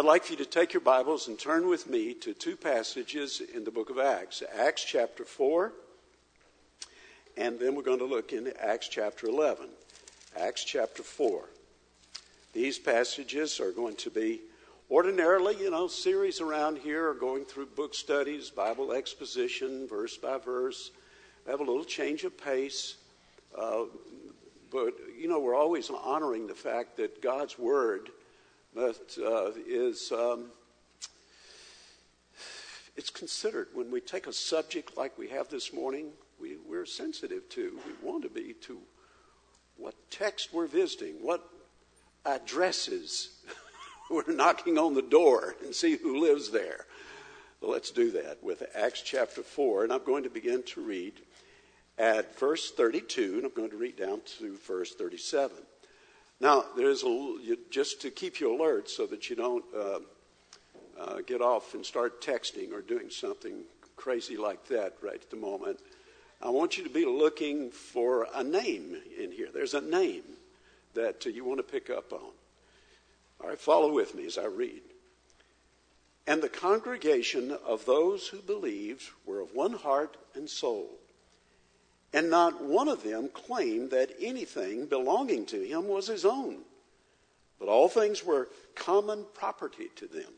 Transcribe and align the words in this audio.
I'd 0.00 0.06
like 0.06 0.24
for 0.24 0.32
you 0.32 0.38
to 0.38 0.46
take 0.46 0.72
your 0.72 0.80
Bibles 0.80 1.28
and 1.28 1.38
turn 1.38 1.68
with 1.68 1.86
me 1.86 2.14
to 2.14 2.32
two 2.32 2.56
passages 2.56 3.42
in 3.54 3.64
the 3.64 3.70
book 3.70 3.90
of 3.90 3.98
Acts 3.98 4.42
Acts 4.58 4.82
chapter 4.82 5.26
4, 5.26 5.74
and 7.36 7.60
then 7.60 7.74
we're 7.74 7.82
going 7.82 7.98
to 7.98 8.06
look 8.06 8.32
in 8.32 8.50
Acts 8.58 8.88
chapter 8.88 9.26
11. 9.26 9.68
Acts 10.38 10.64
chapter 10.64 11.02
4. 11.02 11.44
These 12.54 12.78
passages 12.78 13.60
are 13.60 13.72
going 13.72 13.94
to 13.96 14.08
be 14.08 14.40
ordinarily, 14.90 15.56
you 15.56 15.70
know, 15.70 15.86
series 15.86 16.40
around 16.40 16.78
here 16.78 17.10
are 17.10 17.14
going 17.14 17.44
through 17.44 17.66
book 17.66 17.94
studies, 17.94 18.48
Bible 18.48 18.92
exposition, 18.92 19.86
verse 19.86 20.16
by 20.16 20.38
verse. 20.38 20.92
We 21.44 21.50
have 21.50 21.60
a 21.60 21.64
little 21.64 21.84
change 21.84 22.24
of 22.24 22.38
pace. 22.42 22.96
Uh, 23.54 23.82
but, 24.72 24.94
you 25.18 25.28
know, 25.28 25.40
we're 25.40 25.54
always 25.54 25.90
honoring 25.90 26.46
the 26.46 26.54
fact 26.54 26.96
that 26.96 27.20
God's 27.20 27.58
Word 27.58 28.08
that 28.74 29.18
uh, 29.18 29.50
is 29.66 30.12
um, 30.12 30.46
it's 32.96 33.10
considered 33.10 33.68
when 33.74 33.90
we 33.90 34.00
take 34.00 34.26
a 34.26 34.32
subject 34.32 34.96
like 34.96 35.16
we 35.18 35.28
have 35.28 35.48
this 35.48 35.72
morning 35.72 36.10
we, 36.40 36.56
we're 36.68 36.86
sensitive 36.86 37.48
to 37.48 37.78
we 37.86 38.08
want 38.08 38.22
to 38.22 38.28
be 38.28 38.54
to 38.62 38.78
what 39.76 39.94
text 40.10 40.52
we're 40.52 40.66
visiting 40.66 41.14
what 41.20 41.48
addresses 42.24 43.42
we're 44.10 44.32
knocking 44.32 44.78
on 44.78 44.94
the 44.94 45.02
door 45.02 45.54
and 45.64 45.74
see 45.74 45.96
who 45.96 46.20
lives 46.20 46.50
there. 46.50 46.86
Well, 47.60 47.70
let's 47.70 47.90
do 47.90 48.10
that 48.12 48.42
with 48.42 48.62
acts 48.74 49.02
chapter 49.02 49.42
4 49.42 49.84
and 49.84 49.92
i'm 49.92 50.04
going 50.04 50.22
to 50.22 50.30
begin 50.30 50.62
to 50.62 50.80
read 50.80 51.14
at 51.98 52.38
verse 52.38 52.70
32 52.70 53.34
and 53.34 53.44
i'm 53.44 53.54
going 53.54 53.70
to 53.70 53.76
read 53.76 53.96
down 53.96 54.20
to 54.38 54.56
verse 54.66 54.94
37 54.94 55.56
now, 56.40 56.64
there's 56.74 57.04
a, 57.04 57.36
just 57.70 58.00
to 58.02 58.10
keep 58.10 58.40
you 58.40 58.58
alert 58.58 58.88
so 58.88 59.06
that 59.06 59.28
you 59.28 59.36
don't 59.36 59.64
uh, 59.76 59.98
uh, 60.98 61.20
get 61.26 61.42
off 61.42 61.74
and 61.74 61.84
start 61.84 62.22
texting 62.22 62.72
or 62.72 62.80
doing 62.80 63.10
something 63.10 63.62
crazy 63.96 64.38
like 64.38 64.66
that 64.68 64.94
right 65.02 65.20
at 65.20 65.30
the 65.30 65.36
moment. 65.36 65.78
I 66.40 66.48
want 66.48 66.78
you 66.78 66.84
to 66.84 66.90
be 66.90 67.04
looking 67.04 67.70
for 67.70 68.26
a 68.34 68.42
name 68.42 68.96
in 69.18 69.30
here. 69.30 69.48
There's 69.52 69.74
a 69.74 69.82
name 69.82 70.22
that 70.94 71.26
you 71.26 71.44
want 71.44 71.58
to 71.58 71.62
pick 71.62 71.90
up 71.90 72.12
on. 72.12 72.32
All 73.42 73.48
right, 73.48 73.60
follow 73.60 73.92
with 73.92 74.14
me 74.14 74.24
as 74.24 74.38
I 74.38 74.46
read. 74.46 74.80
And 76.26 76.42
the 76.42 76.48
congregation 76.48 77.56
of 77.66 77.84
those 77.84 78.28
who 78.28 78.40
believed 78.40 79.10
were 79.26 79.40
of 79.40 79.54
one 79.54 79.74
heart 79.74 80.16
and 80.34 80.48
soul. 80.48 80.99
And 82.12 82.28
not 82.28 82.62
one 82.62 82.88
of 82.88 83.02
them 83.04 83.28
claimed 83.28 83.90
that 83.90 84.16
anything 84.20 84.86
belonging 84.86 85.46
to 85.46 85.62
him 85.62 85.86
was 85.86 86.08
his 86.08 86.24
own, 86.24 86.58
but 87.58 87.68
all 87.68 87.88
things 87.88 88.24
were 88.24 88.48
common 88.74 89.26
property 89.32 89.90
to 89.96 90.06
them. 90.06 90.32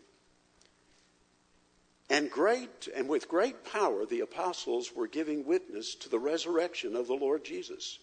And 2.10 2.30
great 2.30 2.88
and 2.94 3.08
with 3.08 3.26
great 3.26 3.64
power 3.64 4.04
the 4.04 4.20
apostles 4.20 4.92
were 4.94 5.06
giving 5.06 5.46
witness 5.46 5.94
to 5.94 6.10
the 6.10 6.18
resurrection 6.18 6.94
of 6.94 7.06
the 7.06 7.14
Lord 7.14 7.42
Jesus, 7.42 7.98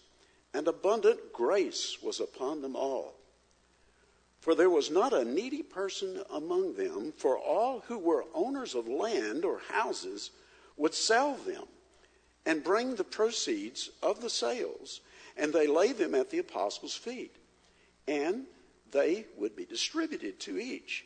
and 0.52 0.66
abundant 0.66 1.32
grace 1.32 1.98
was 2.02 2.18
upon 2.18 2.60
them 2.60 2.74
all. 2.74 3.14
For 4.40 4.56
there 4.56 4.70
was 4.70 4.90
not 4.90 5.12
a 5.12 5.24
needy 5.24 5.62
person 5.62 6.22
among 6.30 6.74
them, 6.74 7.12
for 7.16 7.38
all 7.38 7.84
who 7.86 7.98
were 7.98 8.24
owners 8.34 8.74
of 8.74 8.88
land 8.88 9.44
or 9.44 9.60
houses 9.68 10.30
would 10.76 10.94
sell 10.94 11.34
them 11.34 11.68
and 12.46 12.64
bring 12.64 12.94
the 12.94 13.04
proceeds 13.04 13.90
of 14.02 14.20
the 14.20 14.30
sales, 14.30 15.00
and 15.36 15.52
they 15.52 15.66
lay 15.66 15.92
them 15.92 16.14
at 16.14 16.30
the 16.30 16.38
apostles' 16.38 16.96
feet. 16.96 17.36
And 18.08 18.46
they 18.90 19.26
would 19.36 19.54
be 19.54 19.64
distributed 19.64 20.40
to 20.40 20.58
each 20.58 21.04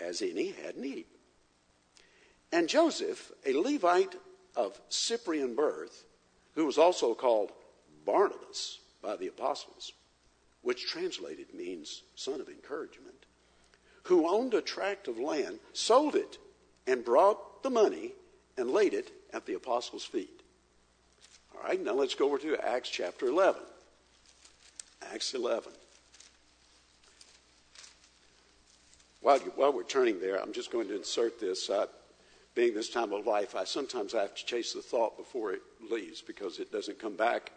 as 0.00 0.22
any 0.22 0.50
had 0.50 0.76
need. 0.76 1.06
And 2.52 2.68
Joseph, 2.68 3.30
a 3.44 3.52
Levite 3.52 4.16
of 4.56 4.80
Cyprian 4.88 5.54
birth, 5.54 6.04
who 6.54 6.64
was 6.64 6.78
also 6.78 7.14
called 7.14 7.52
Barnabas 8.06 8.78
by 9.02 9.16
the 9.16 9.28
apostles, 9.28 9.92
which 10.62 10.86
translated 10.86 11.52
means 11.54 12.02
son 12.14 12.40
of 12.40 12.48
encouragement, 12.48 13.26
who 14.04 14.28
owned 14.28 14.54
a 14.54 14.62
tract 14.62 15.08
of 15.08 15.18
land, 15.18 15.58
sold 15.72 16.16
it, 16.16 16.38
and 16.86 17.04
brought 17.04 17.62
the 17.62 17.70
money 17.70 18.14
and 18.56 18.70
laid 18.70 18.94
it 18.94 19.12
at 19.32 19.44
the 19.44 19.54
apostles' 19.54 20.04
feet. 20.04 20.37
All 21.60 21.68
right, 21.68 21.82
now 21.82 21.92
let's 21.92 22.14
go 22.14 22.26
over 22.26 22.38
to 22.38 22.56
Acts 22.64 22.88
chapter 22.88 23.26
11. 23.26 23.60
Acts 25.12 25.34
11. 25.34 25.72
While, 29.20 29.38
you, 29.38 29.52
while 29.56 29.72
we're 29.72 29.82
turning 29.82 30.20
there, 30.20 30.40
I'm 30.40 30.52
just 30.52 30.70
going 30.70 30.86
to 30.88 30.96
insert 30.96 31.40
this. 31.40 31.68
Being 32.54 32.74
this 32.74 32.90
time 32.90 33.12
of 33.12 33.26
life, 33.26 33.56
I 33.56 33.64
sometimes 33.64 34.12
have 34.12 34.36
to 34.36 34.46
chase 34.46 34.72
the 34.72 34.82
thought 34.82 35.16
before 35.16 35.52
it 35.52 35.62
leaves 35.90 36.22
because 36.22 36.60
it 36.60 36.70
doesn't 36.70 37.00
come 37.00 37.16
back. 37.16 37.50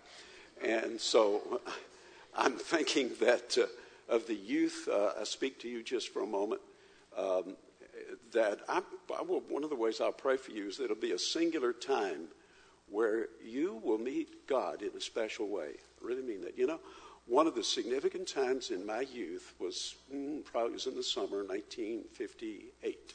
And 0.66 1.00
so 1.00 1.62
I'm 2.36 2.54
thinking 2.54 3.12
that 3.20 3.56
uh, 3.58 4.14
of 4.14 4.26
the 4.26 4.36
youth, 4.36 4.90
uh, 4.92 5.12
I 5.20 5.26
speak 5.26 5.60
to 5.60 5.70
you 5.70 5.84
just 5.84 6.12
for 6.12 6.24
a 6.24 6.28
moment. 6.28 6.62
Um, 7.16 7.56
that 8.34 8.62
I, 8.68 8.82
I 9.18 9.22
will, 9.22 9.42
one 9.48 9.64
of 9.64 9.70
the 9.70 9.76
ways 9.76 10.02
I'll 10.02 10.12
pray 10.12 10.38
for 10.38 10.52
you 10.52 10.70
is 10.70 10.78
that 10.78 10.86
it'll 10.86 10.96
be 10.96 11.12
a 11.12 11.20
singular 11.20 11.72
time 11.72 12.30
where 12.92 13.28
you 13.44 13.82
will 13.84 13.98
meet 13.98 14.48
God 14.48 14.82
in 14.82 14.92
a 14.96 15.02
special 15.02 15.48
way. 15.48 15.70
I 16.02 16.06
really 16.06 16.22
mean 16.22 16.42
that. 16.42 16.58
You 16.58 16.68
know, 16.68 16.80
one 17.26 17.48
of 17.48 17.56
the 17.56 17.64
significant 17.64 18.28
times 18.28 18.70
in 18.70 18.86
my 18.86 19.02
youth 19.02 19.54
was 19.60 19.96
mm, 20.14 20.44
probably 20.44 20.74
was 20.74 20.88
in 20.88 20.96
the 20.96 21.04
summer 21.04 21.44
1958. 21.44 23.14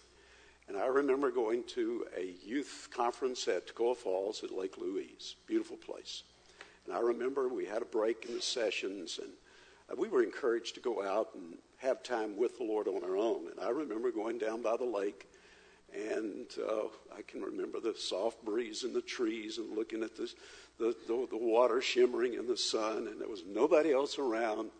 And 0.68 0.76
I 0.76 0.86
remember 0.86 1.30
going 1.30 1.62
to 1.74 2.06
a 2.16 2.34
youth 2.44 2.88
conference 2.92 3.46
at 3.46 3.68
Toccoa 3.68 3.96
Falls 3.96 4.42
at 4.42 4.50
Lake 4.50 4.78
Louise. 4.78 5.36
Beautiful 5.46 5.76
place. 5.76 6.24
And 6.86 6.94
I 6.94 7.00
remember 7.00 7.48
we 7.48 7.66
had 7.66 7.82
a 7.82 7.86
break 7.86 8.24
in 8.26 8.34
the 8.34 8.42
sessions 8.42 9.20
and 9.22 9.32
uh, 9.90 9.94
we 9.96 10.08
were 10.08 10.22
encouraged 10.22 10.74
to 10.74 10.80
go 10.80 11.02
out 11.02 11.28
and 11.34 11.58
have 11.78 12.02
time 12.02 12.36
with 12.36 12.58
the 12.58 12.64
Lord 12.64 12.88
on 12.88 13.04
our 13.04 13.16
own. 13.16 13.48
And 13.50 13.60
I 13.60 13.70
remember 13.70 14.10
going 14.10 14.38
down 14.38 14.62
by 14.62 14.76
the 14.76 14.84
lake 14.84 15.28
and 15.96 16.46
uh, 16.68 16.88
I 17.16 17.22
can 17.22 17.40
remember 17.40 17.80
the 17.80 17.94
soft 17.96 18.44
breeze 18.44 18.84
in 18.84 18.92
the 18.92 19.00
trees 19.00 19.58
and 19.58 19.76
looking 19.76 20.02
at 20.02 20.16
the, 20.16 20.32
the, 20.78 20.94
the 21.08 21.28
water 21.36 21.80
shimmering 21.80 22.34
in 22.34 22.46
the 22.46 22.56
sun, 22.56 23.08
and 23.08 23.20
there 23.20 23.28
was 23.28 23.44
nobody 23.46 23.92
else 23.92 24.18
around. 24.18 24.70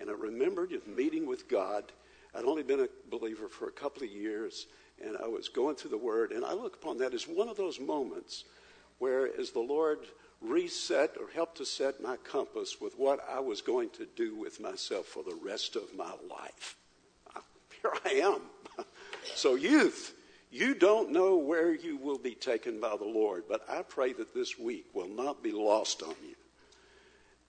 And 0.00 0.08
I 0.08 0.14
remembered 0.14 0.70
just 0.70 0.86
meeting 0.86 1.26
with 1.26 1.48
God. 1.48 1.92
I'd 2.34 2.44
only 2.44 2.62
been 2.62 2.80
a 2.80 2.88
believer 3.10 3.48
for 3.48 3.68
a 3.68 3.72
couple 3.72 4.02
of 4.02 4.08
years, 4.08 4.66
and 5.04 5.16
I 5.18 5.26
was 5.26 5.50
going 5.50 5.76
through 5.76 5.90
the 5.90 5.98
Word, 5.98 6.32
and 6.32 6.44
I 6.44 6.54
look 6.54 6.76
upon 6.76 6.98
that 6.98 7.12
as 7.12 7.24
one 7.24 7.48
of 7.48 7.58
those 7.58 7.78
moments 7.78 8.44
where, 8.98 9.28
as 9.38 9.50
the 9.50 9.60
Lord 9.60 9.98
reset 10.40 11.16
or 11.20 11.28
helped 11.34 11.58
to 11.58 11.66
set 11.66 12.02
my 12.02 12.16
compass 12.16 12.80
with 12.80 12.98
what 12.98 13.20
I 13.30 13.40
was 13.40 13.60
going 13.60 13.90
to 13.90 14.06
do 14.16 14.34
with 14.34 14.60
myself 14.60 15.06
for 15.06 15.22
the 15.22 15.38
rest 15.44 15.76
of 15.76 15.94
my 15.94 16.12
life. 16.30 16.76
Here 17.82 17.92
I 18.04 18.08
am. 18.26 18.40
so, 19.34 19.54
youth, 19.54 20.14
you 20.52 20.74
don't 20.74 21.10
know 21.10 21.36
where 21.36 21.74
you 21.74 21.96
will 21.96 22.18
be 22.18 22.34
taken 22.34 22.78
by 22.78 22.94
the 22.98 23.06
Lord, 23.06 23.44
but 23.48 23.64
I 23.70 23.80
pray 23.80 24.12
that 24.12 24.34
this 24.34 24.58
week 24.58 24.84
will 24.92 25.08
not 25.08 25.42
be 25.42 25.50
lost 25.50 26.02
on 26.02 26.14
you. 26.22 26.34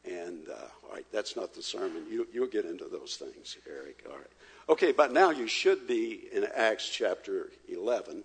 And, 0.09 0.47
uh, 0.49 0.53
all 0.85 0.93
right, 0.93 1.05
that's 1.11 1.35
not 1.35 1.53
the 1.53 1.61
sermon. 1.61 2.05
You, 2.09 2.27
you'll 2.33 2.47
get 2.47 2.63
into 2.63 2.85
those 2.85 3.17
things, 3.17 3.57
Eric. 3.69 4.05
All 4.09 4.17
right. 4.17 4.27
Okay, 4.69 4.93
but 4.93 5.11
now 5.11 5.31
you 5.31 5.47
should 5.47 5.85
be 5.85 6.27
in 6.31 6.47
Acts 6.55 6.89
chapter 6.89 7.51
11. 7.69 8.23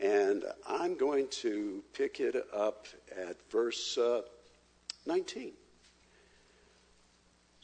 And 0.00 0.44
I'm 0.68 0.96
going 0.96 1.28
to 1.28 1.82
pick 1.92 2.18
it 2.18 2.34
up 2.52 2.88
at 3.16 3.36
verse 3.50 3.96
uh, 3.96 4.22
19. 5.06 5.52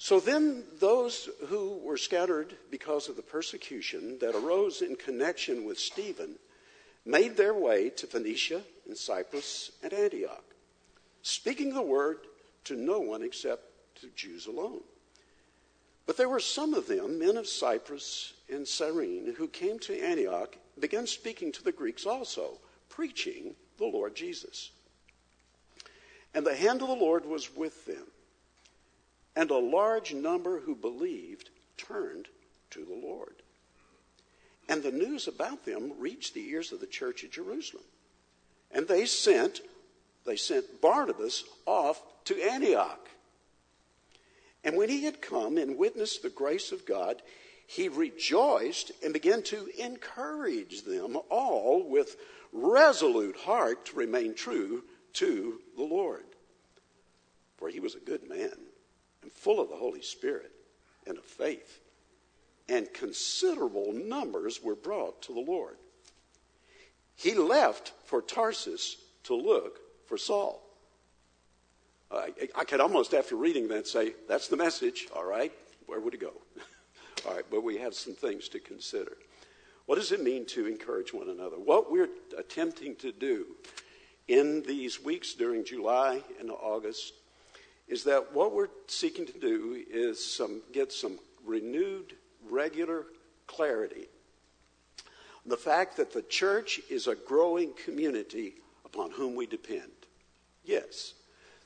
So 0.02 0.18
then, 0.18 0.64
those 0.78 1.28
who 1.48 1.76
were 1.76 1.98
scattered 1.98 2.56
because 2.70 3.10
of 3.10 3.16
the 3.16 3.22
persecution 3.22 4.18
that 4.20 4.34
arose 4.34 4.80
in 4.80 4.96
connection 4.96 5.66
with 5.66 5.78
Stephen 5.78 6.36
made 7.04 7.36
their 7.36 7.52
way 7.52 7.90
to 7.90 8.06
Phoenicia 8.06 8.62
and 8.88 8.96
Cyprus 8.96 9.72
and 9.82 9.92
Antioch, 9.92 10.42
speaking 11.20 11.74
the 11.74 11.82
word 11.82 12.16
to 12.64 12.76
no 12.76 13.00
one 13.00 13.22
except 13.22 13.62
to 14.00 14.08
Jews 14.16 14.46
alone. 14.46 14.80
But 16.06 16.16
there 16.16 16.30
were 16.30 16.40
some 16.40 16.72
of 16.72 16.86
them, 16.86 17.18
men 17.18 17.36
of 17.36 17.46
Cyprus 17.46 18.32
and 18.50 18.66
Cyrene, 18.66 19.34
who 19.36 19.48
came 19.48 19.78
to 19.80 20.02
Antioch, 20.02 20.56
began 20.78 21.06
speaking 21.06 21.52
to 21.52 21.62
the 21.62 21.72
Greeks 21.72 22.06
also, 22.06 22.58
preaching 22.88 23.54
the 23.76 23.84
Lord 23.84 24.16
Jesus. 24.16 24.70
And 26.32 26.46
the 26.46 26.56
hand 26.56 26.80
of 26.80 26.88
the 26.88 26.94
Lord 26.94 27.26
was 27.26 27.54
with 27.54 27.84
them 27.84 28.06
and 29.36 29.50
a 29.50 29.58
large 29.58 30.12
number 30.12 30.60
who 30.60 30.74
believed 30.74 31.50
turned 31.76 32.28
to 32.70 32.84
the 32.84 32.94
Lord. 32.94 33.42
And 34.68 34.82
the 34.82 34.92
news 34.92 35.26
about 35.26 35.64
them 35.64 35.92
reached 35.98 36.34
the 36.34 36.48
ears 36.48 36.72
of 36.72 36.80
the 36.80 36.86
church 36.86 37.24
at 37.24 37.32
Jerusalem. 37.32 37.84
And 38.70 38.86
they 38.86 39.06
sent 39.06 39.60
they 40.26 40.36
sent 40.36 40.80
Barnabas 40.82 41.44
off 41.66 42.02
to 42.26 42.40
Antioch. 42.40 43.08
And 44.62 44.76
when 44.76 44.90
he 44.90 45.04
had 45.04 45.22
come 45.22 45.56
and 45.56 45.78
witnessed 45.78 46.22
the 46.22 46.28
grace 46.28 46.72
of 46.72 46.84
God, 46.84 47.22
he 47.66 47.88
rejoiced 47.88 48.92
and 49.02 49.12
began 49.14 49.42
to 49.44 49.68
encourage 49.82 50.82
them 50.82 51.16
all 51.30 51.88
with 51.88 52.16
resolute 52.52 53.36
heart 53.36 53.86
to 53.86 53.96
remain 53.96 54.34
true 54.34 54.84
to 55.14 55.60
the 55.76 55.82
Lord. 55.82 56.24
For 57.56 57.70
he 57.70 57.80
was 57.80 57.94
a 57.94 58.00
good 58.00 58.28
man 58.28 58.56
and 59.22 59.32
full 59.32 59.60
of 59.60 59.68
the 59.68 59.76
Holy 59.76 60.02
Spirit 60.02 60.52
and 61.06 61.18
of 61.18 61.24
faith, 61.24 61.80
and 62.68 62.92
considerable 62.92 63.92
numbers 63.92 64.62
were 64.62 64.74
brought 64.74 65.22
to 65.22 65.34
the 65.34 65.40
Lord. 65.40 65.76
He 67.16 67.34
left 67.34 67.92
for 68.04 68.22
Tarsus 68.22 68.96
to 69.24 69.34
look 69.34 69.80
for 70.06 70.16
Saul. 70.16 70.62
I, 72.10 72.32
I 72.56 72.64
could 72.64 72.80
almost, 72.80 73.14
after 73.14 73.36
reading 73.36 73.68
that, 73.68 73.86
say, 73.86 74.14
that's 74.28 74.48
the 74.48 74.56
message, 74.56 75.06
all 75.14 75.24
right, 75.24 75.52
where 75.86 76.00
would 76.00 76.14
it 76.14 76.20
go? 76.20 76.32
all 77.26 77.34
right, 77.34 77.44
but 77.50 77.62
we 77.62 77.78
have 77.78 77.94
some 77.94 78.14
things 78.14 78.48
to 78.48 78.58
consider. 78.58 79.16
What 79.86 79.96
does 79.96 80.12
it 80.12 80.22
mean 80.22 80.46
to 80.46 80.66
encourage 80.66 81.12
one 81.12 81.28
another? 81.28 81.56
What 81.56 81.90
we're 81.90 82.08
attempting 82.38 82.96
to 82.96 83.12
do 83.12 83.46
in 84.28 84.62
these 84.62 85.02
weeks 85.02 85.34
during 85.34 85.64
July 85.64 86.22
and 86.38 86.50
August 86.50 87.12
is 87.90 88.04
that 88.04 88.32
what 88.32 88.54
we're 88.54 88.68
seeking 88.86 89.26
to 89.26 89.38
do 89.38 89.84
is 89.90 90.24
some, 90.24 90.62
get 90.72 90.92
some 90.92 91.18
renewed, 91.44 92.14
regular 92.48 93.04
clarity. 93.48 94.06
The 95.44 95.56
fact 95.56 95.96
that 95.96 96.12
the 96.12 96.22
church 96.22 96.80
is 96.88 97.08
a 97.08 97.16
growing 97.16 97.72
community 97.84 98.54
upon 98.84 99.10
whom 99.10 99.34
we 99.34 99.46
depend. 99.46 99.90
Yes, 100.64 101.14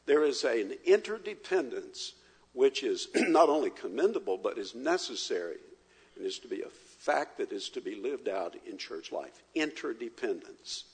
there 0.06 0.24
is 0.24 0.44
an 0.44 0.74
interdependence 0.86 2.14
which 2.54 2.82
is 2.82 3.08
not 3.14 3.50
only 3.50 3.68
commendable 3.68 4.38
but 4.38 4.56
is 4.56 4.74
necessary 4.74 5.58
and 6.16 6.24
is 6.24 6.38
to 6.38 6.48
be 6.48 6.62
a 6.62 6.70
fact 6.70 7.36
that 7.36 7.52
is 7.52 7.68
to 7.68 7.82
be 7.82 7.96
lived 7.96 8.30
out 8.30 8.56
in 8.66 8.78
church 8.78 9.12
life. 9.12 9.42
Interdependence. 9.54 10.84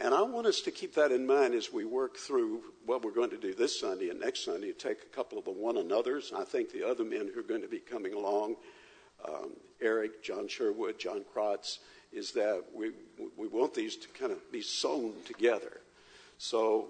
And 0.00 0.14
I 0.14 0.22
want 0.22 0.46
us 0.46 0.60
to 0.60 0.70
keep 0.70 0.94
that 0.94 1.10
in 1.10 1.26
mind 1.26 1.54
as 1.54 1.72
we 1.72 1.84
work 1.84 2.16
through 2.16 2.62
what 2.86 3.04
we're 3.04 3.10
going 3.10 3.30
to 3.30 3.36
do 3.36 3.52
this 3.52 3.80
Sunday 3.80 4.10
and 4.10 4.20
next 4.20 4.44
Sunday. 4.44 4.72
Take 4.72 5.02
a 5.02 5.16
couple 5.16 5.38
of 5.38 5.44
the 5.44 5.50
one 5.50 5.76
another's. 5.76 6.32
I 6.32 6.44
think 6.44 6.70
the 6.70 6.88
other 6.88 7.02
men 7.04 7.28
who 7.32 7.40
are 7.40 7.44
going 7.44 7.62
to 7.62 7.68
be 7.68 7.80
coming 7.80 8.14
along, 8.14 8.56
um, 9.26 9.50
Eric, 9.80 10.22
John 10.22 10.46
Sherwood, 10.46 11.00
John 11.00 11.24
Krotz, 11.34 11.78
is 12.12 12.30
that 12.32 12.62
we, 12.72 12.92
we 13.36 13.48
want 13.48 13.74
these 13.74 13.96
to 13.96 14.08
kind 14.08 14.30
of 14.30 14.52
be 14.52 14.62
sewn 14.62 15.14
together. 15.26 15.80
So 16.38 16.86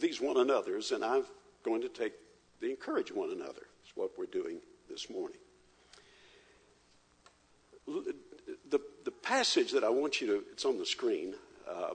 these 0.00 0.20
one 0.20 0.36
another's, 0.36 0.90
and 0.90 1.04
I'm 1.04 1.24
going 1.62 1.82
to 1.82 1.88
take 1.88 2.14
the 2.60 2.68
encourage 2.68 3.12
one 3.12 3.30
another. 3.30 3.62
Is 3.84 3.92
what 3.94 4.10
we're 4.18 4.26
doing 4.26 4.58
this 4.90 5.08
morning. 5.08 5.38
The, 7.86 8.80
the 9.04 9.10
passage 9.10 9.70
that 9.72 9.84
I 9.84 9.90
want 9.90 10.20
you 10.20 10.26
to, 10.26 10.42
it's 10.52 10.64
on 10.64 10.78
the 10.78 10.86
screen. 10.86 11.34
Uh, 11.68 11.94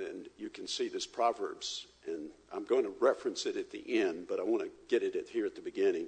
and 0.00 0.28
you 0.38 0.48
can 0.48 0.66
see 0.66 0.88
this 0.88 1.06
Proverbs, 1.06 1.86
and 2.06 2.30
I'm 2.52 2.64
going 2.64 2.84
to 2.84 2.92
reference 3.00 3.46
it 3.46 3.56
at 3.56 3.70
the 3.70 4.00
end, 4.00 4.26
but 4.28 4.40
I 4.40 4.42
want 4.42 4.62
to 4.62 4.70
get 4.88 5.02
it 5.02 5.28
here 5.28 5.46
at 5.46 5.54
the 5.54 5.60
beginning. 5.60 6.06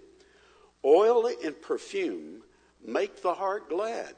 Oil 0.85 1.31
and 1.45 1.61
perfume 1.61 2.43
make 2.85 3.23
the 3.23 3.35
heart 3.35 3.69
glad, 3.69 4.15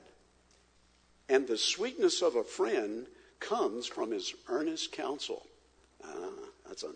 and 1.28 1.46
the 1.46 1.58
sweetness 1.58 2.22
of 2.22 2.36
a 2.36 2.44
friend 2.44 3.06
comes 3.40 3.86
from 3.86 4.10
his 4.10 4.34
earnest 4.48 4.92
counsel. 4.92 5.46
Uh, 6.02 6.30
that's 6.66 6.82
a 6.82 6.92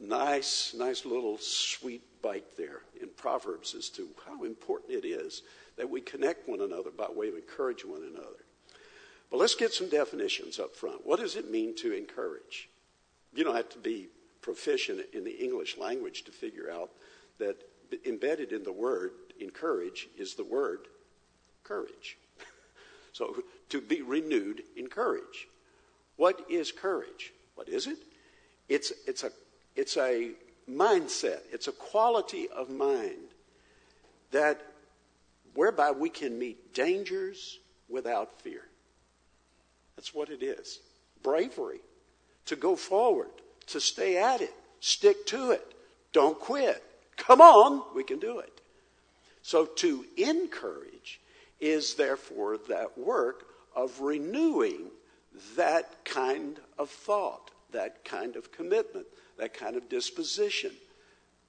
nice, 0.00 0.74
nice 0.76 1.04
little 1.04 1.38
sweet 1.38 2.02
bite 2.22 2.56
there 2.56 2.82
in 3.00 3.08
Proverbs 3.16 3.74
as 3.74 3.88
to 3.90 4.08
how 4.26 4.44
important 4.44 4.92
it 4.92 5.06
is 5.06 5.42
that 5.76 5.88
we 5.88 6.00
connect 6.00 6.48
one 6.48 6.60
another 6.60 6.90
by 6.90 7.06
way 7.10 7.28
of 7.28 7.34
encourage 7.34 7.84
one 7.84 8.02
another. 8.02 8.44
But 9.30 9.38
let's 9.38 9.54
get 9.54 9.72
some 9.72 9.88
definitions 9.88 10.58
up 10.58 10.74
front. 10.74 11.06
What 11.06 11.20
does 11.20 11.36
it 11.36 11.50
mean 11.50 11.74
to 11.76 11.92
encourage? 11.92 12.68
You 13.34 13.44
don't 13.44 13.56
have 13.56 13.68
to 13.70 13.78
be 13.78 14.08
proficient 14.40 15.00
in 15.12 15.24
the 15.24 15.44
English 15.44 15.76
language 15.76 16.24
to 16.24 16.32
figure 16.32 16.70
out 16.70 16.90
that 17.38 17.56
embedded 18.06 18.52
in 18.52 18.62
the 18.62 18.72
word 18.72 19.12
encourage 19.40 20.08
is 20.16 20.34
the 20.34 20.44
word 20.44 20.80
courage. 21.64 22.16
so 23.12 23.42
to 23.68 23.80
be 23.80 24.02
renewed 24.02 24.62
in 24.76 24.88
courage. 24.88 25.48
What 26.16 26.46
is 26.50 26.72
courage? 26.72 27.32
What 27.54 27.68
is 27.68 27.86
it? 27.86 27.98
It's, 28.68 28.92
it's, 29.06 29.24
a, 29.24 29.30
it's 29.76 29.96
a 29.96 30.32
mindset, 30.68 31.40
it's 31.52 31.68
a 31.68 31.72
quality 31.72 32.48
of 32.48 32.68
mind 32.70 33.34
that 34.30 34.60
whereby 35.54 35.90
we 35.90 36.10
can 36.10 36.38
meet 36.38 36.74
dangers 36.74 37.58
without 37.88 38.40
fear. 38.42 38.67
That's 39.98 40.14
what 40.14 40.30
it 40.30 40.44
is 40.44 40.78
bravery, 41.24 41.80
to 42.46 42.54
go 42.54 42.76
forward, 42.76 43.32
to 43.66 43.80
stay 43.80 44.16
at 44.16 44.40
it, 44.40 44.54
stick 44.78 45.26
to 45.26 45.50
it, 45.50 45.74
don't 46.12 46.38
quit. 46.38 46.80
Come 47.16 47.40
on, 47.40 47.82
we 47.96 48.04
can 48.04 48.20
do 48.20 48.38
it. 48.38 48.60
So 49.42 49.66
to 49.66 50.04
encourage 50.16 51.18
is 51.58 51.94
therefore 51.94 52.58
that 52.68 52.96
work 52.96 53.46
of 53.74 54.00
renewing 54.00 54.92
that 55.56 56.04
kind 56.04 56.60
of 56.78 56.90
thought, 56.90 57.50
that 57.72 58.04
kind 58.04 58.36
of 58.36 58.52
commitment, 58.52 59.06
that 59.36 59.52
kind 59.52 59.74
of 59.74 59.88
disposition, 59.88 60.70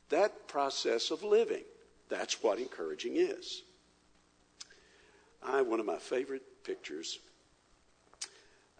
that 0.10 0.48
process 0.48 1.12
of 1.12 1.22
living. 1.22 1.66
That's 2.10 2.42
what 2.42 2.58
encouraging 2.58 3.18
is. 3.18 3.62
I 5.44 5.62
one 5.62 5.80
of 5.80 5.86
my 5.86 6.00
favorite 6.00 6.64
pictures 6.64 7.20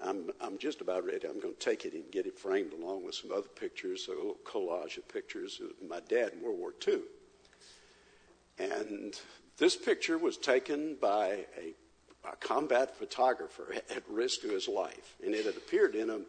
I'm, 0.04 0.30
I'm 0.40 0.58
just 0.58 0.82
about 0.82 1.06
ready. 1.06 1.28
I'm 1.28 1.40
going 1.40 1.54
to 1.54 1.60
take 1.60 1.86
it 1.86 1.94
and 1.94 2.10
get 2.12 2.26
it 2.26 2.38
framed 2.38 2.74
along 2.74 3.06
with 3.06 3.16
some 3.16 3.32
other 3.32 3.50
pictures, 3.50 4.08
a 4.08 4.12
little 4.12 4.38
collage 4.46 4.98
of 4.98 5.08
pictures 5.08 5.62
of 5.62 5.88
my 5.88 6.00
dad 6.08 6.34
in 6.34 6.42
World 6.42 6.60
War 6.60 6.74
II. 6.88 7.02
And 8.58 9.20
this 9.58 9.76
picture 9.76 10.18
was 10.18 10.38
taken 10.38 10.96
by 11.02 11.46
a, 11.58 11.74
a 12.28 12.36
combat 12.40 12.96
photographer 12.98 13.74
at 13.96 14.04
risk 14.10 14.42
to 14.42 14.50
his 14.50 14.68
life. 14.68 15.16
And 15.24 15.34
it 15.34 15.46
had 15.46 15.58
appeared 15.58 15.96
in 15.96 16.10
a, 16.10 16.20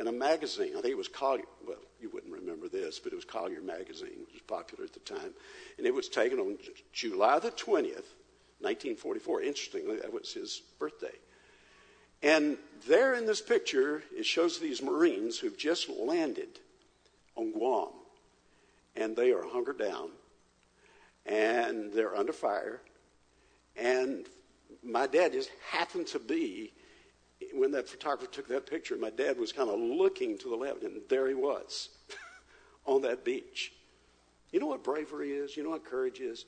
in 0.00 0.06
a 0.06 0.12
magazine. 0.12 0.72
I 0.76 0.80
think 0.80 0.92
it 0.92 0.98
was 0.98 1.08
Collier. 1.08 1.44
Well, 1.66 1.78
you 2.00 2.10
wouldn't 2.10 2.32
remember 2.32 2.68
this, 2.68 3.00
but 3.00 3.12
it 3.12 3.16
was 3.16 3.24
Collier 3.24 3.60
Magazine, 3.60 4.20
which 4.20 4.34
was 4.34 4.42
popular 4.46 4.84
at 4.84 4.92
the 4.92 5.00
time. 5.00 5.32
And 5.78 5.86
it 5.86 5.94
was 5.94 6.08
taken 6.08 6.38
on 6.38 6.58
July 6.92 7.40
the 7.40 7.50
20th, 7.50 8.06
1944. 8.60 9.42
Interestingly, 9.42 9.96
that 9.96 10.12
was 10.12 10.32
his 10.32 10.62
birthday. 10.78 11.14
And 12.22 12.58
there 12.88 13.14
in 13.14 13.26
this 13.26 13.40
picture, 13.40 14.02
it 14.16 14.26
shows 14.26 14.58
these 14.58 14.82
Marines 14.82 15.38
who've 15.38 15.56
just 15.56 15.88
landed 15.88 16.60
on 17.34 17.52
Guam. 17.52 17.88
And 18.94 19.14
they 19.14 19.32
are 19.32 19.44
hunkered 19.44 19.78
down. 19.78 20.10
And 21.26 21.92
they're 21.92 22.16
under 22.16 22.32
fire. 22.32 22.80
And 23.76 24.26
my 24.82 25.06
dad 25.06 25.32
just 25.32 25.50
happened 25.70 26.06
to 26.08 26.18
be, 26.18 26.72
when 27.52 27.72
that 27.72 27.88
photographer 27.88 28.30
took 28.30 28.48
that 28.48 28.68
picture, 28.68 28.96
my 28.96 29.10
dad 29.10 29.38
was 29.38 29.52
kind 29.52 29.68
of 29.68 29.78
looking 29.78 30.38
to 30.38 30.48
the 30.48 30.56
left, 30.56 30.82
and 30.82 31.00
there 31.08 31.28
he 31.28 31.34
was 31.34 31.90
on 32.86 33.02
that 33.02 33.24
beach. 33.24 33.72
You 34.52 34.60
know 34.60 34.66
what 34.66 34.84
bravery 34.84 35.32
is? 35.32 35.56
You 35.56 35.64
know 35.64 35.70
what 35.70 35.84
courage 35.84 36.20
is? 36.20 36.46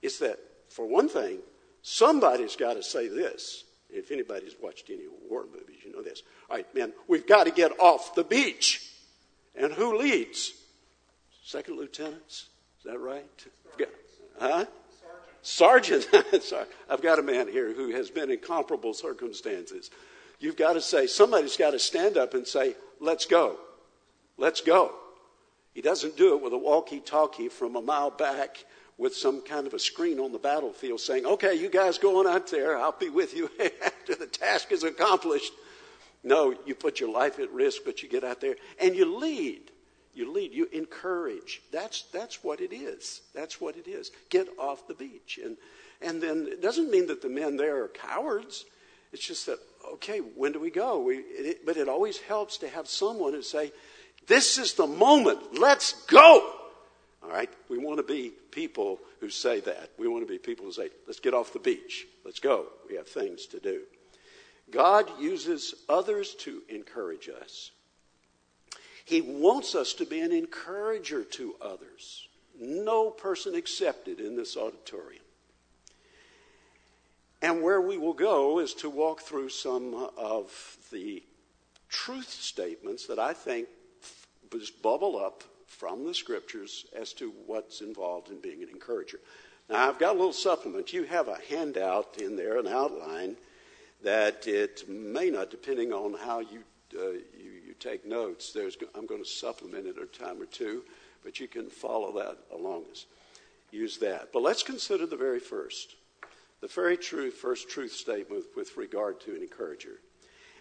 It's 0.00 0.18
that, 0.18 0.38
for 0.68 0.86
one 0.86 1.08
thing, 1.08 1.38
somebody's 1.82 2.56
got 2.56 2.74
to 2.74 2.82
say 2.82 3.06
this 3.06 3.64
if 3.92 4.10
anybody's 4.10 4.54
watched 4.60 4.90
any 4.90 5.04
war 5.28 5.44
movies, 5.44 5.78
you 5.84 5.92
know 5.92 6.02
this. 6.02 6.22
All 6.50 6.56
right, 6.56 6.74
men, 6.74 6.92
we've 7.08 7.26
got 7.26 7.44
to 7.44 7.50
get 7.50 7.78
off 7.78 8.14
the 8.14 8.24
beach. 8.24 8.88
And 9.54 9.72
who 9.72 9.98
leads? 9.98 10.52
Second 11.44 11.76
lieutenants? 11.76 12.48
Is 12.78 12.84
that 12.84 12.98
right? 12.98 13.24
Got, 13.78 13.88
huh? 14.38 14.64
Sergeant. 15.42 16.04
Sergeant. 16.10 16.42
Sorry. 16.42 16.66
I've 16.88 17.02
got 17.02 17.18
a 17.18 17.22
man 17.22 17.48
here 17.48 17.72
who 17.72 17.90
has 17.90 18.10
been 18.10 18.30
in 18.30 18.38
comparable 18.38 18.94
circumstances. 18.94 19.90
You've 20.38 20.56
got 20.56 20.72
to 20.72 20.80
say, 20.80 21.06
somebody's 21.06 21.56
got 21.56 21.70
to 21.70 21.78
stand 21.78 22.16
up 22.16 22.34
and 22.34 22.46
say, 22.46 22.74
let's 23.00 23.26
go. 23.26 23.58
Let's 24.36 24.60
go. 24.60 24.92
He 25.74 25.80
doesn't 25.80 26.16
do 26.16 26.34
it 26.34 26.42
with 26.42 26.52
a 26.52 26.58
walkie 26.58 27.00
talkie 27.00 27.48
from 27.48 27.76
a 27.76 27.82
mile 27.82 28.10
back 28.10 28.64
with 28.98 29.14
some 29.14 29.42
kind 29.42 29.66
of 29.66 29.74
a 29.74 29.78
screen 29.78 30.20
on 30.20 30.32
the 30.32 30.38
battlefield 30.38 31.00
saying, 31.00 31.26
okay, 31.26 31.54
you 31.54 31.68
guys 31.68 31.98
go 31.98 32.20
on 32.20 32.26
out 32.26 32.48
there. 32.48 32.76
I'll 32.76 32.92
be 32.92 33.08
with 33.08 33.34
you 33.34 33.50
after 33.84 34.14
the 34.14 34.26
task 34.26 34.72
is 34.72 34.84
accomplished. 34.84 35.52
No, 36.24 36.54
you 36.66 36.74
put 36.74 37.00
your 37.00 37.10
life 37.10 37.38
at 37.38 37.50
risk, 37.52 37.82
but 37.84 38.02
you 38.02 38.08
get 38.08 38.24
out 38.24 38.40
there 38.40 38.56
and 38.80 38.94
you 38.94 39.18
lead. 39.18 39.70
You 40.14 40.30
lead, 40.30 40.52
you 40.52 40.68
encourage. 40.72 41.62
That's, 41.72 42.02
that's 42.12 42.44
what 42.44 42.60
it 42.60 42.72
is. 42.72 43.22
That's 43.34 43.60
what 43.60 43.76
it 43.76 43.88
is. 43.88 44.10
Get 44.28 44.46
off 44.58 44.86
the 44.86 44.94
beach. 44.94 45.40
And, 45.42 45.56
and 46.02 46.22
then 46.22 46.46
it 46.50 46.60
doesn't 46.60 46.90
mean 46.90 47.06
that 47.06 47.22
the 47.22 47.30
men 47.30 47.56
there 47.56 47.84
are 47.84 47.88
cowards. 47.88 48.66
It's 49.12 49.26
just 49.26 49.46
that, 49.46 49.58
okay, 49.94 50.18
when 50.18 50.52
do 50.52 50.60
we 50.60 50.70
go? 50.70 51.00
We, 51.00 51.16
it, 51.16 51.66
but 51.66 51.78
it 51.78 51.88
always 51.88 52.18
helps 52.18 52.58
to 52.58 52.68
have 52.68 52.88
someone 52.88 53.32
who 53.32 53.42
say, 53.42 53.72
this 54.26 54.58
is 54.58 54.74
the 54.74 54.86
moment. 54.86 55.58
Let's 55.58 56.04
go. 56.06 56.61
All 57.22 57.30
right? 57.30 57.50
We 57.68 57.78
want 57.78 57.98
to 57.98 58.02
be 58.02 58.32
people 58.50 58.98
who 59.20 59.30
say 59.30 59.60
that. 59.60 59.90
We 59.98 60.08
want 60.08 60.26
to 60.26 60.32
be 60.32 60.38
people 60.38 60.64
who 60.64 60.72
say, 60.72 60.90
let's 61.06 61.20
get 61.20 61.34
off 61.34 61.52
the 61.52 61.58
beach. 61.58 62.06
Let's 62.24 62.40
go. 62.40 62.66
We 62.88 62.96
have 62.96 63.08
things 63.08 63.46
to 63.46 63.60
do. 63.60 63.82
God 64.70 65.08
uses 65.20 65.74
others 65.88 66.34
to 66.40 66.62
encourage 66.68 67.28
us. 67.28 67.70
He 69.04 69.20
wants 69.20 69.74
us 69.74 69.92
to 69.94 70.06
be 70.06 70.20
an 70.20 70.32
encourager 70.32 71.24
to 71.24 71.54
others. 71.60 72.28
No 72.58 73.10
person 73.10 73.54
accepted 73.54 74.20
in 74.20 74.36
this 74.36 74.56
auditorium. 74.56 75.22
And 77.40 77.60
where 77.60 77.80
we 77.80 77.98
will 77.98 78.12
go 78.12 78.60
is 78.60 78.72
to 78.74 78.88
walk 78.88 79.22
through 79.22 79.48
some 79.48 80.08
of 80.16 80.76
the 80.92 81.22
truth 81.88 82.30
statements 82.30 83.06
that 83.06 83.18
I 83.18 83.32
think 83.32 83.68
just 84.52 84.80
bubble 84.80 85.18
up 85.18 85.42
from 85.72 86.04
the 86.04 86.14
scriptures 86.14 86.86
as 86.94 87.12
to 87.14 87.32
what's 87.46 87.80
involved 87.80 88.30
in 88.30 88.38
being 88.40 88.62
an 88.62 88.68
encourager. 88.68 89.18
Now, 89.70 89.88
I've 89.88 89.98
got 89.98 90.14
a 90.14 90.18
little 90.18 90.32
supplement. 90.32 90.92
You 90.92 91.04
have 91.04 91.28
a 91.28 91.38
handout 91.48 92.18
in 92.18 92.36
there, 92.36 92.58
an 92.58 92.68
outline, 92.68 93.36
that 94.02 94.46
it 94.46 94.88
may 94.88 95.30
not, 95.30 95.50
depending 95.50 95.92
on 95.92 96.14
how 96.14 96.40
you, 96.40 96.60
uh, 96.96 97.12
you, 97.12 97.50
you, 97.66 97.74
take 97.80 98.04
notes, 98.04 98.52
there's, 98.52 98.76
I'm 98.94 99.06
going 99.06 99.22
to 99.22 99.28
supplement 99.28 99.86
it 99.86 99.96
a 99.98 100.06
time 100.06 100.40
or 100.40 100.46
two, 100.46 100.82
but 101.24 101.40
you 101.40 101.48
can 101.48 101.70
follow 101.70 102.12
that 102.18 102.36
along 102.54 102.84
us. 102.90 103.06
Use 103.70 103.96
that. 103.98 104.28
But 104.32 104.42
let's 104.42 104.62
consider 104.62 105.06
the 105.06 105.16
very 105.16 105.40
first. 105.40 105.94
The 106.60 106.68
very 106.68 106.96
true 106.96 107.30
first 107.30 107.70
truth 107.70 107.92
statement 107.92 108.44
with 108.56 108.76
regard 108.76 109.20
to 109.22 109.34
an 109.34 109.42
encourager. 109.42 110.00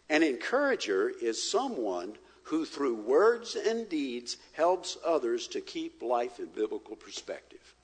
An 0.09 0.23
encourager 0.23 1.11
is 1.21 1.51
someone 1.51 2.13
who, 2.43 2.65
through 2.65 2.95
words 2.95 3.55
and 3.55 3.87
deeds, 3.87 4.37
helps 4.53 4.97
others 5.05 5.47
to 5.47 5.61
keep 5.61 6.01
life 6.01 6.39
in 6.39 6.47
biblical 6.47 6.95
perspective. 6.95 7.75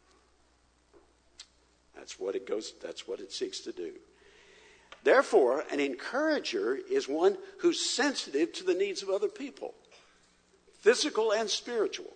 That's 1.96 2.20
what 2.20 2.36
it 2.36 2.48
goes, 2.48 2.74
that's 2.82 3.08
what 3.08 3.20
it 3.20 3.32
seeks 3.32 3.60
to 3.62 3.72
do. 3.72 3.94
Therefore, 5.04 5.64
an 5.72 5.80
encourager 5.80 6.76
is 6.76 7.08
one 7.08 7.38
who's 7.60 7.90
sensitive 7.90 8.52
to 8.54 8.64
the 8.64 8.74
needs 8.74 9.02
of 9.04 9.10
other 9.10 9.30
people, 9.30 9.74
physical 10.80 11.32
and 11.32 11.50
spiritual, 11.50 12.14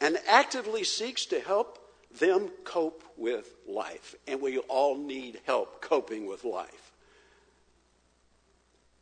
and 0.00 0.18
actively 0.26 0.84
seeks 0.84 1.26
to 1.26 1.40
help 1.40 1.78
them 2.18 2.50
cope 2.64 3.02
with 3.16 3.54
life. 3.66 4.14
And 4.26 4.40
we 4.40 4.58
all 4.58 4.96
need 4.96 5.40
help 5.46 5.82
coping 5.82 6.26
with 6.26 6.44
life. 6.44 6.92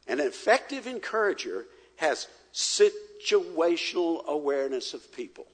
An 0.08 0.20
effective 0.20 0.86
encourager 0.86 1.66
has 1.96 2.28
situational 2.52 4.24
awareness 4.26 4.94
of 4.94 5.12
people. 5.12 5.46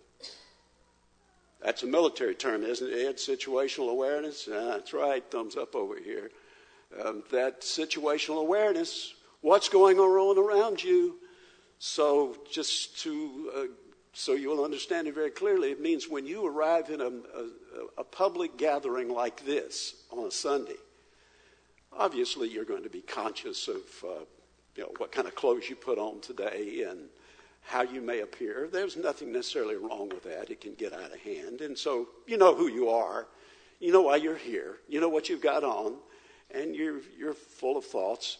That's 1.62 1.82
a 1.82 1.86
military 1.86 2.34
term, 2.34 2.64
isn't 2.64 2.92
it? 2.92 3.06
Ed? 3.06 3.16
Situational 3.16 3.90
awareness? 3.90 4.48
Uh, 4.48 4.72
that's 4.74 4.92
right. 4.92 5.24
Thumbs 5.30 5.56
up 5.56 5.76
over 5.76 5.96
here. 5.98 6.30
Um, 7.04 7.22
that 7.30 7.62
situational 7.62 8.40
awareness, 8.40 9.14
what's 9.40 9.68
going 9.68 9.98
on 9.98 10.38
around 10.38 10.82
you. 10.82 11.18
So, 11.78 12.36
just 12.50 13.00
to 13.00 13.52
uh, 13.56 13.64
so 14.12 14.34
you'll 14.34 14.64
understand 14.64 15.08
it 15.08 15.14
very 15.14 15.30
clearly, 15.30 15.70
it 15.70 15.80
means 15.80 16.08
when 16.08 16.26
you 16.26 16.46
arrive 16.46 16.90
in 16.90 17.00
a, 17.00 17.06
a, 17.06 17.48
a 17.98 18.04
public 18.04 18.58
gathering 18.58 19.08
like 19.08 19.44
this 19.46 19.94
on 20.10 20.26
a 20.26 20.30
Sunday, 20.30 20.76
obviously 21.96 22.48
you're 22.48 22.66
going 22.66 22.82
to 22.82 22.90
be 22.90 23.00
conscious 23.00 23.68
of 23.68 23.82
uh, 24.04 24.24
you 24.76 24.82
know, 24.82 24.92
what 24.98 25.12
kind 25.12 25.26
of 25.26 25.34
clothes 25.34 25.68
you 25.68 25.76
put 25.76 25.98
on 25.98 26.20
today 26.20 26.84
and 26.88 27.08
how 27.62 27.82
you 27.82 28.00
may 28.00 28.20
appear. 28.20 28.68
There's 28.70 28.96
nothing 28.96 29.32
necessarily 29.32 29.76
wrong 29.76 30.08
with 30.08 30.24
that. 30.24 30.50
It 30.50 30.60
can 30.60 30.74
get 30.74 30.92
out 30.92 31.12
of 31.12 31.20
hand. 31.20 31.60
And 31.60 31.76
so 31.78 32.08
you 32.26 32.36
know 32.36 32.54
who 32.54 32.68
you 32.68 32.88
are. 32.88 33.28
You 33.80 33.92
know 33.92 34.02
why 34.02 34.16
you're 34.16 34.36
here. 34.36 34.78
You 34.88 35.00
know 35.00 35.08
what 35.08 35.28
you've 35.28 35.42
got 35.42 35.64
on. 35.64 35.96
And 36.54 36.74
you're, 36.74 37.00
you're 37.16 37.34
full 37.34 37.76
of 37.76 37.84
thoughts 37.84 38.38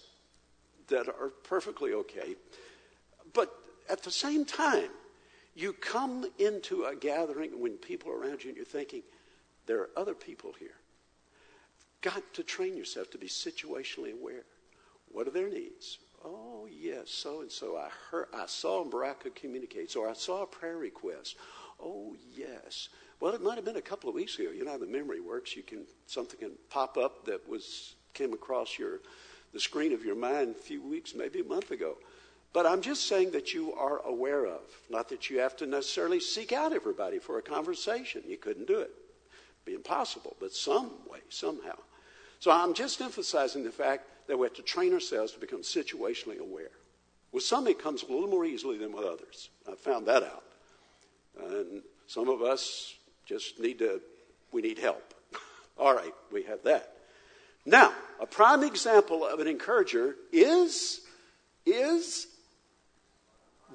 that 0.88 1.08
are 1.08 1.30
perfectly 1.44 1.92
okay. 1.94 2.36
But 3.32 3.52
at 3.88 4.02
the 4.02 4.10
same 4.10 4.44
time, 4.44 4.90
you 5.54 5.72
come 5.72 6.26
into 6.38 6.84
a 6.84 6.96
gathering 6.96 7.60
when 7.60 7.76
people 7.76 8.10
are 8.10 8.16
around 8.16 8.42
you 8.42 8.48
and 8.50 8.56
you're 8.56 8.64
thinking, 8.64 9.02
there 9.66 9.80
are 9.80 9.90
other 9.96 10.14
people 10.14 10.52
here. 10.58 10.74
Got 12.00 12.22
to 12.34 12.42
train 12.42 12.76
yourself 12.76 13.10
to 13.12 13.18
be 13.18 13.28
situationally 13.28 14.12
aware. 14.12 14.44
What 15.10 15.28
are 15.28 15.30
their 15.30 15.48
needs? 15.48 15.98
Oh, 16.24 16.68
yes, 16.70 17.10
so 17.10 17.40
and 17.40 17.50
so. 17.50 17.76
I 17.76 17.88
heard, 18.10 18.28
I 18.32 18.46
saw 18.46 18.84
Baraka 18.84 19.30
communicates, 19.30 19.96
or 19.96 20.08
I 20.08 20.12
saw 20.12 20.42
a 20.42 20.46
prayer 20.46 20.76
request. 20.76 21.36
Oh, 21.82 22.14
yes. 22.34 22.88
Well, 23.20 23.34
it 23.34 23.42
might 23.42 23.56
have 23.56 23.64
been 23.64 23.76
a 23.76 23.82
couple 23.82 24.08
of 24.08 24.14
weeks 24.14 24.38
ago. 24.38 24.50
You 24.50 24.64
know 24.64 24.72
how 24.72 24.78
the 24.78 24.86
memory 24.86 25.20
works. 25.20 25.56
You 25.56 25.62
can 25.62 25.84
something 26.06 26.38
can 26.38 26.52
pop 26.70 26.96
up 26.96 27.24
that 27.26 27.48
was 27.48 27.94
came 28.14 28.32
across 28.32 28.78
your 28.78 29.00
the 29.52 29.60
screen 29.60 29.92
of 29.92 30.04
your 30.04 30.14
mind 30.14 30.56
a 30.56 30.58
few 30.58 30.82
weeks, 30.82 31.14
maybe 31.14 31.40
a 31.40 31.44
month 31.44 31.70
ago. 31.70 31.96
But 32.52 32.66
I'm 32.66 32.82
just 32.82 33.06
saying 33.06 33.30
that 33.32 33.54
you 33.54 33.72
are 33.74 34.00
aware 34.04 34.46
of, 34.46 34.60
not 34.90 35.08
that 35.08 35.30
you 35.30 35.38
have 35.38 35.56
to 35.56 35.66
necessarily 35.66 36.20
seek 36.20 36.52
out 36.52 36.72
everybody 36.72 37.18
for 37.18 37.38
a 37.38 37.42
conversation. 37.42 38.22
You 38.26 38.36
couldn't 38.36 38.66
do 38.66 38.80
it. 38.80 38.90
It'd 38.90 39.64
be 39.64 39.74
impossible, 39.74 40.36
but 40.38 40.52
some 40.52 40.90
way, 41.10 41.20
somehow. 41.28 41.78
So 42.40 42.50
I'm 42.50 42.74
just 42.74 43.00
emphasizing 43.00 43.64
the 43.64 43.70
fact 43.70 44.06
that 44.26 44.38
we 44.38 44.46
have 44.46 44.54
to 44.54 44.62
train 44.62 44.92
ourselves 44.92 45.32
to 45.32 45.40
become 45.40 45.62
situationally 45.62 46.38
aware. 46.38 46.70
With 47.32 47.42
some, 47.42 47.66
it 47.66 47.82
comes 47.82 48.02
a 48.02 48.06
little 48.06 48.28
more 48.28 48.44
easily 48.44 48.78
than 48.78 48.92
with 48.92 49.04
others. 49.04 49.48
I 49.70 49.74
found 49.74 50.06
that 50.06 50.22
out. 50.22 50.44
And 51.40 51.82
some 52.06 52.28
of 52.28 52.42
us 52.42 52.94
just 53.24 53.58
need 53.58 53.78
to, 53.78 54.00
we 54.52 54.62
need 54.62 54.78
help. 54.78 55.14
All 55.78 55.94
right, 55.94 56.12
we 56.30 56.42
have 56.44 56.62
that. 56.64 56.94
Now, 57.64 57.92
a 58.20 58.26
prime 58.26 58.62
example 58.62 59.24
of 59.24 59.40
an 59.40 59.46
encourager 59.46 60.16
is, 60.32 61.00
is 61.64 62.26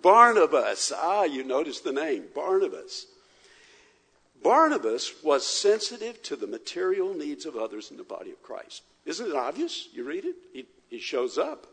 Barnabas. 0.01 0.91
Ah, 0.95 1.23
you 1.23 1.43
notice 1.43 1.79
the 1.79 1.93
name, 1.93 2.25
Barnabas. 2.35 3.07
Barnabas 4.43 5.23
was 5.23 5.45
sensitive 5.45 6.21
to 6.23 6.35
the 6.35 6.47
material 6.47 7.13
needs 7.13 7.45
of 7.45 7.55
others 7.55 7.89
in 7.89 7.97
the 7.97 8.03
body 8.03 8.31
of 8.31 8.43
Christ. 8.43 8.83
Isn't 9.07 9.29
it 9.29 9.35
obvious? 9.35 9.87
You 9.93 10.03
read 10.03 10.25
it, 10.25 10.35
he, 10.53 10.67
he 10.89 10.99
shows 10.99 11.37
up. 11.37 11.65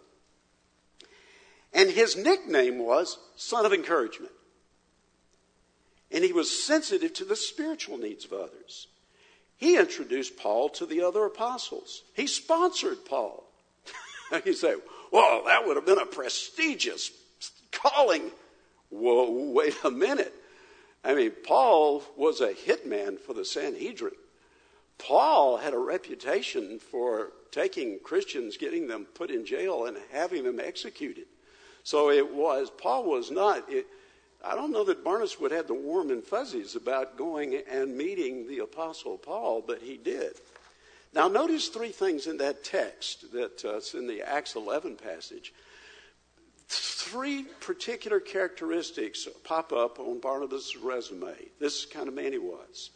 And 1.73 1.91
his 1.91 2.17
nickname 2.17 2.79
was 2.79 3.19
Son 3.37 3.67
of 3.67 3.73
Encouragement. 3.73 4.31
And 6.12 6.23
he 6.23 6.33
was 6.33 6.64
sensitive 6.64 7.12
to 7.14 7.25
the 7.25 7.35
spiritual 7.35 7.99
needs 7.99 8.25
of 8.25 8.33
others. 8.33 8.87
He 9.57 9.76
introduced 9.76 10.37
Paul 10.37 10.69
to 10.71 10.87
the 10.87 11.03
other 11.03 11.25
apostles. 11.25 12.05
He 12.14 12.29
sponsored 12.29 13.05
Paul. 13.05 13.43
you 14.45 14.53
say, 14.55 14.76
well, 15.11 15.43
that 15.47 15.67
would 15.67 15.75
have 15.75 15.87
been 15.87 15.99
a 15.99 16.07
prestigious 16.07 17.11
calling. 17.73 18.31
Whoa, 18.91 19.50
wait 19.50 19.76
a 19.83 19.91
minute. 19.91 20.33
I 21.03 21.14
mean, 21.14 21.33
Paul 21.45 22.05
was 22.17 22.41
a 22.41 22.53
hitman 22.53 23.19
for 23.19 23.35
the 23.35 23.45
Sanhedrin. 23.45 24.14
Paul 24.98 25.56
had 25.56 25.74
a 25.74 25.78
reputation 25.78 26.78
for 26.78 27.32
taking 27.50 27.98
Christians, 28.02 28.56
getting 28.56 28.86
them 28.86 29.06
put 29.14 29.30
in 29.30 29.44
jail, 29.44 29.86
and 29.86 29.96
having 30.12 30.44
them 30.44 30.60
executed. 30.60 31.26
So 31.82 32.10
it 32.10 32.34
was, 32.34 32.70
Paul 32.70 33.04
was 33.04 33.30
not, 33.30 33.64
it, 33.68 33.86
I 34.44 34.54
don't 34.54 34.72
know 34.72 34.84
that 34.84 35.04
Barnabas 35.04 35.38
would 35.40 35.52
have 35.52 35.66
the 35.66 35.74
warm 35.74 36.10
and 36.10 36.24
fuzzies 36.24 36.76
about 36.76 37.16
going 37.16 37.60
and 37.70 37.96
meeting 37.96 38.48
the 38.48 38.60
Apostle 38.60 39.18
Paul, 39.18 39.62
but 39.66 39.82
he 39.82 39.96
did. 39.96 40.32
Now, 41.14 41.28
notice 41.28 41.68
three 41.68 41.90
things 41.90 42.26
in 42.26 42.38
that 42.38 42.64
text 42.64 43.32
that's 43.32 43.64
uh, 43.64 43.80
in 43.96 44.08
the 44.08 44.22
Acts 44.22 44.56
11 44.56 44.96
passage. 44.96 45.52
Three 46.66 47.44
particular 47.60 48.18
characteristics 48.18 49.28
pop 49.44 49.72
up 49.72 50.00
on 50.00 50.18
Barnabas' 50.20 50.76
resume. 50.76 51.34
This 51.60 51.80
is 51.80 51.86
kind 51.86 52.08
of 52.08 52.14
man 52.14 52.32
he 52.32 52.38
was. 52.38 52.90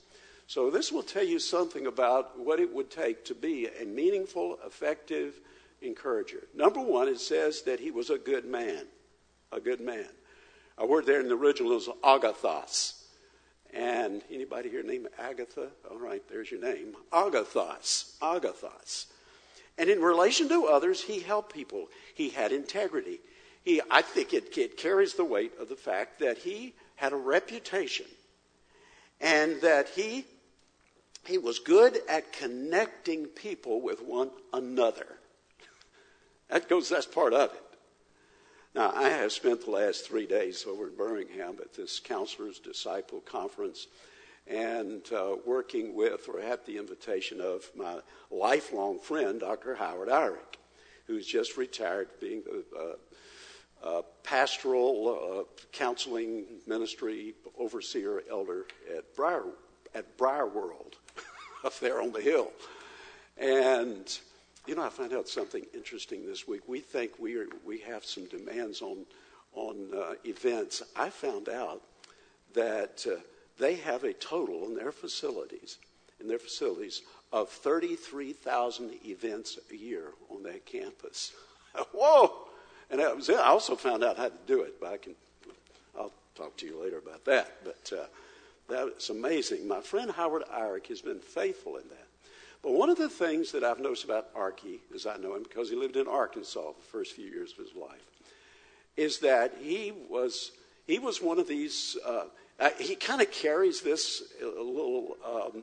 So, 0.49 0.71
this 0.71 0.91
will 0.91 1.03
tell 1.03 1.25
you 1.25 1.39
something 1.39 1.87
about 1.87 2.39
what 2.39 2.59
it 2.59 2.73
would 2.73 2.91
take 2.91 3.23
to 3.27 3.35
be 3.35 3.67
a 3.67 3.85
meaningful, 3.85 4.59
effective 4.67 5.39
encourager. 5.83 6.45
Number 6.55 6.81
one, 6.81 7.07
it 7.07 7.21
says 7.21 7.61
that 7.63 7.81
he 7.81 7.91
was 7.91 8.09
a 8.09 8.17
good 8.17 8.47
man. 8.47 8.87
A 9.53 9.61
good 9.61 9.79
man. 9.79 10.09
A 10.79 10.87
word 10.87 11.05
there 11.05 11.21
in 11.21 11.29
the 11.29 11.37
original 11.37 11.77
is 11.77 11.87
agathos. 12.03 12.95
And 13.75 14.23
anybody 14.31 14.71
here 14.71 14.83
named 14.83 15.09
Agatha? 15.19 15.69
All 15.91 15.99
right, 15.99 16.23
there's 16.31 16.51
your 16.51 16.63
name. 16.63 16.97
Agathos. 17.13 18.17
Agathos. 18.23 19.05
And 19.77 19.91
in 19.91 20.01
relation 20.01 20.49
to 20.49 20.65
others, 20.65 21.03
he 21.03 21.21
helped 21.21 21.53
people. 21.53 21.89
He 22.15 22.31
had 22.31 22.53
integrity. 22.53 23.21
He, 23.65 23.83
I 23.91 24.01
think 24.01 24.33
it, 24.33 24.57
it 24.57 24.79
carries 24.79 25.13
the 25.13 25.27
weight 25.27 25.53
of 25.61 25.69
the 25.69 25.77
fact 25.77 26.21
that 26.21 26.39
he 26.39 26.73
had 26.97 27.13
a 27.13 27.17
reputation 27.17 28.07
and 29.21 29.61
that 29.61 29.91
he 29.91 30.25
he 31.29 31.37
was 31.37 31.59
good 31.59 32.01
at 32.09 32.33
connecting 32.33 33.27
people 33.27 33.83
with 33.83 34.03
one 34.03 34.31
another. 34.53 35.07
That 36.51 36.67
goes, 36.67 36.89
that's 36.89 37.05
part 37.05 37.35
of 37.35 37.53
it. 37.53 37.63
Now, 38.75 38.91
I 38.95 39.11
have 39.11 39.33
spent 39.33 39.67
the 39.67 39.71
last 39.71 40.07
three 40.07 40.27
days 40.27 40.65
over 40.67 40.89
in 40.89 40.97
Birmingham 40.97 41.59
at 41.61 41.75
this 41.75 42.01
Counselor's 42.01 42.59
Disciple 42.59 43.21
Conference 43.21 43.87
and 44.47 45.03
uh, 45.13 45.37
working 45.45 45.95
with 45.95 46.27
or 46.27 46.41
at 46.41 46.65
the 46.65 46.79
invitation 46.79 47.43
of 47.43 47.71
my 47.77 47.99
lifelong 48.31 48.99
friend, 48.99 49.41
Dr. 49.41 49.75
Howard 49.75 50.09
Eyrich, 50.09 50.57
who's 51.07 51.27
just 51.27 51.59
retired 51.59 52.09
being 52.19 52.43
the 52.45 52.65
uh, 52.75 53.87
uh, 53.87 54.03
pastoral 54.23 55.41
uh, 55.41 55.63
counseling 55.73 56.47
ministry 56.67 57.35
overseer 57.59 58.23
elder 58.31 58.65
at 58.97 59.15
Briar, 59.15 59.45
at 59.95 60.17
Briarwood 60.17 60.97
up 61.65 61.79
there 61.81 62.01
on 62.01 62.13
the 62.13 62.21
hill. 62.21 62.53
And 63.37 64.19
you 64.67 64.75
know, 64.75 64.83
I 64.83 64.91
found 64.91 65.15
out 65.15 65.29
something 65.29 65.65
interesting 65.73 66.27
this 66.27 66.47
week. 66.47 66.61
We 66.67 66.81
think 66.81 67.13
we 67.19 67.37
are, 67.37 67.47
we 67.65 67.79
have 67.81 68.05
some 68.05 68.27
demands 68.27 68.83
on 68.83 69.07
on 69.55 69.89
uh, 69.95 70.15
events. 70.25 70.83
I 70.95 71.11
found 71.11 71.49
out 71.49 71.81
that 72.55 73.07
uh, 73.11 73.21
they 73.59 73.77
have 73.77 74.05
a 74.05 74.13
total 74.13 74.67
in 74.67 74.75
their 74.75 74.93
facilities 74.93 75.79
in 76.21 76.29
their 76.29 76.39
facilities 76.39 77.03
of 77.33 77.49
33,000 77.49 78.91
events 79.05 79.59
a 79.71 79.77
year 79.77 80.13
on 80.31 80.43
that 80.43 80.67
campus. 80.67 81.33
Whoa! 81.93 82.49
And 82.91 83.01
that 83.01 83.15
was. 83.15 83.29
I 83.31 83.45
also 83.45 83.77
found 83.77 84.03
out 84.03 84.17
how 84.17 84.29
to 84.29 84.39
do 84.47 84.63
it, 84.63 84.81
but 84.81 84.93
I 84.93 84.97
can 84.97 85.15
I'll 85.99 86.13
talk 86.35 86.57
to 86.59 86.67
you 86.67 86.83
later 86.83 86.99
about 86.99 87.25
that. 87.27 87.53
But 87.65 87.93
uh, 87.97 88.07
that's 88.69 89.11
amazing. 89.11 89.67
My 89.67 89.81
friend 89.81 90.11
Howard 90.11 90.45
Eyrich 90.53 90.89
has 90.89 91.01
been 91.01 91.21
faithful 91.21 91.77
in 91.77 91.89
that. 91.89 92.07
But 92.63 92.73
one 92.73 92.91
of 92.91 92.99
the 92.99 93.09
things 93.09 93.53
that 93.53 93.63
I've 93.65 93.79
noticed 93.79 94.05
about 94.05 94.35
Arky, 94.35 94.81
as 94.95 95.07
I 95.07 95.17
know 95.17 95.37
him 95.37 95.43
because 95.43 95.71
he 95.71 95.77
lived 95.77 95.97
in 95.97 96.07
Arkansas 96.07 96.73
the 96.73 96.83
first 96.91 97.15
few 97.15 97.27
years 97.27 97.53
of 97.53 97.59
his 97.59 97.75
life, 97.75 98.05
is 98.97 99.21
that 99.21 99.55
he 99.61 99.93
was 100.09 100.53
he 100.87 100.99
was 100.99 101.23
one 101.23 101.39
of 101.39 101.47
these. 101.47 101.97
Uh, 102.05 102.25
uh, 102.59 102.71
he 102.81 102.97
kind 102.97 103.23
of 103.23 103.31
carries 103.31 103.83
this 103.83 104.23
little 104.43 105.17
um, 105.25 105.63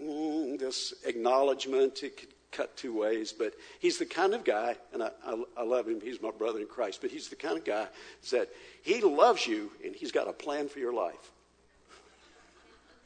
mm, 0.00 0.58
this 0.58 0.92
acknowledgement. 1.06 2.02
It 2.02 2.18
could 2.18 2.34
cut 2.50 2.76
two 2.76 2.98
ways, 2.98 3.32
but 3.32 3.54
he's 3.78 3.98
the 3.98 4.06
kind 4.06 4.34
of 4.34 4.44
guy, 4.44 4.76
and 4.92 5.02
I, 5.02 5.10
I, 5.26 5.42
I 5.58 5.62
love 5.62 5.88
him. 5.88 6.00
He's 6.00 6.20
my 6.20 6.30
brother 6.30 6.60
in 6.60 6.66
Christ, 6.66 7.00
but 7.00 7.10
he's 7.10 7.28
the 7.28 7.36
kind 7.36 7.56
of 7.58 7.64
guy 7.64 7.86
that 8.30 8.48
he 8.82 9.00
loves 9.00 9.46
you, 9.46 9.70
and 9.84 9.94
he's 9.94 10.12
got 10.12 10.28
a 10.28 10.32
plan 10.32 10.68
for 10.68 10.78
your 10.78 10.92
life. 10.92 11.32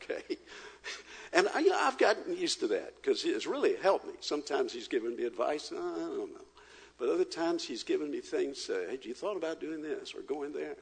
Okay. 0.02 0.38
And 1.32 1.48
I, 1.54 1.60
you 1.60 1.70
know, 1.70 1.78
I've 1.78 1.96
gotten 1.96 2.36
used 2.36 2.60
to 2.60 2.68
that 2.68 2.94
because 3.00 3.24
it's 3.24 3.46
really 3.46 3.76
helped 3.76 4.06
me. 4.06 4.12
Sometimes 4.20 4.72
he's 4.72 4.88
given 4.88 5.16
me 5.16 5.24
advice, 5.24 5.72
I 5.72 5.76
don't 5.76 6.32
know. 6.32 6.40
But 6.98 7.08
other 7.08 7.24
times 7.24 7.64
he's 7.64 7.82
given 7.82 8.10
me 8.10 8.20
things, 8.20 8.68
uh, 8.68 8.84
hey, 8.90 8.98
you 9.02 9.14
thought 9.14 9.36
about 9.36 9.60
doing 9.60 9.82
this 9.82 10.14
or 10.14 10.20
going 10.20 10.52
there? 10.52 10.76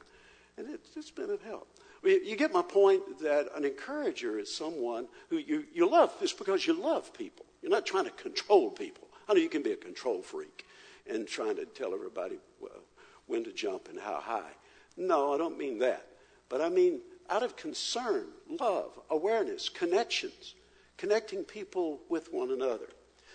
And 0.57 0.69
it, 0.69 0.81
it's 0.95 1.09
been 1.09 1.29
of 1.29 1.41
help. 1.41 1.67
You 2.03 2.35
get 2.35 2.51
my 2.51 2.63
point 2.63 3.19
that 3.21 3.47
an 3.55 3.63
encourager 3.63 4.39
is 4.39 4.53
someone 4.53 5.07
who 5.29 5.37
you, 5.37 5.65
you 5.73 5.89
love 5.89 6.13
just 6.19 6.37
because 6.37 6.65
you 6.65 6.73
love 6.73 7.13
people. 7.13 7.45
You're 7.61 7.71
not 7.71 7.85
trying 7.85 8.05
to 8.05 8.11
control 8.11 8.71
people. 8.71 9.07
I 9.29 9.33
know 9.33 9.39
you 9.39 9.49
can 9.49 9.61
be 9.61 9.71
a 9.71 9.77
control 9.77 10.21
freak 10.21 10.65
and 11.09 11.27
trying 11.27 11.55
to 11.57 11.65
tell 11.65 11.93
everybody 11.93 12.37
well, 12.59 12.81
when 13.27 13.43
to 13.43 13.53
jump 13.53 13.87
and 13.87 13.99
how 13.99 14.19
high. 14.19 14.51
No, 14.97 15.33
I 15.33 15.37
don't 15.37 15.57
mean 15.57 15.79
that. 15.79 16.07
But 16.49 16.61
I 16.61 16.69
mean 16.69 17.01
out 17.29 17.43
of 17.43 17.55
concern, 17.55 18.25
love, 18.59 18.99
awareness, 19.09 19.69
connections, 19.69 20.55
connecting 20.97 21.43
people 21.43 21.99
with 22.09 22.33
one 22.33 22.51
another. 22.51 22.87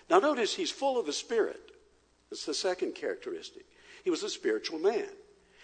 Now, 0.08 0.18
notice 0.18 0.54
he's 0.54 0.70
full 0.70 0.98
of 0.98 1.06
the 1.06 1.12
Spirit. 1.12 1.72
That's 2.30 2.46
the 2.46 2.54
second 2.54 2.94
characteristic. 2.94 3.64
He 4.04 4.10
was 4.10 4.22
a 4.22 4.30
spiritual 4.30 4.78
man, 4.78 5.08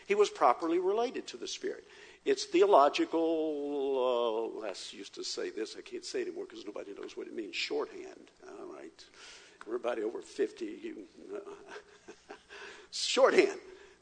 he 0.07 0.15
was 0.15 0.31
properly 0.31 0.79
related 0.79 1.27
to 1.29 1.37
the 1.37 1.47
Spirit. 1.47 1.85
It's 2.25 2.45
theological, 2.45 4.61
uh, 4.63 4.67
I 4.67 4.75
used 4.93 5.15
to 5.17 5.25
say 5.25 5.51
this, 5.51 5.75
I 5.77 5.81
can't 5.81 6.05
say 6.05 6.21
it 6.21 6.29
anymore 6.29 6.45
because 6.49 6.65
nobody 6.65 6.93
knows 6.95 7.17
what 7.17 7.27
it 7.27 7.35
means, 7.35 7.57
shorthand. 7.57 8.31
All 8.47 8.73
right. 8.73 9.05
Everybody 9.67 10.03
over 10.03 10.23
50, 10.23 10.65
you, 10.65 11.03
uh, 11.35 11.39
shorthand. 12.93 13.59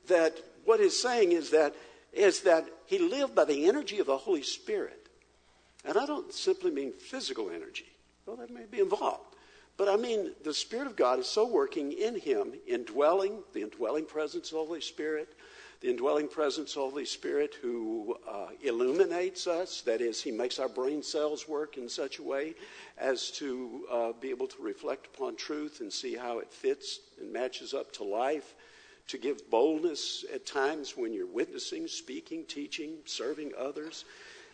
That 0.08 0.34
what 0.64 0.80
it's 0.80 1.00
saying 1.00 1.32
is 1.32 1.50
that 1.50 1.74
is 2.12 2.40
that 2.42 2.66
he 2.86 2.98
lived 2.98 3.34
by 3.34 3.44
the 3.44 3.66
energy 3.66 3.98
of 3.98 4.06
the 4.06 4.16
Holy 4.16 4.42
Spirit. 4.42 5.08
And 5.84 5.96
I 5.96 6.06
don't 6.06 6.32
simply 6.32 6.70
mean 6.70 6.92
physical 6.92 7.50
energy, 7.50 7.88
though 8.26 8.36
that 8.36 8.50
may 8.50 8.66
be 8.70 8.80
involved. 8.80 9.36
But 9.76 9.88
I 9.88 9.96
mean, 9.96 10.32
the 10.44 10.52
Spirit 10.52 10.86
of 10.86 10.96
God 10.96 11.18
is 11.18 11.26
so 11.26 11.46
working 11.46 11.92
in 11.92 12.18
him, 12.18 12.52
indwelling, 12.66 13.38
the 13.54 13.62
indwelling 13.62 14.04
presence 14.04 14.48
of 14.48 14.58
the 14.58 14.64
Holy 14.64 14.80
Spirit, 14.82 15.34
the 15.80 15.88
indwelling 15.88 16.28
presence 16.28 16.72
of 16.72 16.82
the 16.82 16.90
Holy 16.90 17.04
Spirit 17.06 17.54
who 17.62 18.14
uh, 18.28 18.48
illuminates 18.62 19.46
us. 19.46 19.80
That 19.80 20.02
is, 20.02 20.22
He 20.22 20.30
makes 20.30 20.58
our 20.58 20.68
brain 20.68 21.02
cells 21.02 21.48
work 21.48 21.78
in 21.78 21.88
such 21.88 22.18
a 22.18 22.22
way 22.22 22.54
as 22.98 23.30
to 23.32 23.86
uh, 23.90 24.12
be 24.20 24.28
able 24.28 24.46
to 24.48 24.62
reflect 24.62 25.06
upon 25.06 25.36
truth 25.36 25.80
and 25.80 25.90
see 25.90 26.14
how 26.14 26.40
it 26.40 26.52
fits 26.52 27.00
and 27.18 27.32
matches 27.32 27.72
up 27.72 27.90
to 27.94 28.04
life 28.04 28.54
to 29.10 29.18
give 29.18 29.50
boldness 29.50 30.24
at 30.32 30.46
times 30.46 30.96
when 30.96 31.12
you're 31.12 31.26
witnessing, 31.26 31.86
speaking, 31.88 32.44
teaching, 32.46 32.98
serving 33.04 33.52
others. 33.58 34.04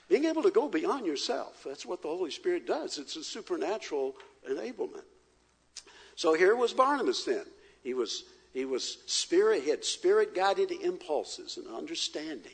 Being 0.08 0.24
able 0.24 0.42
to 0.42 0.50
go 0.50 0.68
beyond 0.68 1.04
yourself. 1.04 1.62
That's 1.64 1.84
what 1.84 2.00
the 2.00 2.08
Holy 2.08 2.30
Spirit 2.30 2.66
does. 2.66 2.98
It's 2.98 3.16
a 3.16 3.24
supernatural 3.24 4.14
enablement. 4.48 5.04
So 6.14 6.32
here 6.32 6.56
was 6.56 6.72
Barnabas 6.72 7.24
then. 7.24 7.44
He 7.82 7.92
was, 7.92 8.24
he 8.54 8.64
was 8.64 8.98
spirit, 9.06 9.62
he 9.62 9.70
had 9.70 9.84
spirit 9.84 10.34
guided 10.34 10.70
impulses 10.70 11.58
and 11.58 11.66
understanding. 11.68 12.52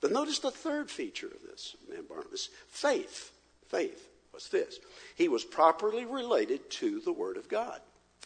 But 0.00 0.12
notice 0.12 0.38
the 0.38 0.50
third 0.50 0.90
feature 0.90 1.26
of 1.26 1.42
this 1.42 1.76
man 1.88 2.04
Barnabas 2.08 2.48
faith. 2.68 3.32
Faith 3.68 4.08
was 4.32 4.48
this. 4.48 4.78
He 5.16 5.28
was 5.28 5.44
properly 5.44 6.04
related 6.04 6.70
to 6.72 7.00
the 7.00 7.12
Word 7.12 7.36
of 7.36 7.48
God. 7.48 7.80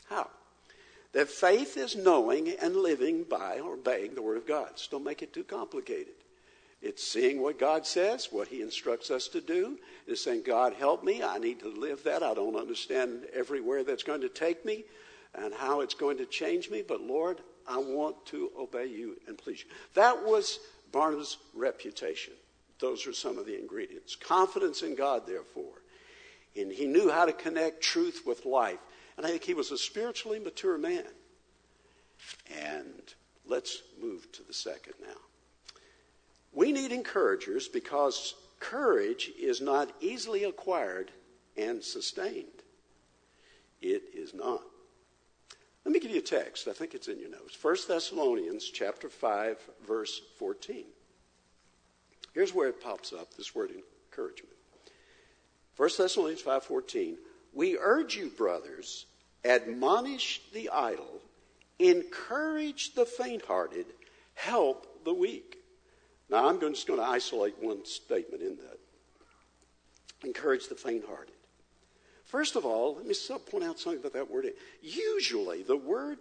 How? 0.08 0.28
That 1.12 1.28
faith 1.28 1.76
is 1.76 1.96
knowing 1.96 2.50
and 2.50 2.76
living 2.76 3.24
by 3.24 3.60
or 3.60 3.74
obeying 3.74 4.14
the 4.14 4.22
Word 4.22 4.36
of 4.36 4.46
God. 4.46 4.76
Just 4.76 4.90
don't 4.90 5.04
make 5.04 5.22
it 5.22 5.32
too 5.32 5.44
complicated. 5.44 6.14
It's 6.80 7.02
seeing 7.02 7.40
what 7.40 7.58
God 7.58 7.86
says, 7.86 8.28
what 8.30 8.48
He 8.48 8.62
instructs 8.62 9.10
us 9.10 9.26
to 9.28 9.40
do. 9.40 9.78
It's 10.06 10.22
saying, 10.22 10.42
God, 10.44 10.74
help 10.74 11.02
me. 11.02 11.22
I 11.22 11.38
need 11.38 11.60
to 11.60 11.68
live 11.68 12.04
that. 12.04 12.22
I 12.22 12.34
don't 12.34 12.56
understand 12.56 13.24
everywhere 13.34 13.82
that's 13.82 14.04
going 14.04 14.20
to 14.20 14.28
take 14.28 14.64
me 14.64 14.84
and 15.34 15.52
how 15.54 15.80
it's 15.80 15.94
going 15.94 16.18
to 16.18 16.26
change 16.26 16.70
me, 16.70 16.82
but 16.86 17.00
Lord, 17.00 17.40
I 17.66 17.78
want 17.78 18.24
to 18.26 18.50
obey 18.58 18.86
you 18.86 19.16
and 19.26 19.36
please 19.36 19.60
you. 19.60 19.70
That 19.94 20.24
was 20.24 20.58
Barnabas' 20.92 21.36
reputation. 21.54 22.32
Those 22.78 23.06
are 23.06 23.12
some 23.12 23.38
of 23.38 23.46
the 23.46 23.58
ingredients. 23.58 24.16
Confidence 24.16 24.82
in 24.82 24.94
God, 24.94 25.26
therefore. 25.26 25.82
And 26.56 26.72
he 26.72 26.86
knew 26.86 27.10
how 27.10 27.24
to 27.24 27.32
connect 27.32 27.82
truth 27.82 28.22
with 28.24 28.46
life. 28.46 28.78
And 29.18 29.26
I 29.26 29.30
think 29.30 29.42
he 29.42 29.54
was 29.54 29.72
a 29.72 29.76
spiritually 29.76 30.38
mature 30.38 30.78
man. 30.78 31.04
And 32.56 33.02
let's 33.44 33.82
move 34.00 34.30
to 34.32 34.44
the 34.44 34.54
second 34.54 34.94
now. 35.02 35.18
We 36.52 36.70
need 36.70 36.92
encouragers 36.92 37.66
because 37.66 38.36
courage 38.60 39.32
is 39.36 39.60
not 39.60 39.90
easily 40.00 40.44
acquired 40.44 41.10
and 41.56 41.82
sustained. 41.82 42.62
It 43.82 44.04
is 44.14 44.34
not. 44.34 44.62
Let 45.84 45.92
me 45.92 45.98
give 45.98 46.12
you 46.12 46.18
a 46.18 46.22
text. 46.22 46.68
I 46.68 46.72
think 46.72 46.94
it's 46.94 47.08
in 47.08 47.18
your 47.18 47.30
notes. 47.30 47.58
1 47.60 47.76
Thessalonians 47.88 48.70
chapter 48.70 49.08
5 49.08 49.58
verse 49.84 50.20
14. 50.38 50.84
Here's 52.34 52.54
where 52.54 52.68
it 52.68 52.80
pops 52.80 53.12
up 53.12 53.34
this 53.34 53.52
word 53.52 53.72
encouragement. 53.72 54.54
1 55.76 55.90
Thessalonians 55.98 56.42
5:14 56.42 57.16
we 57.52 57.76
urge 57.78 58.16
you, 58.16 58.28
brothers, 58.28 59.06
admonish 59.44 60.40
the 60.52 60.70
idle, 60.70 61.20
encourage 61.78 62.94
the 62.94 63.04
faint 63.04 63.42
hearted, 63.42 63.86
help 64.34 65.04
the 65.04 65.14
weak. 65.14 65.56
Now, 66.30 66.48
I'm 66.48 66.60
just 66.60 66.86
going 66.86 67.00
to 67.00 67.06
isolate 67.06 67.54
one 67.60 67.84
statement 67.84 68.42
in 68.42 68.56
that. 68.56 68.78
Encourage 70.24 70.68
the 70.68 70.74
faint 70.74 71.04
hearted. 71.06 71.34
First 72.24 72.56
of 72.56 72.66
all, 72.66 72.96
let 72.96 73.06
me 73.06 73.14
point 73.50 73.64
out 73.64 73.78
something 73.78 74.00
about 74.00 74.12
that 74.12 74.30
word. 74.30 74.46
Usually, 74.82 75.62
the 75.62 75.76
word 75.76 76.18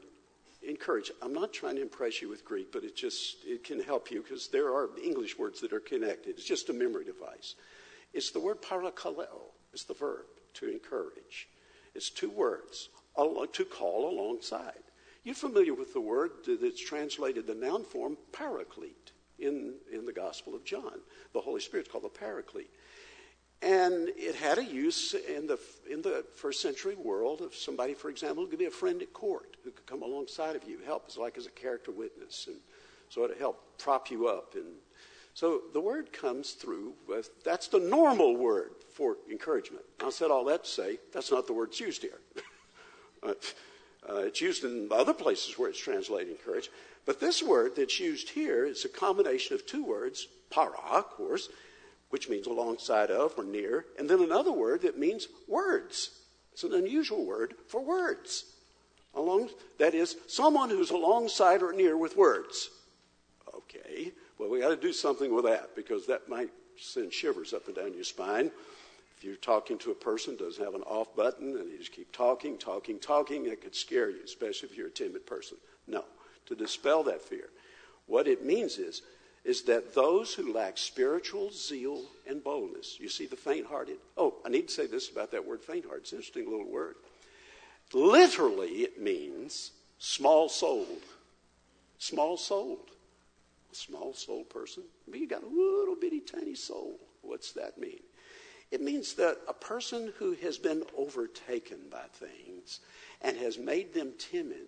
encourage, 0.66 1.12
I'm 1.22 1.34
not 1.34 1.52
trying 1.52 1.76
to 1.76 1.82
impress 1.82 2.22
you 2.22 2.30
with 2.30 2.46
Greek, 2.46 2.72
but 2.72 2.84
it 2.84 2.96
just 2.96 3.38
it 3.46 3.64
can 3.64 3.82
help 3.82 4.10
you 4.12 4.22
because 4.22 4.48
there 4.48 4.68
are 4.68 4.90
English 5.04 5.38
words 5.38 5.60
that 5.62 5.74
are 5.74 5.80
connected. 5.80 6.38
It's 6.38 6.46
just 6.46 6.70
a 6.70 6.74
memory 6.74 7.06
device. 7.06 7.56
It's 8.14 8.32
the 8.32 8.40
word 8.40 8.62
parakaleo, 8.62 9.52
it's 9.74 9.84
the 9.84 9.94
verb 9.94 10.26
to 10.56 10.72
encourage. 10.72 11.50
It's 11.94 12.10
two 12.10 12.30
words, 12.30 12.90
to 13.18 13.66
call 13.66 14.10
alongside. 14.10 14.84
You're 15.24 15.36
familiar 15.36 15.74
with 15.74 15.94
the 15.94 16.02
word 16.02 16.32
that's 16.62 16.82
translated 16.82 17.48
the 17.48 17.56
noun 17.56 17.84
form 17.84 18.18
paraclete 18.32 19.12
in, 19.40 19.74
in 19.92 20.06
the 20.06 20.14
Gospel 20.14 20.56
of 20.56 20.64
John. 20.64 21.02
The 21.34 21.42
Holy 21.42 21.60
Spirit's 21.60 21.90
called 21.90 22.06
the 22.06 22.10
paraclete. 22.10 22.70
And 23.62 24.10
it 24.16 24.36
had 24.36 24.60
a 24.60 24.64
use 24.64 25.16
in 25.16 25.48
the, 25.48 25.60
in 25.92 26.02
the 26.04 26.24
first 26.36 26.62
century 26.62 26.96
world 26.96 27.42
of 27.42 27.56
somebody, 27.56 27.96
for 27.96 28.10
example, 28.10 28.44
who 28.44 28.50
could 28.50 28.60
be 28.60 28.66
a 28.66 28.72
friend 28.72 29.02
at 29.02 29.14
court, 29.14 29.58
who 29.64 29.72
could 29.72 29.86
come 29.88 30.04
alongside 30.04 30.56
of 30.56 30.64
you, 30.68 30.80
help, 30.86 31.06
as 31.08 31.18
like 31.18 31.38
as 31.38 31.48
a 31.48 31.52
character 31.52 31.92
witness, 31.92 32.46
and 32.48 32.58
So 33.10 33.24
it'll 33.24 33.38
help 33.38 33.80
prop 33.80 34.12
you 34.12 34.28
up. 34.28 34.54
And 34.54 34.76
so 35.34 35.62
the 35.74 35.82
word 35.82 36.14
comes 36.14 36.52
through 36.52 36.94
with, 37.08 37.44
that's 37.44 37.68
the 37.68 37.80
normal 37.80 38.38
word 38.38 38.72
for 38.94 39.18
encouragement. 39.30 39.84
I 40.04 40.12
said 40.12 40.30
all 40.30 40.46
that 40.46 40.66
to 40.66 40.70
say 40.70 41.00
that's 41.12 41.32
not 41.32 41.48
the 41.48 41.54
word 41.54 41.78
used 41.80 42.02
here. 42.02 42.20
uh, 43.24 43.34
it's 44.18 44.42
used 44.42 44.64
in 44.64 44.90
other 44.92 45.14
places 45.14 45.58
where 45.58 45.70
it's 45.70 45.80
translating 45.80 46.36
courage. 46.36 46.70
But 47.06 47.20
this 47.20 47.42
word 47.42 47.76
that's 47.76 48.00
used 48.00 48.30
here 48.30 48.66
is 48.66 48.84
a 48.86 48.90
combination 48.90 49.56
of 49.56 49.66
two 49.66 49.84
words, 49.84 50.28
para, 50.50 50.78
of 50.92 51.10
course, 51.10 51.50
which 52.10 52.30
means 52.30 52.48
alongside 52.48 53.12
of 53.12 53.34
or 53.38 53.44
near, 53.44 53.86
and 53.98 54.10
then 54.10 54.22
another 54.22 54.52
word 54.52 54.82
that 54.82 54.98
means 54.98 55.28
words. 55.48 56.12
It's 56.54 56.64
an 56.64 56.74
unusual 56.74 57.26
word 57.26 57.56
for 57.68 57.82
words. 57.82 58.46
Along, 59.14 59.50
that 59.80 59.94
is, 59.94 60.16
someone 60.28 60.70
who's 60.70 60.92
alongside 60.92 61.62
or 61.62 61.74
near 61.74 61.98
with 61.98 62.16
words. 62.16 62.70
Okay, 63.56 64.12
well, 64.38 64.50
we 64.50 64.60
got 64.60 64.70
to 64.70 64.76
do 64.76 64.94
something 64.94 65.34
with 65.34 65.46
that 65.46 65.76
because 65.76 66.06
that 66.08 66.30
might 66.30 66.50
send 66.78 67.12
shivers 67.12 67.54
up 67.54 67.68
and 67.68 67.76
down 67.76 67.94
your 67.94 68.04
spine. 68.04 68.52
If 69.18 69.24
you're 69.24 69.36
talking 69.36 69.80
to 69.80 69.92
a 69.92 69.96
person 69.96 70.36
doesn't 70.36 70.64
have 70.64 70.76
an 70.76 70.84
off 70.84 71.16
button 71.16 71.58
and 71.58 71.72
you 71.72 71.80
just 71.80 71.92
keep 71.92 72.12
talking, 72.12 72.58
talking, 72.58 73.00
talking, 73.00 73.48
it 73.48 73.62
could 73.62 73.76
scare 73.76 74.12
you, 74.12 74.20
especially 74.24 74.70
if 74.70 74.78
you're 74.78 74.88
a 74.88 74.92
timid 74.92 75.26
person. 75.26 75.58
No, 75.88 76.06
to 76.46 76.56
dispel 76.56 77.02
that 77.04 77.22
fear. 77.22 77.50
What 78.06 78.28
it 78.28 78.46
means 78.46 78.78
is 78.78 79.02
is 79.44 79.62
that 79.64 79.96
those 79.96 80.34
who 80.34 80.54
lack 80.54 80.78
spiritual 80.78 81.50
zeal 81.52 82.02
and 82.28 82.44
boldness, 82.44 83.00
you 83.00 83.08
see 83.08 83.26
the 83.26 83.36
faint 83.36 83.66
hearted. 83.66 83.96
Oh, 84.18 84.36
I 84.46 84.50
need 84.50 84.68
to 84.68 84.74
say 84.74 84.88
this 84.88 85.10
about 85.10 85.32
that 85.32 85.48
word 85.48 85.64
faint 85.64 85.86
hearted. 85.86 86.02
It's 86.02 86.12
an 86.12 86.18
interesting 86.18 86.52
little 86.52 86.70
word. 86.70 86.96
Literally, 87.94 88.82
it 88.82 89.02
means 89.02 89.72
small 90.00 90.50
souled. 90.50 91.02
Small 91.98 92.36
souled. 92.36 92.92
A 93.72 93.76
small 93.76 94.14
souled 94.14 94.50
person. 94.50 94.84
But 95.08 95.20
you 95.20 95.28
got 95.28 95.44
a 95.44 95.48
little 95.48 95.96
bitty 95.96 96.20
tiny 96.20 96.56
soul. 96.56 97.00
What's 97.22 97.54
that 97.54 97.78
mean? 97.78 98.02
It 98.72 98.82
means 98.82 99.14
that 99.14 99.38
a 99.48 99.54
person 99.54 100.14
who 100.18 100.34
has 100.42 100.58
been 100.58 100.84
overtaken 100.98 101.80
by 101.90 102.04
things 102.14 102.80
and 103.22 103.38
has 103.38 103.58
made 103.58 103.94
them 103.94 104.14
timid 104.18 104.68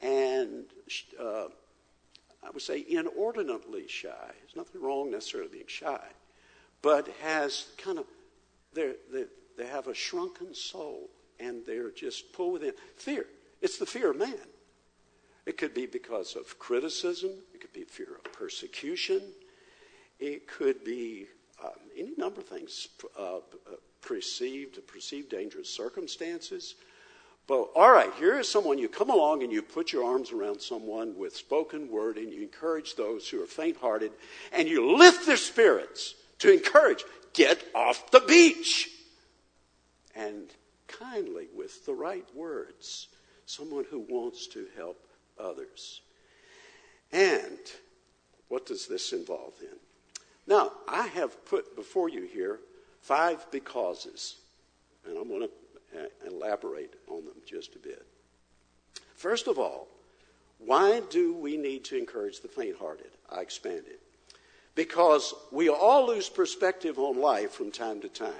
and 0.00 0.64
uh, 1.20 1.46
I 2.46 2.50
would 2.52 2.62
say, 2.62 2.84
inordinately 2.86 3.88
shy. 3.88 4.10
There's 4.40 4.56
nothing 4.56 4.82
wrong 4.82 5.10
necessarily 5.10 5.50
being 5.50 5.64
shy, 5.66 6.04
but 6.82 7.08
has 7.22 7.68
kind 7.78 7.98
of, 7.98 8.04
they 8.74 8.92
they 9.56 9.66
have 9.66 9.86
a 9.86 9.94
shrunken 9.94 10.54
soul 10.54 11.08
and 11.40 11.64
they're 11.64 11.90
just 11.90 12.32
pulled 12.32 12.54
within 12.54 12.74
fear. 12.96 13.26
It's 13.60 13.78
the 13.78 13.86
fear 13.86 14.10
of 14.10 14.16
man. 14.16 14.34
It 15.46 15.58
could 15.58 15.74
be 15.74 15.86
because 15.86 16.36
of 16.36 16.58
criticism, 16.58 17.30
it 17.54 17.60
could 17.60 17.72
be 17.72 17.84
fear 17.84 18.16
of 18.16 18.32
persecution, 18.32 19.20
it 20.18 20.46
could 20.48 20.84
be 20.84 21.26
any 21.96 22.12
number 22.16 22.40
of 22.40 22.48
things, 22.48 22.88
uh, 23.18 23.36
uh 23.36 23.40
perceived, 24.00 24.78
perceived 24.86 25.30
dangerous 25.30 25.68
circumstances. 25.68 26.74
But 27.46 27.70
all 27.74 27.90
right, 27.90 28.12
here 28.18 28.38
is 28.38 28.48
someone 28.50 28.78
you 28.78 28.88
come 28.88 29.10
along 29.10 29.42
and 29.42 29.52
you 29.52 29.60
put 29.60 29.92
your 29.92 30.04
arms 30.04 30.32
around 30.32 30.60
someone 30.60 31.16
with 31.16 31.36
spoken 31.36 31.90
word 31.90 32.16
and 32.16 32.32
you 32.32 32.42
encourage 32.42 32.94
those 32.94 33.28
who 33.28 33.42
are 33.42 33.46
faint 33.46 33.76
hearted 33.76 34.12
and 34.52 34.68
you 34.68 34.96
lift 34.96 35.26
their 35.26 35.36
spirits 35.36 36.14
to 36.38 36.52
encourage, 36.52 37.04
get 37.34 37.62
off 37.74 38.10
the 38.10 38.20
beach. 38.20 38.90
And 40.14 40.48
kindly, 40.86 41.48
with 41.54 41.84
the 41.84 41.94
right 41.94 42.26
words, 42.34 43.08
someone 43.46 43.84
who 43.90 44.00
wants 44.08 44.46
to 44.48 44.66
help 44.76 45.06
others. 45.38 46.00
And 47.12 47.58
what 48.48 48.66
does 48.66 48.86
this 48.86 49.12
involve 49.12 49.54
then? 49.60 49.78
Now, 50.46 50.72
I 50.88 51.06
have 51.08 51.44
put 51.46 51.74
before 51.74 52.08
you 52.08 52.22
here 52.22 52.60
five 53.00 53.50
becauses, 53.50 54.36
and 55.06 55.16
I'm 55.16 55.28
going 55.28 55.48
to 55.48 55.50
elaborate 56.26 56.94
on 57.08 57.24
them 57.24 57.36
just 57.46 57.76
a 57.76 57.78
bit. 57.78 58.04
First 59.14 59.46
of 59.46 59.58
all, 59.58 59.88
why 60.58 61.00
do 61.10 61.34
we 61.34 61.56
need 61.56 61.84
to 61.86 61.98
encourage 61.98 62.40
the 62.40 62.48
faint 62.48 62.76
hearted? 62.78 63.10
I 63.30 63.40
expanded. 63.40 63.98
Because 64.74 65.34
we 65.52 65.68
all 65.68 66.06
lose 66.06 66.28
perspective 66.28 66.98
on 66.98 67.20
life 67.20 67.52
from 67.52 67.70
time 67.70 68.00
to 68.00 68.08
time, 68.08 68.32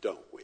don't 0.00 0.18
we? 0.32 0.42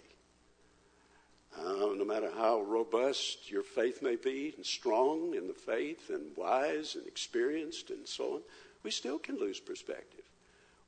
Uh, 1.56 1.94
no 1.94 2.04
matter 2.04 2.30
how 2.36 2.60
robust 2.62 3.50
your 3.50 3.62
faith 3.62 4.02
may 4.02 4.16
be, 4.16 4.52
and 4.56 4.64
strong 4.64 5.34
in 5.34 5.46
the 5.46 5.54
faith, 5.54 6.10
and 6.10 6.36
wise 6.36 6.94
and 6.94 7.06
experienced, 7.06 7.90
and 7.90 8.06
so 8.06 8.34
on, 8.34 8.40
we 8.82 8.90
still 8.90 9.18
can 9.18 9.38
lose 9.38 9.60
perspective. 9.60 10.17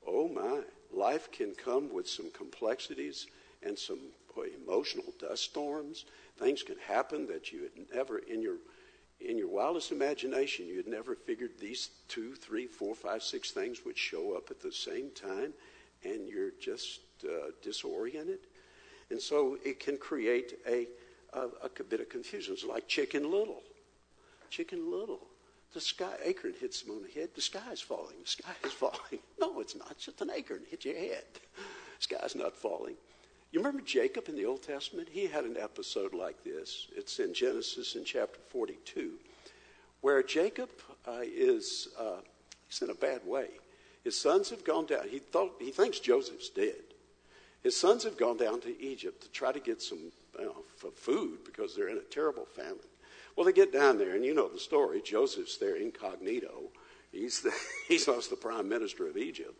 Oh 0.06 0.28
my, 0.28 0.60
life 0.92 1.30
can 1.30 1.54
come 1.54 1.92
with 1.92 2.08
some 2.08 2.30
complexities 2.32 3.26
and 3.62 3.78
some 3.78 3.98
emotional 4.62 5.12
dust 5.18 5.44
storms. 5.44 6.06
Things 6.38 6.62
can 6.62 6.76
happen 6.86 7.26
that 7.26 7.52
you 7.52 7.62
had 7.62 7.94
never, 7.94 8.18
in 8.18 8.40
your 8.40 8.56
in 9.20 9.36
your 9.36 9.48
wildest 9.48 9.92
imagination, 9.92 10.66
you 10.66 10.78
had 10.78 10.86
never 10.86 11.14
figured 11.14 11.50
these 11.60 11.90
two, 12.08 12.34
three, 12.34 12.66
four, 12.66 12.94
five, 12.94 13.22
six 13.22 13.50
things 13.50 13.84
would 13.84 13.98
show 13.98 14.34
up 14.34 14.50
at 14.50 14.60
the 14.60 14.72
same 14.72 15.10
time, 15.10 15.52
and 16.04 16.26
you're 16.26 16.52
just 16.58 17.00
uh, 17.24 17.50
disoriented. 17.62 18.38
And 19.10 19.20
so 19.20 19.58
it 19.64 19.78
can 19.78 19.98
create 19.98 20.58
a, 20.66 20.86
a, 21.34 21.48
a, 21.64 21.84
bit 21.84 22.00
of 22.00 22.08
confusion. 22.08 22.54
It's 22.54 22.64
like 22.64 22.88
Chicken 22.88 23.30
Little. 23.30 23.62
Chicken 24.48 24.90
Little. 24.90 25.20
The 25.72 25.80
sky, 25.80 26.12
acorn 26.24 26.54
hits 26.60 26.82
him 26.82 26.90
on 26.90 27.02
the 27.02 27.20
head. 27.20 27.30
The 27.34 27.40
sky 27.40 27.72
is 27.72 27.80
falling. 27.80 28.16
The 28.22 28.28
sky 28.28 28.52
is 28.64 28.72
falling. 28.82 29.20
No, 29.40 29.60
it's 29.60 29.76
not. 29.76 29.92
It's 29.92 30.06
just 30.06 30.20
an 30.20 30.30
acorn 30.34 30.62
hit 30.68 30.84
your 30.84 30.96
head. 30.96 31.24
The 31.56 32.16
sky's 32.16 32.34
not 32.34 32.56
falling. 32.56 32.96
You 33.52 33.60
remember 33.60 33.82
Jacob 33.82 34.28
in 34.28 34.36
the 34.36 34.46
Old 34.46 34.62
Testament? 34.62 35.08
He 35.10 35.26
had 35.26 35.44
an 35.44 35.56
episode 35.56 36.14
like 36.14 36.44
this. 36.44 36.86
It's 36.96 37.18
in 37.18 37.34
Genesis 37.34 37.96
in 37.96 38.04
chapter 38.04 38.38
42, 38.48 39.14
where 40.00 40.22
Jacob 40.22 40.70
uh, 41.06 41.22
is 41.22 41.88
uh, 41.98 42.20
he's 42.68 42.82
in 42.82 42.90
a 42.90 42.94
bad 42.94 43.26
way. 43.26 43.48
His 44.04 44.18
sons 44.18 44.50
have 44.50 44.64
gone 44.64 44.86
down. 44.86 45.08
He 45.08 45.18
thought 45.18 45.54
he 45.58 45.72
thinks 45.72 45.98
Joseph's 45.98 46.48
dead. 46.48 46.82
His 47.62 47.76
sons 47.76 48.04
have 48.04 48.16
gone 48.16 48.36
down 48.36 48.60
to 48.62 48.82
Egypt 48.82 49.22
to 49.22 49.30
try 49.30 49.52
to 49.52 49.60
get 49.60 49.82
some 49.82 50.12
you 50.38 50.46
know, 50.46 50.90
food 50.94 51.44
because 51.44 51.76
they're 51.76 51.88
in 51.88 51.98
a 51.98 52.12
terrible 52.12 52.46
famine. 52.46 52.78
Well, 53.40 53.46
they 53.46 53.54
get 53.54 53.72
down 53.72 53.96
there, 53.96 54.14
and 54.14 54.22
you 54.22 54.34
know 54.34 54.48
the 54.48 54.58
story. 54.58 55.00
Joseph's 55.00 55.56
there 55.56 55.74
incognito. 55.74 56.64
He's 57.10 57.40
the, 57.40 57.50
he's 57.88 58.04
the 58.04 58.36
prime 58.36 58.68
minister 58.68 59.08
of 59.08 59.16
Egypt. 59.16 59.54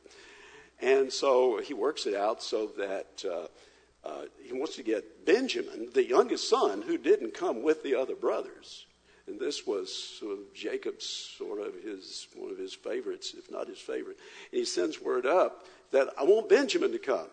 And 0.82 1.10
so 1.10 1.62
he 1.62 1.72
works 1.72 2.04
it 2.04 2.14
out 2.14 2.42
so 2.42 2.66
that 2.76 3.24
uh, 3.24 4.06
uh, 4.06 4.24
he 4.44 4.52
wants 4.52 4.76
to 4.76 4.82
get 4.82 5.24
Benjamin, 5.24 5.88
the 5.94 6.06
youngest 6.06 6.50
son, 6.50 6.82
who 6.82 6.98
didn't 6.98 7.32
come 7.32 7.62
with 7.62 7.82
the 7.82 7.94
other 7.94 8.14
brothers. 8.14 8.84
And 9.26 9.40
this 9.40 9.66
was 9.66 9.90
sort 9.90 10.32
of 10.32 10.52
Jacob's 10.52 11.06
sort 11.38 11.66
of 11.66 11.72
his 11.82 12.26
one 12.36 12.50
of 12.50 12.58
his 12.58 12.74
favorites, 12.74 13.32
if 13.34 13.50
not 13.50 13.66
his 13.66 13.78
favorite. 13.78 14.18
And 14.52 14.58
he 14.58 14.66
sends 14.66 15.00
word 15.00 15.24
up 15.24 15.64
that 15.90 16.10
I 16.18 16.24
want 16.24 16.50
Benjamin 16.50 16.92
to 16.92 16.98
come. 16.98 17.28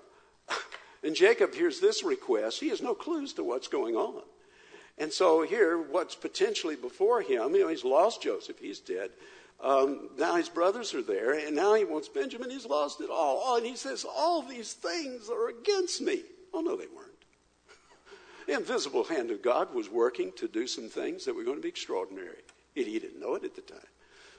and 1.03 1.13
Jacob 1.13 1.53
hears 1.53 1.81
this 1.81 2.05
request. 2.05 2.61
He 2.61 2.69
has 2.69 2.81
no 2.81 2.95
clues 2.95 3.33
to 3.33 3.43
what's 3.43 3.67
going 3.67 3.95
on. 3.95 4.21
And 4.97 5.13
so 5.13 5.43
here, 5.43 5.77
what's 5.77 6.15
potentially 6.15 6.75
before 6.75 7.21
him, 7.21 7.53
you 7.53 7.61
know, 7.61 7.67
he's 7.67 7.83
lost 7.83 8.21
Joseph, 8.21 8.57
he's 8.59 8.79
dead. 8.79 9.11
Um, 9.59 10.09
now 10.17 10.35
his 10.35 10.49
brothers 10.49 10.93
are 10.93 11.01
there, 11.01 11.33
and 11.33 11.55
now 11.55 11.73
he 11.73 11.83
wants 11.83 12.07
Benjamin. 12.07 12.49
He's 12.49 12.65
lost 12.65 13.01
it 13.01 13.09
all. 13.09 13.57
And 13.57 13.65
he 13.65 13.75
says, 13.75 14.05
All 14.05 14.41
these 14.41 14.73
things 14.73 15.29
are 15.29 15.49
against 15.49 16.01
me. 16.01 16.21
Oh, 16.53 16.61
no, 16.61 16.75
they 16.75 16.87
weren't. 16.87 17.11
The 18.45 18.53
invisible 18.53 19.03
hand 19.03 19.31
of 19.31 19.41
God 19.41 19.73
was 19.73 19.89
working 19.89 20.31
to 20.37 20.47
do 20.47 20.67
some 20.67 20.89
things 20.89 21.25
that 21.25 21.35
were 21.35 21.43
going 21.43 21.57
to 21.57 21.61
be 21.61 21.69
extraordinary. 21.69 22.43
He 22.73 22.99
didn't 22.99 23.19
know 23.19 23.35
it 23.35 23.43
at 23.43 23.55
the 23.55 23.61
time. 23.61 23.79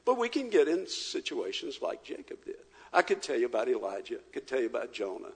But 0.05 0.19
we 0.19 0.29
can 0.29 0.49
get 0.49 0.69
in 0.69 0.87
situations 0.87 1.81
like 1.83 2.05
Jacob 2.05 2.45
did. 2.45 2.57
I 2.93 3.03
could 3.03 3.21
tell 3.21 3.37
you 3.37 3.47
about 3.47 3.69
Elijah, 3.69 4.17
I 4.17 4.33
could 4.33 4.47
tell 4.47 4.61
you 4.61 4.67
about 4.67 4.93
Jonah. 4.93 5.33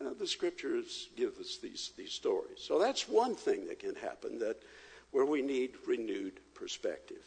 The 0.00 0.26
scriptures 0.26 1.08
give 1.16 1.38
us 1.38 1.58
these, 1.62 1.92
these 1.96 2.12
stories. 2.12 2.58
So 2.58 2.78
that's 2.78 3.08
one 3.08 3.34
thing 3.34 3.66
that 3.68 3.78
can 3.78 3.94
happen 3.94 4.38
that 4.38 4.62
where 5.10 5.26
we 5.26 5.42
need 5.42 5.72
renewed 5.86 6.40
perspective. 6.54 7.22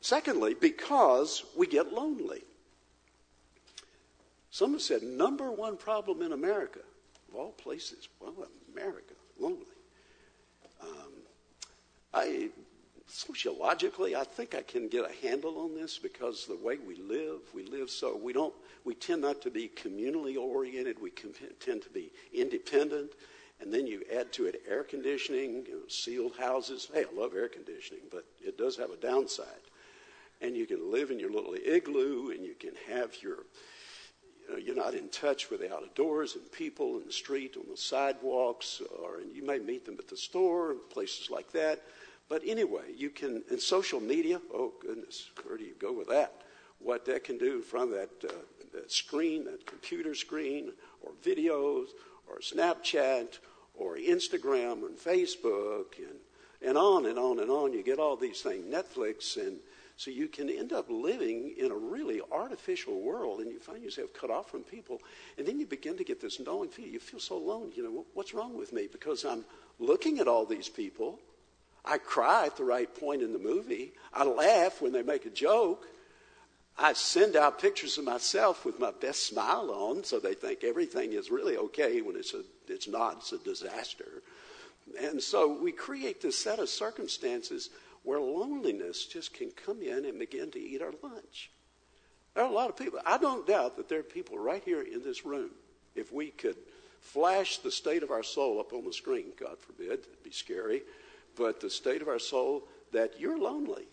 Secondly, 0.00 0.54
because 0.54 1.44
we 1.56 1.66
get 1.66 1.92
lonely. 1.92 2.44
Someone 4.50 4.80
said, 4.80 5.02
number 5.02 5.50
one 5.50 5.76
problem 5.76 6.20
in 6.22 6.32
America 6.32 6.80
of 7.34 7.40
all 7.40 7.52
places, 7.52 8.08
well, 8.20 8.34
America, 8.72 9.14
lonely. 9.38 9.64
Um, 10.80 11.12
I 12.12 12.50
sociologically, 13.14 14.16
I 14.16 14.24
think 14.24 14.56
I 14.56 14.62
can 14.62 14.88
get 14.88 15.08
a 15.08 15.26
handle 15.26 15.58
on 15.58 15.74
this 15.74 15.98
because 15.98 16.46
the 16.46 16.56
way 16.56 16.78
we 16.78 16.96
live, 16.96 17.42
we 17.54 17.64
live 17.64 17.88
so 17.88 18.16
we 18.16 18.32
don't, 18.32 18.52
we 18.84 18.94
tend 18.96 19.22
not 19.22 19.40
to 19.42 19.50
be 19.52 19.68
communally 19.68 20.36
oriented. 20.36 21.00
We 21.00 21.10
tend 21.10 21.82
to 21.82 21.90
be 21.90 22.10
independent, 22.32 23.12
and 23.60 23.72
then 23.72 23.86
you 23.86 24.02
add 24.12 24.32
to 24.32 24.46
it 24.46 24.62
air 24.68 24.82
conditioning, 24.82 25.64
you 25.68 25.74
know, 25.74 25.88
sealed 25.88 26.34
houses. 26.36 26.88
Hey, 26.92 27.04
I 27.04 27.20
love 27.20 27.34
air 27.36 27.48
conditioning, 27.48 28.02
but 28.10 28.24
it 28.44 28.58
does 28.58 28.76
have 28.76 28.90
a 28.90 28.96
downside. 28.96 29.46
and 30.40 30.56
you 30.56 30.66
can 30.66 30.90
live 30.90 31.10
in 31.10 31.18
your 31.18 31.30
little 31.30 31.54
igloo, 31.54 32.30
and 32.30 32.44
you 32.44 32.54
can 32.58 32.72
have 32.88 33.22
your 33.22 33.38
you 34.46 34.52
know, 34.52 34.58
you're 34.58 34.76
not 34.76 34.94
in 34.94 35.08
touch 35.08 35.50
with 35.50 35.60
the 35.60 35.72
outdoors 35.74 36.34
and 36.34 36.52
people 36.52 36.98
in 36.98 37.06
the 37.06 37.12
street, 37.12 37.56
on 37.56 37.64
the 37.70 37.76
sidewalks, 37.76 38.82
or 39.00 39.20
and 39.20 39.34
you 39.34 39.44
may 39.44 39.58
meet 39.58 39.86
them 39.86 39.96
at 39.98 40.08
the 40.08 40.16
store 40.16 40.74
places 40.90 41.30
like 41.30 41.50
that. 41.52 41.82
But 42.28 42.42
anyway, 42.46 42.92
you 42.96 43.10
can, 43.10 43.42
in 43.50 43.58
social 43.58 44.00
media, 44.00 44.40
oh 44.52 44.72
goodness, 44.80 45.30
where 45.44 45.58
do 45.58 45.64
you 45.64 45.74
go 45.78 45.92
with 45.92 46.08
that? 46.08 46.42
What 46.78 47.04
that 47.06 47.24
can 47.24 47.38
do 47.38 47.60
from 47.60 47.90
that, 47.92 48.10
uh, 48.28 48.32
that 48.72 48.90
screen, 48.90 49.44
that 49.44 49.66
computer 49.66 50.14
screen, 50.14 50.72
or 51.02 51.12
videos, 51.24 51.88
or 52.28 52.38
Snapchat, 52.40 53.38
or 53.74 53.96
Instagram, 53.96 54.86
and 54.86 54.96
Facebook, 54.96 55.98
and, 55.98 56.16
and 56.66 56.78
on 56.78 57.06
and 57.06 57.18
on 57.18 57.40
and 57.40 57.50
on. 57.50 57.72
You 57.72 57.82
get 57.82 57.98
all 57.98 58.16
these 58.16 58.40
things, 58.40 58.64
Netflix, 58.72 59.36
and 59.36 59.58
so 59.96 60.10
you 60.10 60.26
can 60.26 60.50
end 60.50 60.72
up 60.72 60.86
living 60.88 61.54
in 61.56 61.70
a 61.70 61.76
really 61.76 62.20
artificial 62.32 63.00
world 63.00 63.40
and 63.40 63.50
you 63.50 63.60
find 63.60 63.82
yourself 63.82 64.12
cut 64.12 64.30
off 64.30 64.50
from 64.50 64.62
people. 64.64 65.00
And 65.38 65.46
then 65.46 65.60
you 65.60 65.66
begin 65.66 65.96
to 65.98 66.04
get 66.04 66.20
this 66.20 66.40
knowing 66.40 66.68
feeling. 66.68 66.92
You 66.92 66.98
feel 66.98 67.20
so 67.20 67.36
alone. 67.36 67.70
You 67.76 67.84
know, 67.84 68.06
what's 68.14 68.34
wrong 68.34 68.56
with 68.56 68.72
me? 68.72 68.88
Because 68.90 69.24
I'm 69.24 69.44
looking 69.78 70.18
at 70.18 70.26
all 70.26 70.46
these 70.46 70.68
people. 70.68 71.20
I 71.84 71.98
cry 71.98 72.46
at 72.46 72.56
the 72.56 72.64
right 72.64 72.92
point 72.94 73.22
in 73.22 73.32
the 73.32 73.38
movie. 73.38 73.92
I 74.12 74.24
laugh 74.24 74.80
when 74.80 74.92
they 74.92 75.02
make 75.02 75.26
a 75.26 75.30
joke. 75.30 75.86
I 76.78 76.92
send 76.94 77.36
out 77.36 77.60
pictures 77.60 77.98
of 77.98 78.04
myself 78.04 78.64
with 78.64 78.80
my 78.80 78.90
best 78.90 79.24
smile 79.26 79.70
on 79.70 80.02
so 80.02 80.18
they 80.18 80.34
think 80.34 80.64
everything 80.64 81.12
is 81.12 81.30
really 81.30 81.56
okay 81.56 82.00
when 82.00 82.16
it's, 82.16 82.34
a, 82.34 82.42
it's 82.66 82.88
not, 82.88 83.18
it's 83.18 83.32
a 83.32 83.38
disaster. 83.38 84.22
And 85.00 85.22
so 85.22 85.56
we 85.60 85.72
create 85.72 86.20
this 86.20 86.38
set 86.38 86.58
of 86.58 86.68
circumstances 86.68 87.70
where 88.02 88.20
loneliness 88.20 89.06
just 89.06 89.32
can 89.32 89.50
come 89.50 89.82
in 89.82 90.04
and 90.04 90.18
begin 90.18 90.50
to 90.50 90.60
eat 90.60 90.82
our 90.82 90.92
lunch. 91.02 91.50
There 92.34 92.42
are 92.42 92.50
a 92.50 92.52
lot 92.52 92.68
of 92.68 92.76
people. 92.76 92.98
I 93.06 93.18
don't 93.18 93.46
doubt 93.46 93.76
that 93.76 93.88
there 93.88 94.00
are 94.00 94.04
people 94.04 94.38
right 94.38 94.62
here 94.64 94.82
in 94.82 95.02
this 95.02 95.24
room. 95.24 95.50
If 95.94 96.12
we 96.12 96.30
could 96.30 96.56
flash 97.00 97.58
the 97.58 97.70
state 97.70 98.02
of 98.02 98.10
our 98.10 98.24
soul 98.24 98.58
up 98.58 98.72
on 98.72 98.84
the 98.84 98.92
screen, 98.92 99.26
God 99.38 99.58
forbid, 99.58 99.92
it'd 99.92 100.24
be 100.24 100.32
scary, 100.32 100.82
but 101.36 101.60
the 101.60 101.70
state 101.70 102.02
of 102.02 102.08
our 102.08 102.18
soul 102.18 102.64
that 102.92 103.20
you're 103.20 103.38
lonely. 103.38 103.86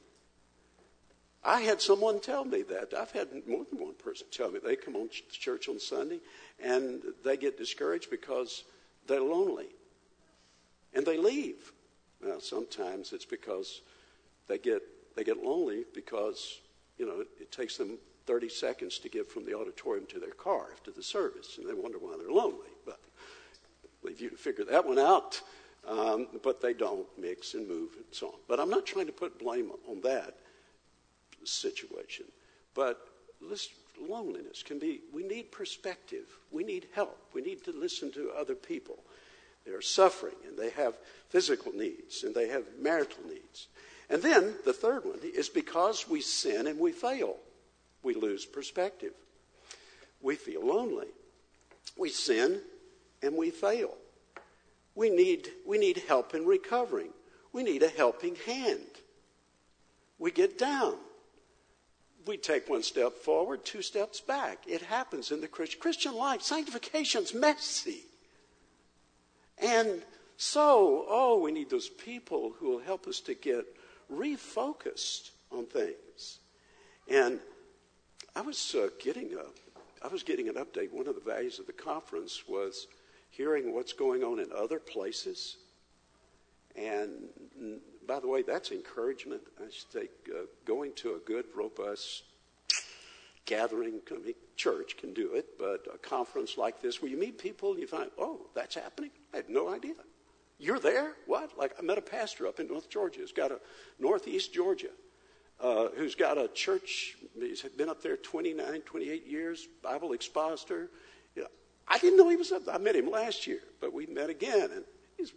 I 1.44 1.62
had 1.62 1.82
someone 1.82 2.20
tell 2.20 2.46
me 2.46 2.62
that. 2.64 2.94
I've 2.94 3.12
had 3.12 3.30
more 3.48 3.66
than 3.70 3.80
one 3.80 3.96
person 3.96 4.28
tell 4.32 4.52
me 4.52 4.60
they 4.64 4.76
come 4.76 4.96
on 4.96 5.10
to 5.10 5.40
church 5.40 5.68
on 5.68 5.80
Sunday 5.80 6.20
and 6.64 7.02
they 7.24 7.36
get 7.36 7.58
discouraged 7.58 8.12
because 8.12 8.64
they're 9.08 9.22
lonely. 9.22 9.70
And 10.94 11.06
they 11.06 11.18
leave. 11.18 11.72
Now, 12.24 12.40
sometimes 12.40 13.14
it's 13.14 13.26
because 13.26 13.82
they 14.48 14.60
get, 14.60 14.84
they 15.16 15.24
get 15.24 15.44
lonely 15.44 15.86
because, 15.96 16.60
you 16.98 17.08
know, 17.08 17.22
it, 17.22 17.28
it 17.40 17.52
takes 17.52 17.78
them 17.78 17.98
30 18.28 18.50
seconds 18.50 19.00
to 19.00 19.10
get 19.10 19.32
from 19.32 19.46
the 19.46 19.58
auditorium 19.58 20.06
to 20.08 20.20
their 20.20 20.32
car 20.32 20.68
after 20.72 20.92
the 20.92 21.02
service, 21.02 21.58
and 21.58 21.68
they 21.68 21.74
wonder 21.74 21.98
why 21.98 22.16
they're 22.20 22.32
lonely. 22.32 22.70
But 22.86 23.00
leave 24.04 24.22
you 24.22 24.30
to 24.30 24.38
figure 24.38 24.66
that 24.66 24.86
one 24.86 25.00
out. 25.00 25.42
Um, 25.88 26.28
but 26.44 26.62
they 26.62 26.74
don't 26.74 27.08
mix 27.18 27.56
and 27.56 27.68
move 27.68 27.90
and 27.96 28.06
so 28.12 28.28
on. 28.28 28.34
But 28.48 28.60
I'm 28.60 28.70
not 28.70 28.86
trying 28.86 29.08
to 29.08 29.12
put 29.12 29.40
blame 29.40 29.72
on 29.90 30.02
that 30.02 30.36
situation. 31.44 32.26
But 32.76 33.08
loneliness 34.00 34.64
can 34.64 34.80
be, 34.80 35.02
we 35.14 35.24
need 35.24 35.52
perspective. 35.52 36.26
We 36.52 36.64
need 36.64 36.88
help. 36.94 37.18
We 37.34 37.42
need 37.42 37.64
to 37.66 37.72
listen 37.72 38.12
to 38.14 38.32
other 38.38 38.56
people. 38.56 39.00
They're 39.66 39.82
suffering 39.82 40.36
and 40.48 40.58
they 40.58 40.70
have 40.72 40.98
physical 41.30 41.72
needs 41.72 42.24
and 42.24 42.34
they 42.34 42.48
have 42.48 42.64
marital 42.80 43.24
needs. 43.28 43.68
And 44.10 44.22
then 44.22 44.56
the 44.66 44.74
third 44.74 45.06
one 45.06 45.20
is 45.24 45.50
because 45.50 46.08
we 46.10 46.22
sin 46.22 46.68
and 46.68 46.80
we 46.80 46.92
fail, 46.92 47.38
we 48.04 48.14
lose 48.14 48.46
perspective. 48.46 49.14
We 50.22 50.36
feel 50.36 50.66
lonely. 50.66 51.08
We 51.98 52.10
sin 52.10 52.62
and 53.24 53.36
we 53.36 53.52
fail. 53.52 53.96
We 54.96 55.10
need, 55.10 55.50
we 55.66 55.78
need 55.78 56.04
help 56.08 56.36
in 56.36 56.46
recovering. 56.46 57.10
We 57.54 57.64
need 57.64 57.84
a 57.84 57.90
helping 57.90 58.36
hand. 58.36 58.80
We 60.20 60.32
get 60.32 60.58
down. 60.58 60.96
We 62.26 62.38
take 62.38 62.70
one 62.70 62.84
step 62.84 63.14
forward, 63.14 63.66
two 63.66 63.82
steps 63.82 64.22
back. 64.22 64.60
It 64.68 64.84
happens 64.84 65.32
in 65.32 65.42
the 65.42 65.48
Christian, 65.48 66.16
life. 66.16 66.42
Sanctification's 66.42 67.34
messy. 67.34 68.02
And 69.58 70.04
so, 70.38 71.06
oh, 71.08 71.40
we 71.40 71.52
need 71.52 71.70
those 71.70 71.90
people 71.90 72.54
who 72.60 72.70
will 72.70 72.80
help 72.80 73.08
us 73.08 73.20
to 73.22 73.34
get 73.34 73.66
refocused 74.12 75.32
on 75.52 75.66
things. 75.66 76.40
And 77.08 77.40
I 78.36 78.42
was 78.42 78.76
uh, 78.76 78.90
getting 79.00 79.34
a, 79.34 80.06
I 80.06 80.10
was 80.10 80.24
getting 80.24 80.48
an 80.48 80.56
update. 80.56 80.92
One 80.92 81.08
of 81.08 81.16
the 81.16 81.22
values 81.22 81.60
of 81.60 81.68
the 81.68 81.74
conference 81.74 82.44
was 82.48 82.88
hearing 83.32 83.74
what's 83.74 83.94
going 83.94 84.24
on 84.24 84.40
in 84.40 84.48
other 84.56 84.80
places. 84.80 85.58
And 86.76 87.12
by 88.08 88.20
the 88.20 88.28
way, 88.28 88.44
that's 88.44 88.72
encouragement. 88.72 89.42
I 89.60 89.70
should 89.72 90.10
uh, 90.30 90.42
going 90.66 90.94
to 90.98 91.16
a 91.16 91.20
good, 91.20 91.46
robust 91.56 92.24
gathering. 93.46 94.00
I 94.12 94.14
mean, 94.16 94.34
church 94.56 94.98
can 94.98 95.14
do 95.14 95.34
it, 95.34 95.58
but 95.58 95.88
a 95.94 95.98
conference 95.98 96.58
like 96.58 96.82
this 96.82 97.02
where 97.02 97.10
you 97.10 97.18
meet 97.18 97.38
people 97.38 97.72
and 97.72 97.80
you 97.80 97.88
find, 97.88 98.10
oh, 98.18 98.48
that's 98.54 98.76
happening. 98.76 99.12
I 99.34 99.38
had 99.38 99.50
no 99.50 99.74
idea. 99.74 99.96
You're 100.60 100.80
there? 100.80 101.14
What? 101.26 101.58
Like, 101.58 101.74
I 101.80 101.82
met 101.82 101.98
a 101.98 102.02
pastor 102.02 102.48
up 102.48 102.60
in 102.60 102.68
North 102.68 102.90
Georgia 102.90 103.20
who's 103.20 103.32
got 103.32 103.52
a, 103.52 103.60
Northeast 103.98 104.54
Georgia, 104.54 104.92
uh, 105.60 105.88
who's 105.96 106.14
got 106.14 106.38
a 106.38 106.48
church. 106.50 107.18
He's 107.40 107.64
been 107.64 107.90
up 107.90 108.04
there 108.04 108.18
29, 108.18 108.82
28 108.82 109.26
years, 109.28 109.68
Bible 109.82 110.14
expositor. 110.14 110.92
You 111.92 111.98
I 111.98 112.00
didn't 112.00 112.18
know 112.18 112.30
he 112.30 112.36
was 112.36 112.52
up 112.52 112.66
there. 112.66 112.76
I 112.76 112.78
met 112.78 112.96
him 112.96 113.10
last 113.10 113.48
year, 113.48 113.60
but 113.80 113.94
we 113.94 114.06
met 114.06 114.30
again. 114.30 114.70
And 114.74 114.84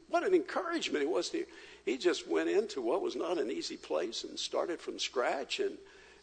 what 0.08 0.26
an 0.26 0.34
encouragement 0.34 1.02
it 1.02 1.10
was 1.10 1.28
to 1.30 1.44
He 1.84 1.98
just 1.98 2.28
went 2.28 2.48
into 2.48 2.80
what 2.80 3.02
was 3.02 3.16
not 3.16 3.38
an 3.38 3.50
easy 3.50 3.76
place 3.76 4.24
and 4.24 4.38
started 4.38 4.80
from 4.80 4.98
scratch 4.98 5.60
and, 5.60 5.76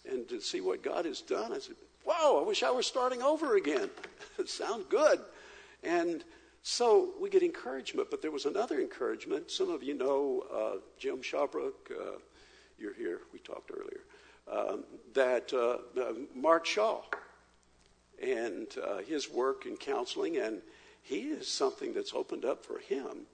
and 0.09 0.27
to 0.29 0.41
see 0.41 0.61
what 0.61 0.83
God 0.83 1.05
has 1.05 1.21
done. 1.21 1.51
I 1.51 1.59
said, 1.59 1.75
wow, 2.05 2.39
I 2.41 2.47
wish 2.47 2.63
I 2.63 2.71
were 2.71 2.83
starting 2.83 3.21
over 3.21 3.55
again. 3.55 3.89
it 4.39 4.49
sounds 4.49 4.85
good. 4.89 5.19
And 5.83 6.23
so 6.63 7.11
we 7.19 7.29
get 7.29 7.43
encouragement, 7.43 8.09
but 8.09 8.21
there 8.21 8.31
was 8.31 8.45
another 8.45 8.79
encouragement. 8.79 9.51
Some 9.51 9.69
of 9.69 9.83
you 9.83 9.93
know 9.93 10.43
uh, 10.53 10.79
Jim 10.97 11.17
Shawbrook. 11.17 11.73
Uh, 11.91 12.19
you're 12.77 12.93
here. 12.93 13.21
We 13.33 13.39
talked 13.39 13.71
earlier. 13.71 14.01
Um, 14.51 14.83
that 15.13 15.53
uh, 15.53 15.77
uh 15.99 16.13
Mark 16.35 16.65
Shaw 16.65 17.01
and 18.21 18.67
uh, 18.83 18.97
his 18.99 19.29
work 19.29 19.65
in 19.65 19.77
counseling, 19.77 20.37
and 20.37 20.61
he 21.01 21.29
is 21.29 21.47
something 21.47 21.93
that's 21.93 22.13
opened 22.13 22.45
up 22.45 22.65
for 22.65 22.79
him. 22.79 23.25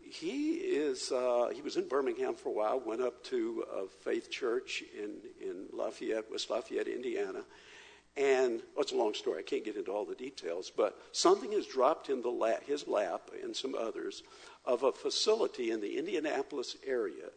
He 0.00 0.54
is. 0.54 1.12
Uh, 1.12 1.50
he 1.54 1.60
was 1.60 1.76
in 1.76 1.86
Birmingham 1.86 2.34
for 2.34 2.48
a 2.48 2.52
while. 2.52 2.80
Went 2.80 3.02
up 3.02 3.22
to 3.24 3.64
a 3.74 3.86
Faith 3.86 4.30
Church 4.30 4.82
in 4.96 5.16
in 5.40 5.66
Lafayette, 5.72 6.30
West 6.30 6.50
Lafayette, 6.50 6.88
Indiana 6.88 7.44
and 8.18 8.62
it's 8.76 8.92
a 8.92 8.96
long 8.96 9.14
story. 9.14 9.38
I 9.38 9.42
can't 9.42 9.64
get 9.64 9.76
into 9.76 9.92
all 9.92 10.04
the 10.04 10.14
details, 10.14 10.72
but 10.76 10.98
something 11.12 11.52
has 11.52 11.66
dropped 11.66 12.10
in 12.10 12.20
the 12.20 12.58
his 12.66 12.88
lap 12.88 13.30
and 13.42 13.54
some 13.54 13.76
others 13.76 14.24
of 14.64 14.82
a 14.82 14.92
facility 14.92 15.70
in 15.70 15.80
the 15.80 15.96
Indianapolis 15.96 16.76
area 16.84 17.30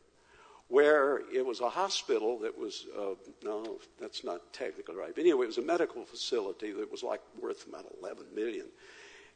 where 0.71 1.19
it 1.33 1.45
was 1.45 1.59
a 1.59 1.69
hospital 1.69 2.39
that 2.39 2.57
was, 2.57 2.85
uh, 2.97 3.13
no, 3.43 3.77
that's 3.99 4.23
not 4.23 4.53
technically 4.53 4.95
right. 4.95 5.13
But 5.13 5.19
anyway, 5.19 5.43
it 5.43 5.47
was 5.47 5.57
a 5.57 5.61
medical 5.61 6.05
facility 6.05 6.71
that 6.71 6.89
was 6.89 7.03
like 7.03 7.19
worth 7.41 7.67
about 7.67 7.85
11 8.01 8.27
million. 8.33 8.67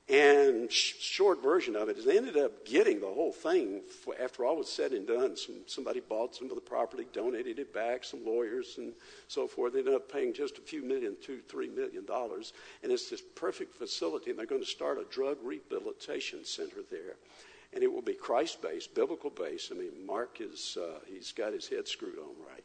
And 0.08 0.72
sh- 0.72 0.94
short 0.98 1.44
version 1.44 1.76
of 1.76 1.90
it 1.90 1.98
is 1.98 2.06
they 2.06 2.16
ended 2.16 2.38
up 2.38 2.64
getting 2.64 3.02
the 3.02 3.08
whole 3.08 3.34
thing 3.34 3.82
for, 3.82 4.16
after 4.18 4.46
all 4.46 4.56
was 4.56 4.72
said 4.72 4.94
and 4.94 5.06
done. 5.06 5.36
Some, 5.36 5.56
somebody 5.66 6.00
bought 6.00 6.36
some 6.36 6.50
of 6.50 6.56
the 6.56 6.62
property, 6.62 7.06
donated 7.12 7.60
it 7.60 7.74
back, 7.74 8.06
some 8.06 8.26
lawyers 8.26 8.76
and 8.78 8.94
so 9.28 9.46
forth. 9.46 9.74
They 9.74 9.80
ended 9.80 9.96
up 9.96 10.10
paying 10.10 10.34
just 10.34 10.58
a 10.58 10.62
few 10.62 10.84
million, 10.84 11.18
two, 11.22 11.42
three 11.50 11.68
million 11.68 12.06
dollars. 12.06 12.54
And 12.82 12.94
it's 12.94 13.10
this 13.10 13.22
perfect 13.36 13.76
facility, 13.76 14.30
and 14.30 14.40
they're 14.40 14.46
going 14.46 14.64
to 14.64 14.68
start 14.68 15.00
a 15.00 15.14
drug 15.14 15.38
rehabilitation 15.44 16.46
center 16.46 16.80
there. 16.90 17.18
And 17.76 17.84
it 17.84 17.92
will 17.92 18.02
be 18.02 18.14
Christ 18.14 18.62
based, 18.62 18.96
biblical 18.96 19.30
based. 19.30 19.72
I 19.72 19.76
mean, 19.76 20.06
Mark 20.06 20.40
is, 20.40 20.78
uh, 20.82 21.00
he's 21.08 21.34
got 21.34 21.54
his 21.54 21.68
head 21.68 21.88
screwed 21.88 22.18
on 22.18 22.34
right. 22.50 22.64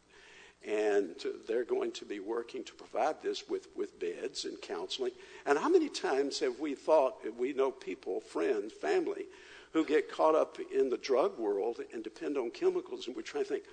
And 0.64 1.16
they're 1.48 1.64
going 1.64 1.90
to 1.92 2.04
be 2.04 2.20
working 2.20 2.64
to 2.64 2.72
provide 2.74 3.22
this 3.22 3.48
with, 3.48 3.66
with 3.76 3.98
beds 3.98 4.44
and 4.44 4.60
counseling. 4.60 5.12
And 5.46 5.58
how 5.58 5.68
many 5.68 5.88
times 5.88 6.38
have 6.40 6.60
we 6.60 6.74
thought, 6.74 7.16
we 7.36 7.52
know 7.52 7.70
people, 7.70 8.20
friends, 8.20 8.72
family, 8.72 9.24
who 9.72 9.84
get 9.84 10.12
caught 10.12 10.34
up 10.34 10.58
in 10.72 10.90
the 10.90 10.98
drug 10.98 11.38
world 11.38 11.80
and 11.92 12.04
depend 12.04 12.36
on 12.36 12.50
chemicals, 12.50 13.06
and 13.06 13.16
we 13.16 13.22
try 13.22 13.42
to 13.42 13.48
think, 13.48 13.64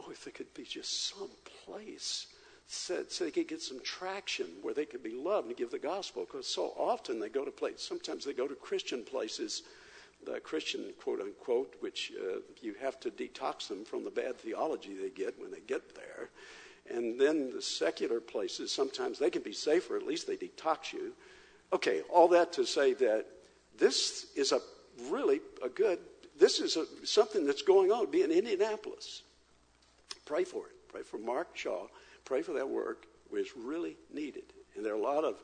oh, 0.00 0.10
if 0.10 0.24
there 0.24 0.32
could 0.32 0.52
be 0.54 0.64
just 0.64 1.08
some 1.08 1.30
place 1.64 2.26
so, 2.70 3.02
so 3.08 3.24
they 3.24 3.30
could 3.30 3.48
get 3.48 3.62
some 3.62 3.80
traction 3.82 4.46
where 4.60 4.74
they 4.74 4.84
could 4.84 5.02
be 5.02 5.14
loved 5.14 5.48
and 5.48 5.56
give 5.56 5.70
the 5.70 5.78
gospel. 5.78 6.26
Because 6.26 6.46
so 6.46 6.74
often 6.76 7.18
they 7.18 7.30
go 7.30 7.44
to 7.44 7.50
places, 7.50 7.80
sometimes 7.80 8.24
they 8.24 8.34
go 8.34 8.46
to 8.46 8.54
Christian 8.54 9.04
places 9.04 9.62
the 10.24 10.40
Christian, 10.40 10.92
quote 11.00 11.20
unquote, 11.20 11.74
which 11.80 12.12
uh, 12.20 12.40
you 12.60 12.74
have 12.80 12.98
to 13.00 13.10
detox 13.10 13.68
them 13.68 13.84
from 13.84 14.04
the 14.04 14.10
bad 14.10 14.36
theology 14.36 14.94
they 14.94 15.10
get 15.10 15.40
when 15.40 15.50
they 15.50 15.60
get 15.60 15.94
there. 15.94 16.30
And 16.90 17.20
then 17.20 17.52
the 17.52 17.62
secular 17.62 18.20
places, 18.20 18.72
sometimes 18.72 19.18
they 19.18 19.30
can 19.30 19.42
be 19.42 19.52
safer, 19.52 19.96
at 19.96 20.06
least 20.06 20.26
they 20.26 20.36
detox 20.36 20.92
you. 20.92 21.12
Okay, 21.72 22.02
all 22.08 22.28
that 22.28 22.52
to 22.54 22.64
say 22.64 22.94
that 22.94 23.26
this 23.78 24.26
is 24.34 24.52
a 24.52 24.60
really 25.10 25.40
a 25.62 25.68
good, 25.68 25.98
this 26.38 26.60
is 26.60 26.76
a, 26.76 26.84
something 27.04 27.46
that's 27.46 27.62
going 27.62 27.92
on. 27.92 28.10
Be 28.10 28.22
in 28.22 28.30
Indianapolis. 28.30 29.22
Pray 30.24 30.44
for 30.44 30.66
it. 30.66 30.88
Pray 30.88 31.02
for 31.02 31.18
Mark 31.18 31.48
Shaw. 31.54 31.86
Pray 32.24 32.42
for 32.42 32.52
that 32.54 32.68
work, 32.68 33.06
which 33.30 33.48
is 33.48 33.52
really 33.56 33.96
needed. 34.12 34.44
And 34.74 34.84
there 34.84 34.92
are 34.94 34.96
a 34.96 35.02
lot 35.02 35.24
of 35.24 35.42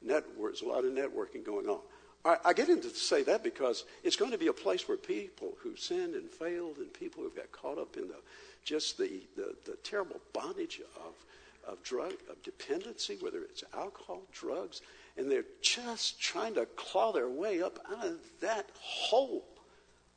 networks, 0.00 0.62
a 0.62 0.66
lot 0.66 0.84
of 0.84 0.92
networking 0.92 1.44
going 1.44 1.66
on. 1.66 1.80
I, 2.24 2.54
get 2.54 2.70
into 2.70 2.88
to 2.88 2.96
say 2.96 3.22
that 3.24 3.44
because 3.44 3.84
it's 4.02 4.16
going 4.16 4.30
to 4.30 4.38
be 4.38 4.46
a 4.46 4.52
place 4.52 4.88
where 4.88 4.96
people 4.96 5.58
who 5.62 5.76
sinned 5.76 6.14
and 6.14 6.30
failed 6.30 6.78
and 6.78 6.92
people 6.92 7.22
who've 7.22 7.36
got 7.36 7.52
caught 7.52 7.76
up 7.76 7.98
in 7.98 8.08
the 8.08 8.16
just 8.64 8.96
the, 8.96 9.20
the, 9.36 9.54
the 9.66 9.76
terrible 9.82 10.20
bondage 10.32 10.80
of, 10.96 11.70
of 11.70 11.82
drug 11.82 12.14
of 12.30 12.42
dependency, 12.42 13.18
whether 13.20 13.42
it's 13.42 13.62
alcohol, 13.74 14.22
drugs, 14.32 14.80
and 15.18 15.30
they're 15.30 15.44
just 15.60 16.18
trying 16.18 16.54
to 16.54 16.64
claw 16.76 17.12
their 17.12 17.28
way 17.28 17.62
up 17.62 17.78
out 17.92 18.06
of 18.06 18.20
that 18.40 18.70
hole. 18.80 19.44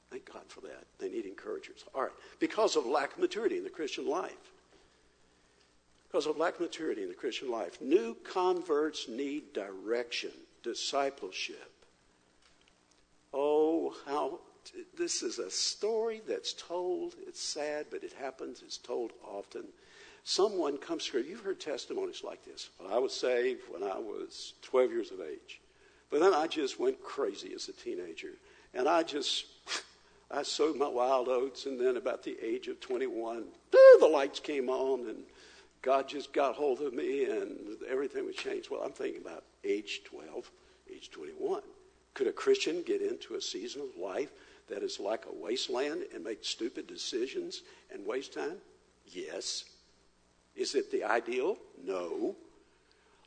Thank 0.09 0.31
God 0.31 0.43
for 0.47 0.61
that. 0.61 0.85
They 0.99 1.09
need 1.09 1.25
encouragers. 1.25 1.83
All 1.93 2.03
right. 2.03 2.11
Because 2.39 2.77
of 2.77 2.85
lack 2.85 3.13
of 3.13 3.19
maturity 3.19 3.57
in 3.57 3.65
the 3.65 3.69
Christian 3.69 4.07
life. 4.07 4.53
Because 6.07 6.25
of 6.25 6.37
lack 6.37 6.55
of 6.55 6.61
maturity 6.61 7.03
in 7.03 7.09
the 7.09 7.15
Christian 7.15 7.51
life. 7.51 7.81
New 7.81 8.15
converts 8.23 9.09
need 9.09 9.51
direction, 9.51 10.31
discipleship. 10.63 11.76
How 14.05 14.39
this 14.97 15.23
is 15.23 15.39
a 15.39 15.49
story 15.49 16.21
that's 16.27 16.53
told. 16.53 17.15
It's 17.25 17.41
sad, 17.41 17.87
but 17.89 18.03
it 18.03 18.13
happens. 18.13 18.61
It's 18.61 18.77
told 18.77 19.11
often. 19.23 19.63
Someone 20.23 20.77
comes 20.77 21.05
through. 21.05 21.21
You've 21.21 21.41
heard 21.41 21.59
testimonies 21.59 22.23
like 22.23 22.43
this. 22.43 22.69
Well, 22.79 22.93
I 22.93 22.99
was 22.99 23.13
saved 23.13 23.61
when 23.69 23.83
I 23.83 23.97
was 23.97 24.53
12 24.63 24.91
years 24.91 25.11
of 25.11 25.21
age. 25.21 25.61
But 26.09 26.19
then 26.19 26.33
I 26.33 26.47
just 26.47 26.79
went 26.79 27.01
crazy 27.01 27.53
as 27.53 27.69
a 27.69 27.73
teenager. 27.73 28.33
And 28.73 28.89
I 28.89 29.03
just, 29.03 29.45
I 30.31 30.43
sowed 30.43 30.75
my 30.75 30.87
wild 30.87 31.29
oats. 31.29 31.65
And 31.65 31.79
then 31.79 31.95
about 31.97 32.23
the 32.23 32.37
age 32.43 32.67
of 32.67 32.79
21, 32.81 33.45
the 33.99 34.07
lights 34.07 34.39
came 34.39 34.69
on 34.69 35.07
and 35.07 35.23
God 35.81 36.07
just 36.07 36.33
got 36.33 36.55
hold 36.55 36.81
of 36.81 36.93
me 36.93 37.25
and 37.25 37.77
everything 37.89 38.25
was 38.25 38.35
changed. 38.35 38.69
Well, 38.69 38.81
I'm 38.83 38.91
thinking 38.91 39.21
about 39.21 39.43
age 39.63 40.01
12, 40.05 40.51
age 40.93 41.09
21. 41.11 41.61
Could 42.17 42.25
a 42.25 42.31
Christian 42.31 42.81
get 42.81 43.03
into 43.03 43.35
a 43.35 43.41
season 43.41 43.83
of 43.83 44.01
life 44.01 44.31
that 44.69 44.81
is 44.81 44.99
like 44.99 45.25
a 45.27 45.35
wasteland 45.35 46.01
and 46.15 46.23
make 46.23 46.43
stupid 46.43 46.87
decisions 46.87 47.61
and 47.93 48.07
waste 48.07 48.33
time? 48.33 48.55
Yes. 49.05 49.65
Is 50.55 50.73
it 50.73 50.91
the 50.91 51.03
ideal? 51.03 51.59
No. 51.85 52.35